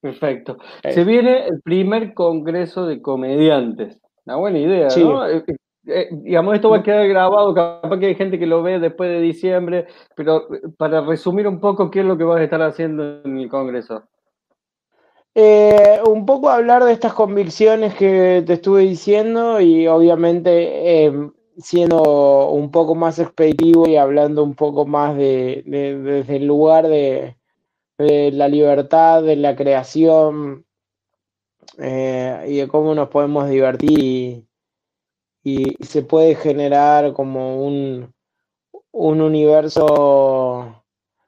Perfecto. 0.01 0.59
Se 0.83 1.03
viene 1.05 1.47
el 1.47 1.63
primer 1.63 2.13
congreso 2.13 2.85
de 2.87 3.01
comediantes. 3.01 3.99
Una 4.27 4.37
buena 4.37 4.59
idea, 4.59 4.89
¿no? 4.97 5.25
Eh, 5.87 6.03
eh, 6.03 6.09
digamos, 6.13 6.55
esto 6.55 6.71
va 6.71 6.79
a 6.79 6.83
quedar 6.83 7.07
grabado, 7.09 7.55
capaz 7.55 7.99
que 7.99 8.07
hay 8.07 8.15
gente 8.15 8.39
que 8.39 8.47
lo 8.47 8.63
ve 8.63 8.79
después 8.79 9.11
de 9.11 9.21
diciembre, 9.21 9.87
pero 10.15 10.53
eh, 10.55 10.63
para 10.77 11.03
resumir 11.03 11.47
un 11.47 11.61
poco, 11.61 11.91
¿qué 11.91 12.01
es 12.01 12.07
lo 12.07 12.17
que 12.17 12.25
vas 12.25 12.41
a 12.41 12.45
estar 12.45 12.63
haciendo 12.63 13.23
en 13.25 13.39
el 13.39 13.49
Congreso? 13.49 14.05
Eh, 15.35 16.01
un 16.07 16.27
poco 16.27 16.49
hablar 16.49 16.85
de 16.85 16.93
estas 16.93 17.13
convicciones 17.13 17.95
que 17.95 18.43
te 18.47 18.55
estuve 18.55 18.83
diciendo 18.83 19.61
y 19.61 19.87
obviamente 19.89 21.11
siendo 21.59 22.51
un 22.51 22.71
poco 22.71 22.95
más 22.95 23.19
expeditivo 23.19 23.89
y 23.89 23.97
hablando 23.97 24.45
un 24.45 24.55
poco 24.55 24.87
más 24.87 25.17
de, 25.17 25.63
desde 25.67 26.37
el 26.37 26.47
lugar 26.47 26.87
de, 26.87 27.37
la 27.99 28.49
libertad, 28.49 29.23
de 29.25 29.37
la 29.37 29.57
creación 29.57 30.65
y 31.79 32.57
de 32.59 32.69
cómo 32.71 32.95
nos 32.95 33.09
podemos 33.09 33.49
divertir 33.49 33.99
y, 33.99 34.47
se 35.81 36.03
puede 36.03 36.35
generar 36.35 37.13
como 37.13 37.65
un, 37.65 38.15
un 38.93 39.21
universo 39.21 40.83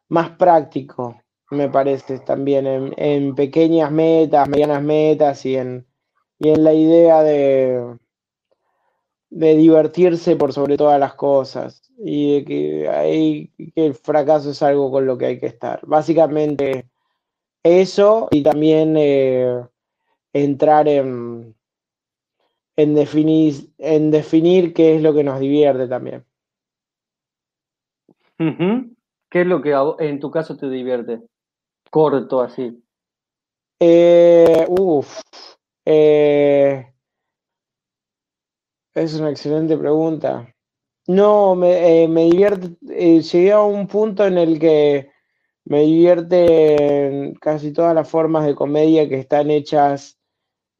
más 0.09 0.31
práctico, 0.31 1.21
me 1.51 1.69
parece, 1.69 2.19
también 2.21 2.95
en, 2.97 3.35
pequeñas 3.35 3.91
metas, 3.91 4.49
medianas 4.49 4.83
metas 4.83 5.45
y 5.45 5.57
en, 5.57 5.87
y 6.39 6.51
en 6.51 6.65
la 6.65 6.73
idea 6.73 7.23
de, 7.23 7.99
de 9.31 9.57
divertirse 9.57 10.37
por 10.37 10.53
sobre 10.53 10.77
todas 10.77 11.01
las 11.01 11.15
cosas 11.15 11.83
y 11.99 12.45
que, 12.45 12.89
hay, 12.89 13.49
que 13.75 13.87
el 13.87 13.95
fracaso 13.95 14.51
es 14.51 14.63
algo 14.63 14.91
con 14.91 15.07
lo 15.07 15.19
que 15.19 15.27
hay 15.27 15.41
que 15.41 15.47
estar. 15.47 15.81
Básicamente 15.87 16.89
eso 17.63 18.29
y 18.31 18.43
también 18.43 18.95
eh, 18.97 19.61
entrar 20.33 20.87
en, 20.89 21.56
en 22.77 22.95
definir, 22.95 23.73
en 23.79 24.11
definir 24.11 24.75
qué 24.75 24.97
es 24.97 25.03
lo 25.03 25.15
que 25.15 25.25
nos 25.25 25.41
divierte 25.41 25.89
también. 25.89 26.25
¿Qué 28.39 29.41
es 29.41 29.47
lo 29.47 29.63
que 29.63 29.75
en 29.99 30.21
tu 30.21 30.31
caso 30.31 30.57
te 30.57 30.69
divierte? 30.69 31.21
Corto 31.91 32.43
así. 32.43 32.83
Eh, 33.81 34.67
eh, 35.87 36.93
es 38.95 39.15
una 39.15 39.31
excelente 39.31 39.77
pregunta. 39.77 40.53
No, 41.07 41.55
me, 41.55 42.03
eh, 42.03 42.09
me 42.09 42.25
divierte, 42.25 42.77
llegué 42.81 43.53
a 43.53 43.61
un 43.63 43.87
punto 43.87 44.27
en 44.27 44.39
el 44.39 44.59
que 44.59 45.11
me 45.65 45.83
divierte 45.83 47.35
casi 47.41 47.73
todas 47.73 47.95
las 47.95 48.09
formas 48.09 48.45
de 48.45 48.55
comedia 48.55 49.09
que 49.09 49.19
están 49.19 49.51
hechas 49.51 50.19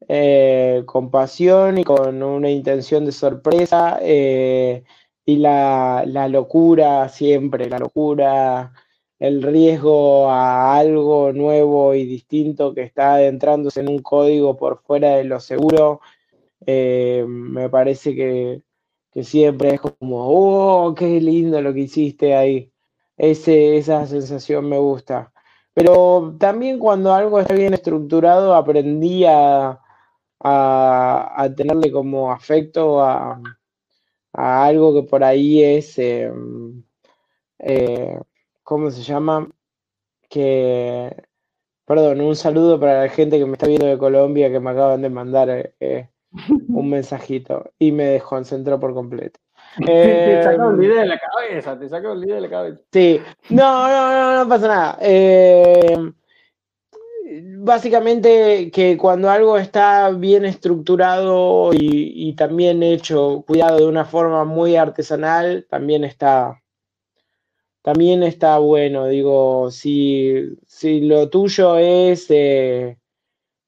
eh, 0.07 0.83
con 0.85 1.09
pasión 1.09 1.77
y 1.79 1.83
con 1.83 2.21
una 2.21 2.49
intención 2.49 3.05
de 3.05 3.11
sorpresa 3.11 3.97
eh, 4.01 4.83
y 5.25 5.37
la, 5.37 6.05
locura 6.29 7.09
siempre, 7.09 7.67
la 7.69 7.79
locura 7.79 8.73
el 9.19 9.41
riesgo 9.41 10.29
a 10.29 10.77
algo 10.77 11.33
nuevo 11.33 11.95
y 11.95 12.05
distinto 12.05 12.73
que 12.73 12.83
está 12.83 13.15
adentrándose 13.15 13.79
en 13.81 13.89
un 13.89 13.99
código 13.99 14.55
por 14.55 14.81
fuera 14.83 15.15
de 15.17 15.23
lo 15.23 15.39
seguro, 15.39 16.01
eh, 16.65 17.25
me 17.27 17.69
parece 17.69 18.15
que, 18.15 18.61
siempre 19.23 19.73
es 19.75 19.81
como, 19.81 20.27
oh, 20.29 20.93
qué 20.95 21.19
lindo 21.21 21.59
lo 21.61 21.73
que 21.73 21.81
hiciste 21.81 22.35
ahí. 22.35 22.71
Ese, 23.17 23.77
esa 23.77 24.05
sensación 24.07 24.69
me 24.69 24.77
gusta. 24.77 25.33
Pero 25.73 26.35
también 26.39 26.79
cuando 26.79 27.13
algo 27.13 27.39
está 27.39 27.55
bien 27.55 27.73
estructurado, 27.73 28.55
aprendí 28.55 29.25
a, 29.25 29.79
tenerle 31.55 31.91
como 31.91 32.31
afecto 32.31 33.01
a, 33.01 33.41
algo 34.33 34.93
que 34.93 35.07
por 35.07 35.23
ahí 35.23 35.63
es, 35.63 35.97
em, 35.97 36.83
eh, 37.59 38.19
¿cómo 38.63 38.91
se 38.91 39.01
llama? 39.01 39.49
Que, 40.29 41.15
perdón, 41.85 42.21
un 42.21 42.35
saludo 42.35 42.79
para 42.79 43.03
la 43.03 43.09
gente 43.09 43.39
que 43.39 43.45
me 43.45 43.53
está 43.53 43.67
viendo 43.67 43.87
de 43.87 43.97
Colombia 43.97 44.51
que 44.51 44.59
me 44.59 44.71
acaban 44.71 45.01
de 45.01 45.09
mandar 45.09 45.49
eh, 45.49 45.73
eh, 45.79 46.09
un 46.69 46.89
mensajito 46.89 47.71
y 47.79 47.91
me 47.91 48.05
desconcentró 48.05 48.79
por 48.79 48.93
completo. 48.93 49.39
te 49.83 50.43
sacó 50.43 50.69
el 50.69 50.77
video 50.77 50.97
de 50.97 51.05
la 51.05 51.19
cabeza, 51.19 51.79
te 51.79 51.89
sacó 51.89 52.11
el 52.11 52.21
video 52.21 52.35
de 52.35 52.41
la 52.41 52.49
cabeza. 52.49 52.81
Sí, 52.91 53.21
no, 53.49 53.87
no, 53.87 54.11
no, 54.11 54.43
no 54.43 54.49
pasa 54.49 54.67
nada. 54.67 54.97
Eh, 55.01 56.11
básicamente 57.59 58.71
que 58.71 58.97
cuando 58.97 59.29
algo 59.29 59.57
está 59.57 60.09
bien 60.11 60.45
estructurado 60.45 61.71
y, 61.73 62.33
también 62.35 62.83
hecho, 62.83 63.43
cuidado 63.47 63.77
de 63.77 63.85
una 63.85 64.05
forma 64.05 64.45
muy 64.45 64.75
artesanal, 64.75 65.65
también 65.69 66.03
está, 66.03 66.61
también 67.81 68.23
está 68.23 68.57
bueno. 68.59 69.07
Digo, 69.07 69.71
si, 69.71 70.57
si 70.67 71.01
lo 71.01 71.29
tuyo 71.29 71.77
es 71.77 72.27
eh, 72.29 72.97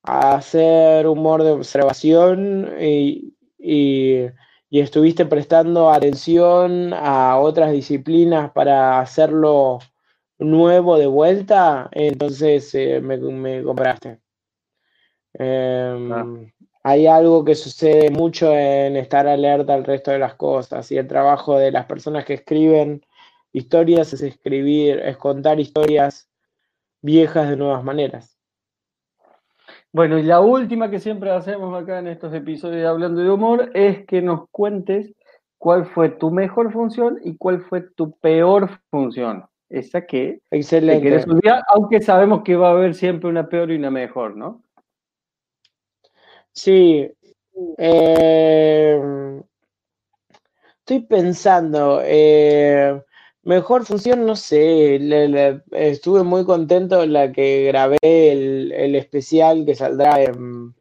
hacer 0.04 1.08
humor 1.08 1.44
de 1.44 1.52
observación 1.52 2.74
y, 2.80 3.34
y, 3.58 4.30
estuviste 4.72 5.26
prestando 5.26 5.90
atención 5.90 6.94
a 6.94 7.40
otras 7.40 7.72
disciplinas 7.72 8.52
para 8.52 9.00
hacerlo 9.00 9.80
nuevo 10.40 10.98
de 10.98 11.08
vuelta, 11.08 11.90
entonces 11.92 12.74
eh, 12.76 13.02
me, 13.02 13.64
compraste. 13.64 14.20
Em, 15.34 16.12
ah. 16.12 16.26
Hay 16.84 17.08
algo 17.08 17.44
que 17.44 17.56
sucede 17.56 18.10
mucho 18.10 18.54
en 18.54 18.96
estar 18.96 19.28
alerta 19.28 19.74
al 19.74 19.84
resto 19.84 20.12
de 20.12 20.20
las 20.20 20.36
cosas 20.36 20.90
y 20.92 20.98
el 20.98 21.08
trabajo 21.08 21.58
de 21.58 21.72
las 21.72 21.86
personas 21.86 22.24
que 22.26 22.36
escriben 22.36 23.06
historias 23.52 24.14
es 24.14 24.22
escribir, 24.22 25.00
es 25.00 25.18
contar 25.18 25.60
historias 25.60 26.30
viejas 27.02 27.50
de 27.50 27.58
nuevas 27.58 27.84
maneras. 27.84 28.38
Bueno, 29.92 30.18
y 30.20 30.24
la 30.24 30.40
última 30.40 30.90
que 30.90 31.00
siempre 31.00 31.32
hacemos 31.32 31.80
acá 31.80 32.00
en 32.00 32.08
estos 32.08 32.34
episodios 32.34 32.88
hablando 32.88 33.22
de 33.22 33.30
humor 33.30 33.72
es 33.74 34.06
que 34.06 34.22
nos 34.22 34.48
cuentes 34.50 35.14
cuál 35.58 35.86
fue 35.86 36.10
tu 36.10 36.32
mejor 36.32 36.72
función 36.72 37.20
y 37.24 37.36
cuál 37.36 37.62
fue 37.62 37.82
tu 37.82 38.12
peor 38.20 38.70
función 38.90 39.46
esa 39.70 40.06
que 40.06 40.42
Excelente. 40.52 41.24
aunque 41.68 42.02
sabemos 42.02 42.42
que 42.44 42.56
va 42.56 42.70
a 42.70 42.72
haber 42.72 42.96
siempre 42.96 43.30
una 43.30 43.48
peor 43.48 43.72
y 43.72 43.76
una 43.76 43.92
mejor, 43.92 44.36
¿no? 44.36 44.64
Sí. 46.52 47.10
Eh, 47.78 49.00
estoy 50.80 51.02
pensando, 51.02 52.02
eh, 52.04 53.02
mejor 53.44 53.86
función, 53.86 54.26
no 54.26 54.36
sé, 54.36 55.00
estuve 55.72 56.24
muy 56.24 56.46
contento 56.46 57.04
en 57.04 57.14
la 57.14 57.32
que 57.32 57.66
grabé 57.66 57.98
el, 58.02 58.96
especial 58.96 59.66
que 59.66 59.76
saldrá 59.76 60.22
en... 60.24 60.76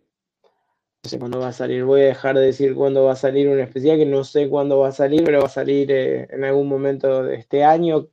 No 1.05 1.11
sé 1.11 1.19
cuándo 1.19 1.39
va 1.41 1.49
a 1.49 1.53
salir, 1.53 1.85
voy 1.85 2.03
a 2.03 2.07
dejar 2.07 2.37
de 2.37 2.47
decir 2.47 2.75
cuándo 2.75 3.05
va 3.05 3.13
a 3.13 3.17
salir 3.17 3.49
un 3.49 3.61
especial, 3.61 3.99
que 3.99 4.07
no 4.07 4.25
sé 4.25 4.49
cuándo 4.49 4.81
va 4.81 4.89
a 4.89 4.93
salir, 4.93 5.25
pero 5.25 5.41
va 5.41 5.47
a 5.47 5.51
salir 5.51 5.91
eh, 5.93 6.27
en 6.31 6.45
algún 6.45 6.69
momento 6.69 7.23
de 7.23 7.37
este 7.37 7.65
año, 7.65 8.09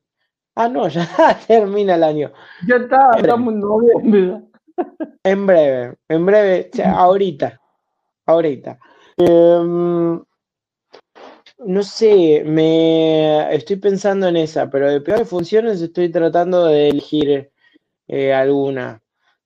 Ah, 0.56 0.70
no, 0.70 0.88
ya 0.88 1.06
termina 1.48 1.96
el 1.96 2.04
año. 2.04 2.32
Ya 2.68 2.78
está, 2.78 3.12
estamos 3.18 3.54
en 3.54 3.60
noviembre. 3.60 4.42
En 5.24 5.46
breve, 5.46 5.96
en 6.08 6.26
breve, 6.26 6.72
ahorita, 6.84 7.60
ahorita. 8.26 8.80
Em, 9.18 10.22
no 11.60 11.84
sé, 11.84 12.44
me 12.46 13.54
estoy 13.54 13.78
pensando 13.78 14.28
en 14.28 14.38
esa, 14.38 14.70
pero 14.70 14.90
de 14.90 15.02
peores 15.02 15.28
funciones 15.28 15.82
estoy 15.82 16.10
tratando 16.10 16.66
de 16.66 16.90
elegir 16.90 17.52
eh, 18.08 18.34
alguna. 18.34 19.02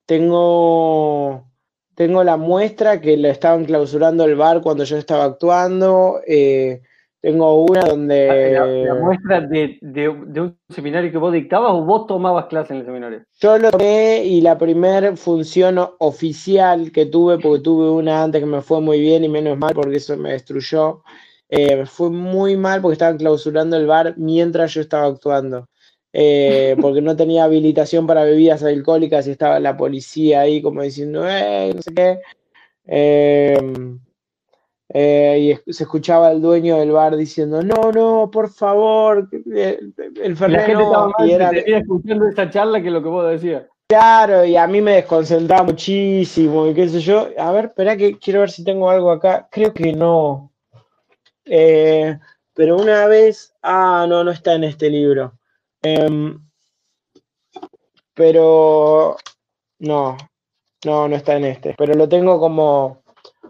Tengo, 0.05 1.49
tengo 1.95 2.23
la 2.23 2.37
muestra 2.37 2.99
que 3.01 3.17
le 3.17 3.29
estaban 3.29 3.65
clausurando 3.65 4.25
el 4.25 4.35
bar 4.35 4.61
cuando 4.61 4.83
yo 4.83 4.97
estaba 4.97 5.25
actuando. 5.25 6.21
Eh, 6.27 6.81
tengo 7.21 7.65
una 7.65 7.81
donde. 7.81 8.53
¿La, 8.53 8.95
muestra 8.95 9.41
de, 9.41 10.09
un 10.09 10.57
seminario 10.69 11.11
que 11.11 11.17
vos 11.17 11.33
dictabas 11.33 11.71
o 11.71 11.83
vos 11.83 12.07
tomabas 12.07 12.45
clases 12.45 12.71
en 12.71 12.77
el 12.77 12.85
seminario? 12.85 13.23
Yo 13.39 13.57
lo 13.57 13.71
tomé 13.71 14.23
y 14.25 14.41
la 14.41 14.57
primera 14.57 15.15
función 15.15 15.79
oficial 15.99 16.91
que 16.91 17.05
tuve, 17.05 17.37
porque 17.39 17.61
tuve 17.61 17.89
una 17.89 18.23
antes 18.23 18.41
que 18.41 18.45
me 18.47 18.61
fue 18.61 18.81
muy 18.81 18.99
bien 18.99 19.23
y 19.23 19.29
menos 19.29 19.57
mal 19.57 19.73
porque 19.73 19.97
eso 19.97 20.15
me 20.17 20.31
destruyó. 20.31 21.03
Eh, 21.49 21.85
fue 21.85 22.09
muy 22.09 22.55
mal 22.55 22.81
porque 22.81 22.93
estaban 22.93 23.17
clausurando 23.17 23.75
el 23.75 23.87
bar 23.87 24.13
mientras 24.17 24.73
yo 24.73 24.81
estaba 24.81 25.07
actuando. 25.07 25.67
Eh, 26.13 26.75
porque 26.81 27.01
no 27.01 27.15
tenía 27.15 27.43
habilitación 27.43 28.07
para 28.07 28.23
bebidas 28.23 28.63
alcohólicas 28.63 29.27
y 29.27 29.31
estaba 29.31 29.59
la 29.59 29.75
policía 29.77 30.41
ahí 30.41 30.61
como 30.61 30.81
diciendo, 30.81 31.27
eh, 31.27 31.73
no 31.75 31.81
sé 31.81 31.93
qué. 31.93 32.19
Eh, 32.85 33.57
eh, 34.91 35.59
y 35.67 35.71
se 35.71 35.83
escuchaba 35.83 36.31
el 36.31 36.41
dueño 36.41 36.77
del 36.77 36.91
bar 36.91 37.15
diciendo, 37.15 37.61
no, 37.61 37.91
no, 37.91 38.31
por 38.31 38.49
favor, 38.49 39.29
el 39.31 39.93
La 40.15 40.61
gente 40.61 40.83
estaba 40.83 41.07
más 41.09 41.29
era, 41.29 41.51
escuchando 41.51 42.27
esa 42.27 42.49
charla 42.49 42.81
que 42.81 42.89
lo 42.89 43.03
que 43.03 43.09
vos 43.09 43.29
decías. 43.29 43.63
Claro, 43.87 44.45
y 44.45 44.55
a 44.55 44.67
mí 44.67 44.81
me 44.81 44.93
desconcentraba 44.93 45.63
muchísimo, 45.63 46.67
y 46.67 46.73
qué 46.73 46.89
sé 46.89 47.01
yo. 47.01 47.29
A 47.37 47.51
ver, 47.51 47.65
espera 47.65 47.97
que 47.97 48.17
quiero 48.17 48.41
ver 48.41 48.51
si 48.51 48.63
tengo 48.63 48.89
algo 48.89 49.11
acá. 49.11 49.47
Creo 49.51 49.73
que 49.73 49.93
no. 49.93 50.51
Eh, 51.45 52.17
pero 52.53 52.77
una 52.77 53.07
vez, 53.07 53.53
ah, 53.61 54.05
no, 54.07 54.23
no 54.23 54.31
está 54.31 54.53
en 54.53 54.63
este 54.63 54.89
libro. 54.89 55.33
Em, 55.81 56.39
pero, 58.13 59.17
no, 59.79 60.17
no, 60.85 61.07
no 61.07 61.15
está 61.15 61.37
en 61.37 61.45
este. 61.45 61.75
Pero 61.77 61.93
lo 61.95 62.07
tengo 62.07 62.39
como 62.39 63.01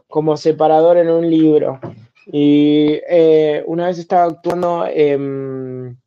como 0.10 0.36
separador 0.36 0.98
en 0.98 1.10
un 1.10 1.30
libro. 1.30 1.80
Y 2.26 3.00
eh, 3.10 3.64
una 3.68 3.88
vez 3.88 4.00
estaba 4.00 4.26
actuando 4.26 4.86
en, 4.86 5.98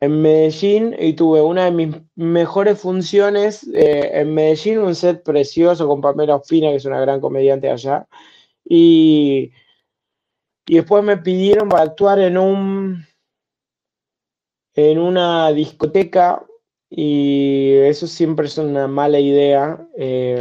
Medellín 0.00 0.94
y 0.98 1.14
tuve 1.14 1.42
una 1.42 1.64
de 1.64 1.72
mis 1.72 1.96
mejores 2.14 2.80
funciones 2.80 3.68
eh, 3.74 4.10
en 4.14 4.32
Medellín, 4.32 4.78
un 4.78 4.94
set 4.94 5.24
precioso 5.24 5.88
con 5.88 6.00
Pamela 6.00 6.36
Ospina, 6.36 6.70
que 6.70 6.76
es 6.76 6.84
una 6.84 7.00
gran 7.00 7.20
comediante 7.20 7.68
allá. 7.68 8.06
Y, 8.64 9.52
y 10.66 10.76
después 10.76 11.02
me 11.02 11.16
pidieron 11.16 11.68
para 11.68 11.82
actuar 11.82 12.20
en 12.20 12.38
un 12.38 13.04
en 14.74 14.98
una 15.00 15.50
discoteca 15.52 16.46
y 16.88 17.72
eso 17.72 18.06
siempre 18.06 18.46
es 18.46 18.56
una 18.58 18.86
mala 18.86 19.18
idea. 19.18 19.88
Eh, 19.96 20.40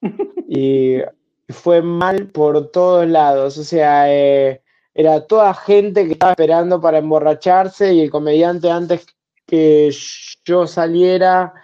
y 0.48 0.96
fue 1.48 1.82
mal 1.82 2.28
por 2.28 2.70
todos 2.70 3.08
lados. 3.08 3.58
O 3.58 3.64
sea, 3.64 4.12
eh, 4.12 4.62
era 4.94 5.26
toda 5.26 5.54
gente 5.54 6.06
que 6.06 6.12
estaba 6.12 6.32
esperando 6.32 6.80
para 6.80 6.98
emborracharse 6.98 7.94
y 7.94 8.00
el 8.02 8.10
comediante 8.10 8.70
antes 8.70 9.06
que 9.46 9.90
yo 10.44 10.66
saliera 10.66 11.54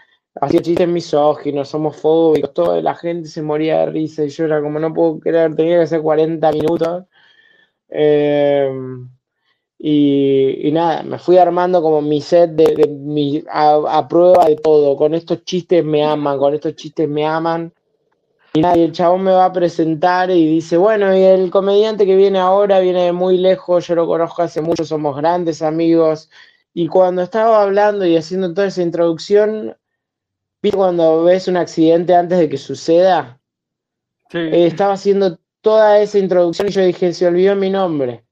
hacía 0.41 0.63
chistes 0.63 0.89
misóginos, 0.89 1.75
homofóbicos, 1.75 2.53
toda 2.55 2.83
la 2.83 2.95
gente 2.95 3.29
se 3.29 3.43
moría 3.43 3.81
de 3.81 3.87
risa 3.87 4.25
y 4.25 4.29
yo 4.31 4.45
era 4.45 4.61
como 4.63 4.79
no 4.79 4.93
puedo 4.93 5.21
creer, 5.21 5.55
tenía 5.55 5.77
que 5.79 5.83
hacer 5.85 6.03
40 6.03 6.53
minutos. 6.53 7.05
Em, 7.89 9.09
y, 9.79 10.71
nada, 10.73 11.03
me 11.03 11.19
fui 11.19 11.37
armando 11.39 11.83
como 11.83 12.01
mi 12.03 12.21
set 12.21 12.51
de, 12.53 12.89
mi, 12.89 13.45
a, 13.51 14.07
prueba 14.09 14.47
de 14.47 14.57
todo. 14.57 14.97
Con 14.97 15.15
estos 15.15 15.45
chistes 15.45 15.85
me 15.85 16.05
aman, 16.05 16.39
con 16.39 16.55
estos 16.55 16.75
chistes 16.75 17.09
me 17.09 17.27
aman. 17.27 17.73
Y 18.57 18.63
el 18.63 18.93
chabón 18.93 19.25
me 19.25 19.33
va 19.33 19.47
a 19.47 19.53
presentar 19.53 20.31
y 20.31 20.47
dice, 20.47 20.77
bueno, 20.77 21.17
y 21.17 21.23
el 21.23 21.51
comediante 21.51 22.07
que 22.07 22.15
viene 22.15 22.39
ahora 22.39 22.79
viene 22.79 23.07
de 23.07 23.13
muy 23.13 23.37
lejos, 23.37 23.89
yo 23.89 23.97
lo 23.97 24.07
conozco 24.07 24.43
hace 24.43 24.61
mucho, 24.61 24.85
somos 24.85 25.17
grandes 25.17 25.61
amigos. 25.61 26.31
Y 26.73 26.87
cuando 26.87 27.23
estaba 27.23 27.63
hablando 27.63 28.07
y 28.07 28.17
haciendo 28.17 28.55
toda 28.55 28.69
esa 28.69 28.83
introducción, 28.83 29.77
¿viste 30.63 30.77
cuando 30.77 31.25
ves 31.25 31.49
un 31.49 31.57
accidente 31.57 32.15
antes 32.15 32.39
de 32.39 32.49
que 32.49 32.57
suceda? 32.57 33.41
Sí. 34.31 34.39
Eh, 34.39 34.67
estaba 34.67 34.93
haciendo 34.93 35.41
toda 35.61 35.99
esa 35.99 36.19
introducción 36.21 36.69
y 36.69 36.71
yo 36.71 36.83
dije, 36.83 37.13
se 37.13 37.27
olvidó 37.27 37.57
mi 37.57 37.71
nombre. 37.71 38.25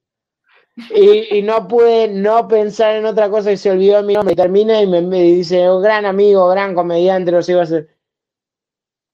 Y, 0.94 1.42
no 1.42 1.66
pude 1.68 2.08
no 2.08 2.48
pensar 2.48 2.94
en 2.94 3.06
otra 3.06 3.28
cosa 3.28 3.52
y 3.52 3.56
se 3.56 3.72
olvidó 3.72 4.02
mi 4.04 4.14
nombre. 4.14 4.36
Termina 4.36 4.80
y 4.80 4.86
me, 4.86 5.00
dice, 5.02 5.68
oh, 5.68 5.80
gran 5.80 6.06
amigo, 6.06 6.48
gran 6.48 6.74
comediante, 6.74 7.42
sé, 7.42 7.52
iba 7.52 7.62
a 7.62 7.66
ser. 7.66 7.91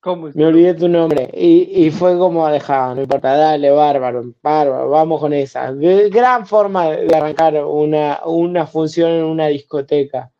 ¿Cómo 0.01 0.31
me 0.33 0.47
olvidé 0.47 0.75
tu 0.75 0.89
nombre. 0.89 1.29
Y, 1.35 1.91
fue 1.91 2.17
como 2.17 2.47
dejado, 2.49 2.95
no 2.95 3.03
importa, 3.03 3.37
dale, 3.37 3.71
bárbaro, 3.71 4.33
bárbaro, 4.41 4.91
vamos 4.91 5.21
con 5.21 5.33
esa. 5.33 5.73
Gran 5.73 6.47
forma 6.47 6.91
de 6.91 7.17
arrancar 7.17 7.65
una, 7.65 8.21
una 8.25 8.67
función 8.67 9.11
en 9.11 9.25
una 9.25 9.49
discoteca. 9.49 10.31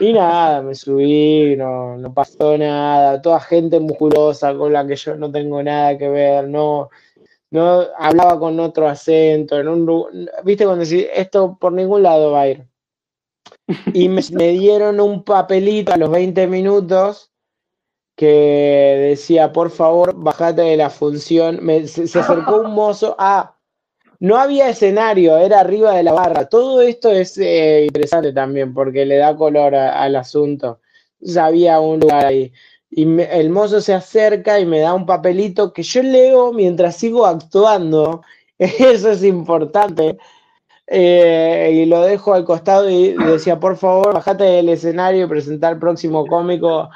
Y 0.00 0.12
nada, 0.12 0.62
me 0.62 0.74
subí, 0.74 1.56
no, 1.56 1.96
no 1.96 2.12
pasó 2.12 2.56
nada, 2.58 3.20
toda 3.22 3.40
gente 3.40 3.80
musculosa 3.80 4.54
con 4.54 4.72
la 4.72 4.86
que 4.86 4.96
yo 4.96 5.16
no 5.16 5.30
tengo 5.30 5.62
nada 5.62 5.96
que 5.96 6.08
ver, 6.08 6.48
no, 6.48 6.90
no 7.50 7.86
hablaba 7.98 8.38
con 8.38 8.60
otro 8.60 8.86
acento, 8.88 9.58
en 9.58 9.68
un 9.68 10.30
viste 10.44 10.64
cuando 10.66 10.84
decís 10.84 11.06
esto 11.14 11.56
por 11.58 11.72
ningún 11.72 12.02
lado 12.02 12.32
va 12.32 12.42
a 12.42 12.48
ir. 12.48 12.66
Y 13.94 14.08
me, 14.08 14.22
dieron 14.22 15.00
un 15.00 15.24
papelito 15.24 15.92
a 15.92 15.96
los 15.96 16.10
20 16.10 16.46
minutos 16.46 17.32
que 18.18 18.96
decía, 19.10 19.52
por 19.52 19.70
favor, 19.70 20.12
bajate 20.16 20.62
de 20.62 20.76
la 20.76 20.90
función. 20.90 21.60
se, 21.86 22.02
acercó 22.02 22.62
un 22.62 22.72
mozo. 22.72 23.14
Ah, 23.18 23.54
no 24.20 24.36
había 24.36 24.68
escenario, 24.68 25.38
era 25.38 25.60
arriba 25.60 25.94
de 25.94 26.02
la 26.02 26.12
barra. 26.12 26.48
Todo 26.48 26.80
esto 26.82 27.12
es 27.12 27.38
eh, 27.38 27.84
interesante 27.86 28.32
también 28.32 28.74
porque 28.74 29.06
le 29.06 29.18
da 29.18 29.36
color 29.36 29.74
al 29.76 30.16
asunto. 30.16 30.80
Ya 31.20 31.46
había 31.46 31.78
un 31.80 32.00
lugar 32.00 32.26
ahí 32.26 32.52
y 32.90 33.20
el 33.20 33.50
mozo 33.50 33.80
se 33.80 33.94
acerca 33.94 34.58
y 34.60 34.66
me 34.66 34.80
da 34.80 34.94
un 34.94 35.06
papelito 35.06 35.72
que 35.72 35.82
yo 35.82 36.02
leo 36.02 36.52
mientras 36.52 36.96
sigo 36.96 37.26
actuando. 37.26 38.22
Eso 38.58 39.10
es 39.12 39.22
importante. 39.24 40.18
Eh, 40.86 41.70
y 41.74 41.86
lo 41.86 42.00
dejo 42.02 42.34
al 42.34 42.44
costado 42.44 42.88
y 42.90 43.12
decía, 43.12 43.60
por 43.60 43.76
favor, 43.76 44.14
bajate 44.14 44.44
del 44.44 44.70
escenario 44.70 45.26
y 45.26 45.28
presenta 45.28 45.68
al 45.68 45.78
próximo 45.78 46.26
cómico 46.26 46.88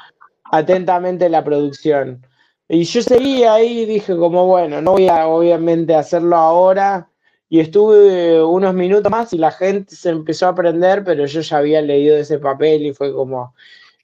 atentamente 0.53 1.29
la 1.29 1.43
producción. 1.43 2.25
Y 2.69 2.83
yo 2.83 3.01
seguía 3.01 3.55
ahí 3.55 3.79
y 3.79 3.85
dije 3.85 4.15
como, 4.15 4.45
bueno, 4.45 4.81
no 4.81 4.91
voy 4.91 5.07
a 5.09 5.27
obviamente 5.27 5.95
hacerlo 5.95 6.35
ahora. 6.35 7.09
Y 7.49 7.59
estuve 7.59 8.41
unos 8.43 8.73
minutos 8.75 9.11
más 9.11 9.33
y 9.33 9.39
la 9.39 9.51
gente 9.51 9.95
se 9.95 10.09
empezó 10.09 10.45
a 10.45 10.49
aprender, 10.49 11.03
pero 11.03 11.25
yo 11.25 11.41
ya 11.41 11.57
había 11.57 11.81
leído 11.81 12.15
ese 12.15 12.37
papel 12.37 12.85
y 12.85 12.93
fue 12.93 13.11
como... 13.13 13.55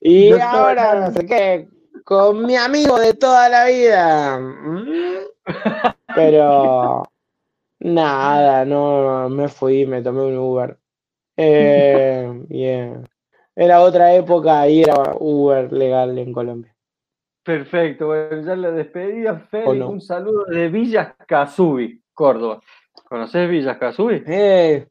Y 0.02 0.32
ahora 0.32 1.00
no 1.00 1.12
sé 1.12 1.26
qué, 1.26 1.68
con 2.04 2.46
mi 2.46 2.56
amigo 2.56 2.98
de 3.00 3.14
toda 3.14 3.48
la 3.50 3.66
vida. 3.66 4.40
Mm. 4.40 4.94
Pero 6.16 7.04
nada, 7.80 8.66
no 8.66 9.30
me 9.30 9.48
fui, 9.50 9.86
me 9.86 10.02
tomé 10.02 10.22
un 10.24 10.38
Uber. 10.38 10.78
Eh, 11.38 12.28
Era 13.56 13.82
otra 13.82 14.14
época 14.14 14.68
y 14.68 14.84
era 14.84 15.16
Uber 15.20 15.72
legal 15.72 16.18
en 16.18 16.32
Colombia. 16.32 16.76
Perfecto, 17.44 18.08
bueno, 18.08 18.42
ya 18.42 18.56
le 18.56 18.72
despedía, 18.72 19.36
Félix, 19.36 19.86
un 19.86 20.02
saludo 20.02 20.46
de 20.46 20.70
Villas 20.70 21.16
Casubi, 21.26 22.02
Córdoba. 22.14 22.62
¿Conoces 23.06 23.50
Villas 23.50 23.78
Casubi? 23.78 24.24
Eh, 24.28 24.88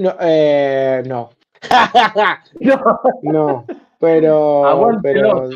no, 0.00 0.14
eh, 0.20 1.02
no. 1.06 1.30
no. 2.60 2.84
no. 3.22 3.66
pero, 3.98 4.90
pero 5.02 5.48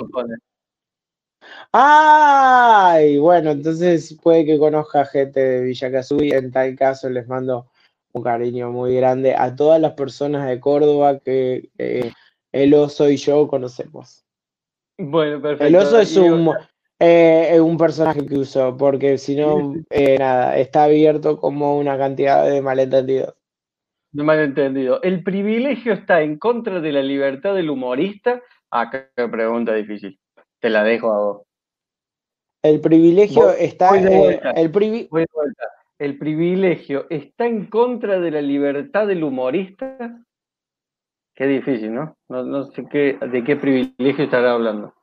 Ay, 1.73 3.19
bueno, 3.19 3.51
entonces 3.51 4.17
puede 4.23 4.47
que 4.47 4.59
conozca 4.59 5.05
gente 5.05 5.41
de 5.41 5.61
Villa 5.63 5.91
y 6.21 6.33
En 6.33 6.51
tal 6.51 6.75
caso, 6.75 7.11
les 7.11 7.29
mando 7.29 7.67
un 8.13 8.23
cariño 8.23 8.71
muy 8.71 8.97
grande 8.97 9.35
a 9.35 9.55
todas 9.55 9.81
las 9.81 9.93
personas 9.93 10.47
de 10.47 10.59
Córdoba 10.59 11.19
que 11.19 11.69
eh, 11.77 12.13
el 12.63 12.75
oso 12.75 13.09
y 13.09 13.17
yo 13.17 13.47
conocemos. 13.49 14.25
Bueno, 14.99 15.41
perfecto. 15.41 15.67
El 15.67 15.77
oso 15.77 16.01
es 16.01 16.17
un, 16.17 16.53
eh, 16.99 17.61
un 17.61 17.77
personaje 17.77 18.25
que 18.27 18.39
uso, 18.39 18.77
porque 18.77 19.19
si 19.19 19.37
no, 19.37 19.75
eh, 19.91 20.17
nada, 20.19 20.57
está 20.59 20.85
abierto 20.85 21.39
como 21.39 21.79
una 21.79 21.99
cantidad 21.99 22.49
de 22.49 22.63
malentendidos. 22.63 23.35
De 24.13 24.23
malentendido. 24.23 25.03
¿El 25.03 25.23
privilegio 25.23 25.93
está 25.93 26.23
en 26.23 26.39
contra 26.39 26.81
de 26.81 26.93
la 26.93 27.03
libertad 27.03 27.55
del 27.55 27.69
humorista? 27.69 28.43
Ah, 28.71 28.91
qué 28.91 29.29
pregunta 29.29 29.75
difícil. 29.75 30.19
Te 30.59 30.71
la 30.71 30.85
dejo 30.85 31.13
a 31.13 31.19
vos. 31.19 31.43
El 32.63 32.81
privilegio 32.81 33.51
está. 33.51 33.97
Eh, 33.97 34.41
el, 34.57 35.09
el 35.99 36.19
privilegio 36.19 37.07
está 37.11 37.47
en 37.47 37.67
contra 37.67 38.19
de 38.19 38.31
la 38.31 38.41
libertad 38.41 39.07
del 39.07 39.23
humorista. 39.23 40.25
Qué 41.37 41.47
difícil, 41.47 41.95
¿no? 41.95 42.17
No, 42.31 42.65
sé 42.73 42.87
qué, 42.91 43.19
de 43.21 43.45
qué 43.45 43.57
privilegio 43.57 44.25
estará 44.25 44.55
hablando. 44.55 44.95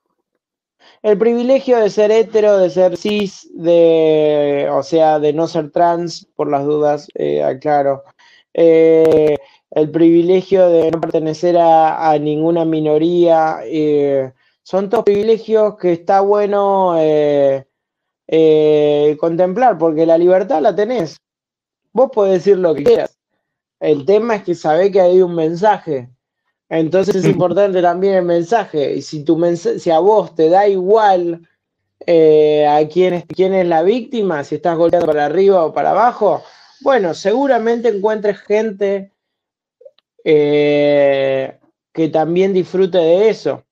El 1.04 1.20
privilegio 1.20 1.78
de 1.78 1.92
ser 1.92 2.10
hetero, 2.10 2.58
de 2.58 2.72
ser 2.72 2.98
cis, 2.98 3.48
de, 3.54 4.68
o 4.72 4.82
sea, 4.82 5.20
de 5.20 5.32
no 5.32 5.48
ser 5.48 5.70
trans, 5.70 6.26
por 6.36 6.50
las 6.50 6.66
dudas, 6.66 7.08
eh, 7.14 7.44
aclaro. 7.44 8.04
Eh, 8.52 9.38
el 9.70 9.92
privilegio 9.92 10.68
de 10.70 10.90
no 10.90 11.00
pertenecer 11.00 11.56
a, 11.60 12.18
ninguna 12.20 12.66
minoría. 12.66 13.60
Eh, 13.66 14.34
son 14.64 14.90
todos 14.90 15.04
privilegios 15.04 15.78
que 15.78 15.94
está 15.94 16.22
bueno 16.22 16.96
eh, 16.98 17.66
contemplar, 19.20 19.78
porque 19.78 20.08
la 20.08 20.18
libertad 20.18 20.62
la 20.62 20.76
tenés. 20.76 21.18
Vos 21.92 22.10
podés 22.12 22.44
decir 22.44 22.58
lo 22.58 22.74
que 22.74 22.84
quieras. 22.84 23.20
El 23.80 24.04
tema 24.06 24.38
es 24.38 24.44
que 24.44 24.56
sabés 24.56 24.92
que 24.92 25.02
hay 25.02 25.22
un 25.22 25.36
mensaje. 25.36 26.10
Entonces 26.80 27.16
es 27.16 27.26
importante 27.30 27.82
también 27.82 28.16
el 28.16 28.26
mensaje. 28.26 28.96
Y 28.96 29.02
si, 29.02 29.24
tu 29.24 29.40
si 29.56 29.90
a 29.92 30.00
vos 30.00 30.36
te 30.36 30.50
da 30.50 30.68
igual 30.68 31.48
eh, 32.06 32.68
a 32.68 32.88
quién 32.88 33.14
es, 33.14 33.26
quién 33.26 33.54
es 33.54 33.68
la 33.68 33.84
víctima, 33.84 34.44
si 34.44 34.56
estás 34.56 34.78
golpeando 34.78 35.08
para 35.08 35.26
arriba 35.26 35.66
o 35.66 35.74
para 35.74 35.92
abajo, 35.92 36.44
bueno, 36.82 37.14
seguramente 37.14 37.90
encuentres 37.90 38.40
gente 38.40 39.12
que 40.24 41.60
también 42.12 42.54
disfrute 42.54 42.98
de 42.98 43.30
eso 43.30 43.64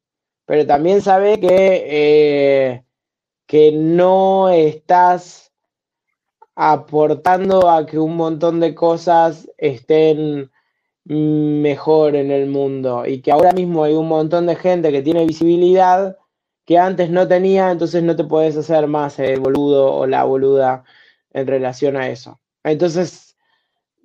pero 0.52 0.68
también 0.68 1.02
sabe 1.02 1.40
que, 1.40 1.86
eh, 1.88 2.84
que 3.48 3.72
no 3.72 4.50
estás 4.50 5.54
aportando 6.56 7.70
a 7.70 7.86
que 7.86 7.98
un 7.98 8.18
montón 8.18 8.60
de 8.60 8.76
cosas 8.76 9.50
estén 9.58 10.52
mejor 11.06 12.16
en 12.16 12.32
el 12.32 12.48
mundo 12.48 13.06
y 13.06 13.22
que 13.22 13.32
ahora 13.32 13.52
mismo 13.54 13.84
hay 13.84 13.94
un 13.94 14.08
montón 14.08 14.46
de 14.48 14.56
gente 14.56 14.92
que 14.92 15.02
tiene 15.02 15.26
visibilidad 15.26 16.18
que 16.66 16.78
antes 16.78 17.10
no 17.10 17.28
tenía, 17.28 17.72
entonces 17.72 18.04
no 18.04 18.16
te 18.16 18.24
puedes 18.24 18.56
hacer 18.56 18.88
más 18.88 19.20
el 19.20 19.40
boludo 19.40 19.94
o 19.94 20.06
la 20.08 20.24
boluda 20.24 20.84
en 21.32 21.48
relación 21.48 21.98
a 21.98 22.10
eso. 22.10 22.40
Entonces, 22.64 23.36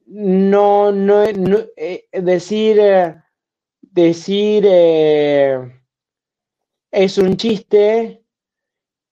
no, 0.07 0.91
no, 0.93 1.25
eh, 1.77 2.09
decir, 2.13 2.79
eh, 2.81 3.15
decir, 3.83 4.67
es 6.91 7.19
un 7.19 7.37
chiste 7.37 8.27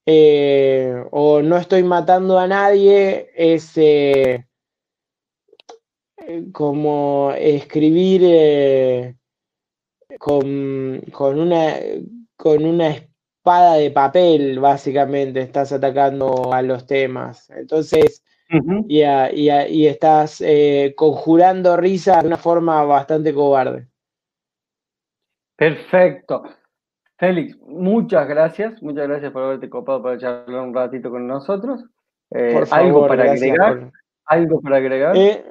eh, 0.06 1.02
o 1.12 1.40
no 1.40 1.56
estoy 1.56 1.82
matando 1.82 2.38
a 2.38 2.46
nadie, 2.46 3.30
es 3.34 3.72
eh, 3.76 4.46
como 6.52 7.32
escribir 7.36 8.22
eh, 8.24 9.16
con, 10.18 11.02
una, 11.38 11.74
con 12.36 12.64
una 12.64 12.88
espada 12.88 13.74
de 13.74 13.90
papel, 13.90 14.58
básicamente, 14.60 15.40
estás 15.40 15.72
atacando 15.72 16.52
a 16.52 16.62
los 16.62 16.86
temas. 16.86 17.50
Entonces, 17.50 18.22
y, 18.88 19.02
y, 19.02 19.86
estás 19.86 20.42
conjurando 20.96 21.76
risa 21.76 22.20
de 22.20 22.28
una 22.28 22.36
forma 22.36 22.84
bastante 22.84 23.32
cobarde. 23.32 23.88
Perfecto. 25.56 26.44
Félix, 27.16 27.56
muchas 27.60 28.26
gracias, 28.28 28.82
muchas 28.82 29.06
gracias 29.08 29.32
por 29.32 29.44
haberte 29.44 29.70
copado 29.70 30.02
para 30.02 30.18
charlar 30.18 30.62
un 30.62 30.74
ratito 30.74 31.10
con 31.10 31.26
nosotros. 31.26 31.84
Eh, 32.30 32.62
¿Algo 32.70 33.06
para 33.06 33.32
agregar? 33.32 33.92
¿Algo 34.26 34.60
para 34.60 34.76
agregar? 34.76 35.16
Eh, 35.16 35.44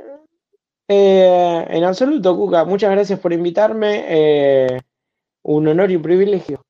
eh, 0.87 1.65
en 1.69 1.83
absoluto, 1.83 2.35
Cuca, 2.35 2.65
muchas 2.65 2.91
gracias 2.91 3.19
por 3.19 3.33
invitarme. 3.33 4.79
un 5.43 5.67
honor 5.67 5.91
y 5.91 5.95
un 5.95 6.01
privilegio. 6.01 6.61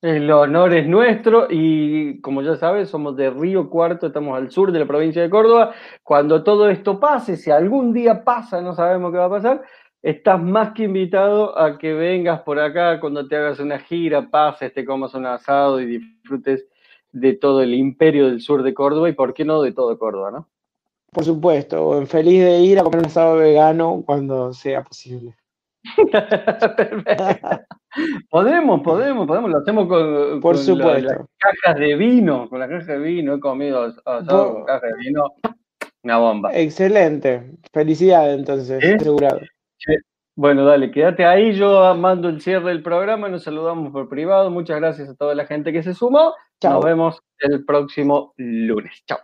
El 0.00 0.30
honor 0.30 0.74
es 0.74 0.86
nuestro 0.86 1.48
y 1.50 2.20
como 2.20 2.40
ya 2.42 2.54
sabes, 2.54 2.88
somos 2.88 3.16
de 3.16 3.30
Río 3.30 3.68
Cuarto, 3.68 4.06
estamos 4.06 4.36
al 4.36 4.48
sur 4.52 4.70
de 4.70 4.78
la 4.78 4.86
provincia 4.86 5.20
de 5.20 5.28
Córdoba. 5.28 5.74
Cuando 6.04 6.44
todo 6.44 6.68
esto 6.68 7.00
pase, 7.00 7.36
si 7.36 7.50
algún 7.50 7.92
día 7.92 8.22
pasa, 8.22 8.62
no 8.62 8.74
sabemos 8.74 9.10
qué 9.10 9.18
va 9.18 9.24
a 9.24 9.30
pasar, 9.30 9.62
estás 10.00 10.40
más 10.40 10.72
que 10.72 10.84
invitado 10.84 11.58
a 11.58 11.78
que 11.78 11.94
vengas 11.94 12.42
por 12.42 12.60
acá 12.60 13.00
cuando 13.00 13.26
te 13.26 13.36
hagas 13.36 13.58
una 13.58 13.80
gira, 13.80 14.30
pases, 14.30 14.72
te 14.72 14.84
comas 14.84 15.14
un 15.14 15.26
asado 15.26 15.80
y 15.80 15.86
disfrutes 15.86 16.68
de 17.10 17.34
todo 17.34 17.62
el 17.62 17.74
imperio 17.74 18.28
del 18.28 18.40
sur 18.40 18.62
de 18.62 18.74
Córdoba 18.74 19.08
y 19.08 19.14
por 19.14 19.34
qué 19.34 19.44
no 19.44 19.62
de 19.62 19.72
todo 19.72 19.98
Córdoba, 19.98 20.30
¿no? 20.30 20.48
Por 21.10 21.24
supuesto, 21.24 22.04
feliz 22.06 22.44
de 22.44 22.60
ir 22.60 22.78
a 22.78 22.82
comer 22.82 23.00
un 23.00 23.06
asado 23.06 23.36
vegano 23.36 24.02
cuando 24.04 24.52
sea 24.52 24.82
posible. 24.84 25.34
podemos, 28.30 28.82
podemos, 28.82 29.26
podemos, 29.26 29.50
lo 29.50 29.58
hacemos 29.58 29.88
con, 29.88 30.40
Por 30.40 30.58
supuesto. 30.58 31.08
las 31.08 31.18
cajas 31.38 31.80
de 31.80 31.94
vino, 31.96 32.48
con 32.48 32.58
las 32.60 32.68
cajas 32.68 32.86
de 32.86 32.98
vino, 32.98 33.34
he 33.34 33.40
comido 33.40 33.84
asado 34.04 34.54
con 34.54 34.64
cajas 34.64 34.90
de 34.90 34.98
vino, 34.98 35.24
una 36.02 36.18
bomba. 36.18 36.50
Excelente, 36.52 37.52
felicidades 37.72 38.38
entonces, 38.38 38.84
asegurado. 38.84 39.40
Bueno, 40.36 40.64
dale, 40.64 40.90
quédate 40.92 41.24
ahí, 41.24 41.52
yo 41.54 41.94
mando 41.96 42.28
el 42.28 42.40
cierre 42.40 42.68
del 42.68 42.82
programa, 42.82 43.28
nos 43.28 43.42
saludamos 43.42 43.90
por 43.92 44.08
privado, 44.08 44.50
muchas 44.50 44.78
gracias 44.78 45.08
a 45.08 45.16
toda 45.16 45.34
la 45.34 45.46
gente 45.46 45.72
que 45.72 45.82
se 45.82 45.94
sumó, 45.94 46.32
nos 46.62 46.84
vemos 46.84 47.20
el 47.40 47.64
próximo 47.64 48.34
lunes, 48.36 49.02
chao. 49.04 49.18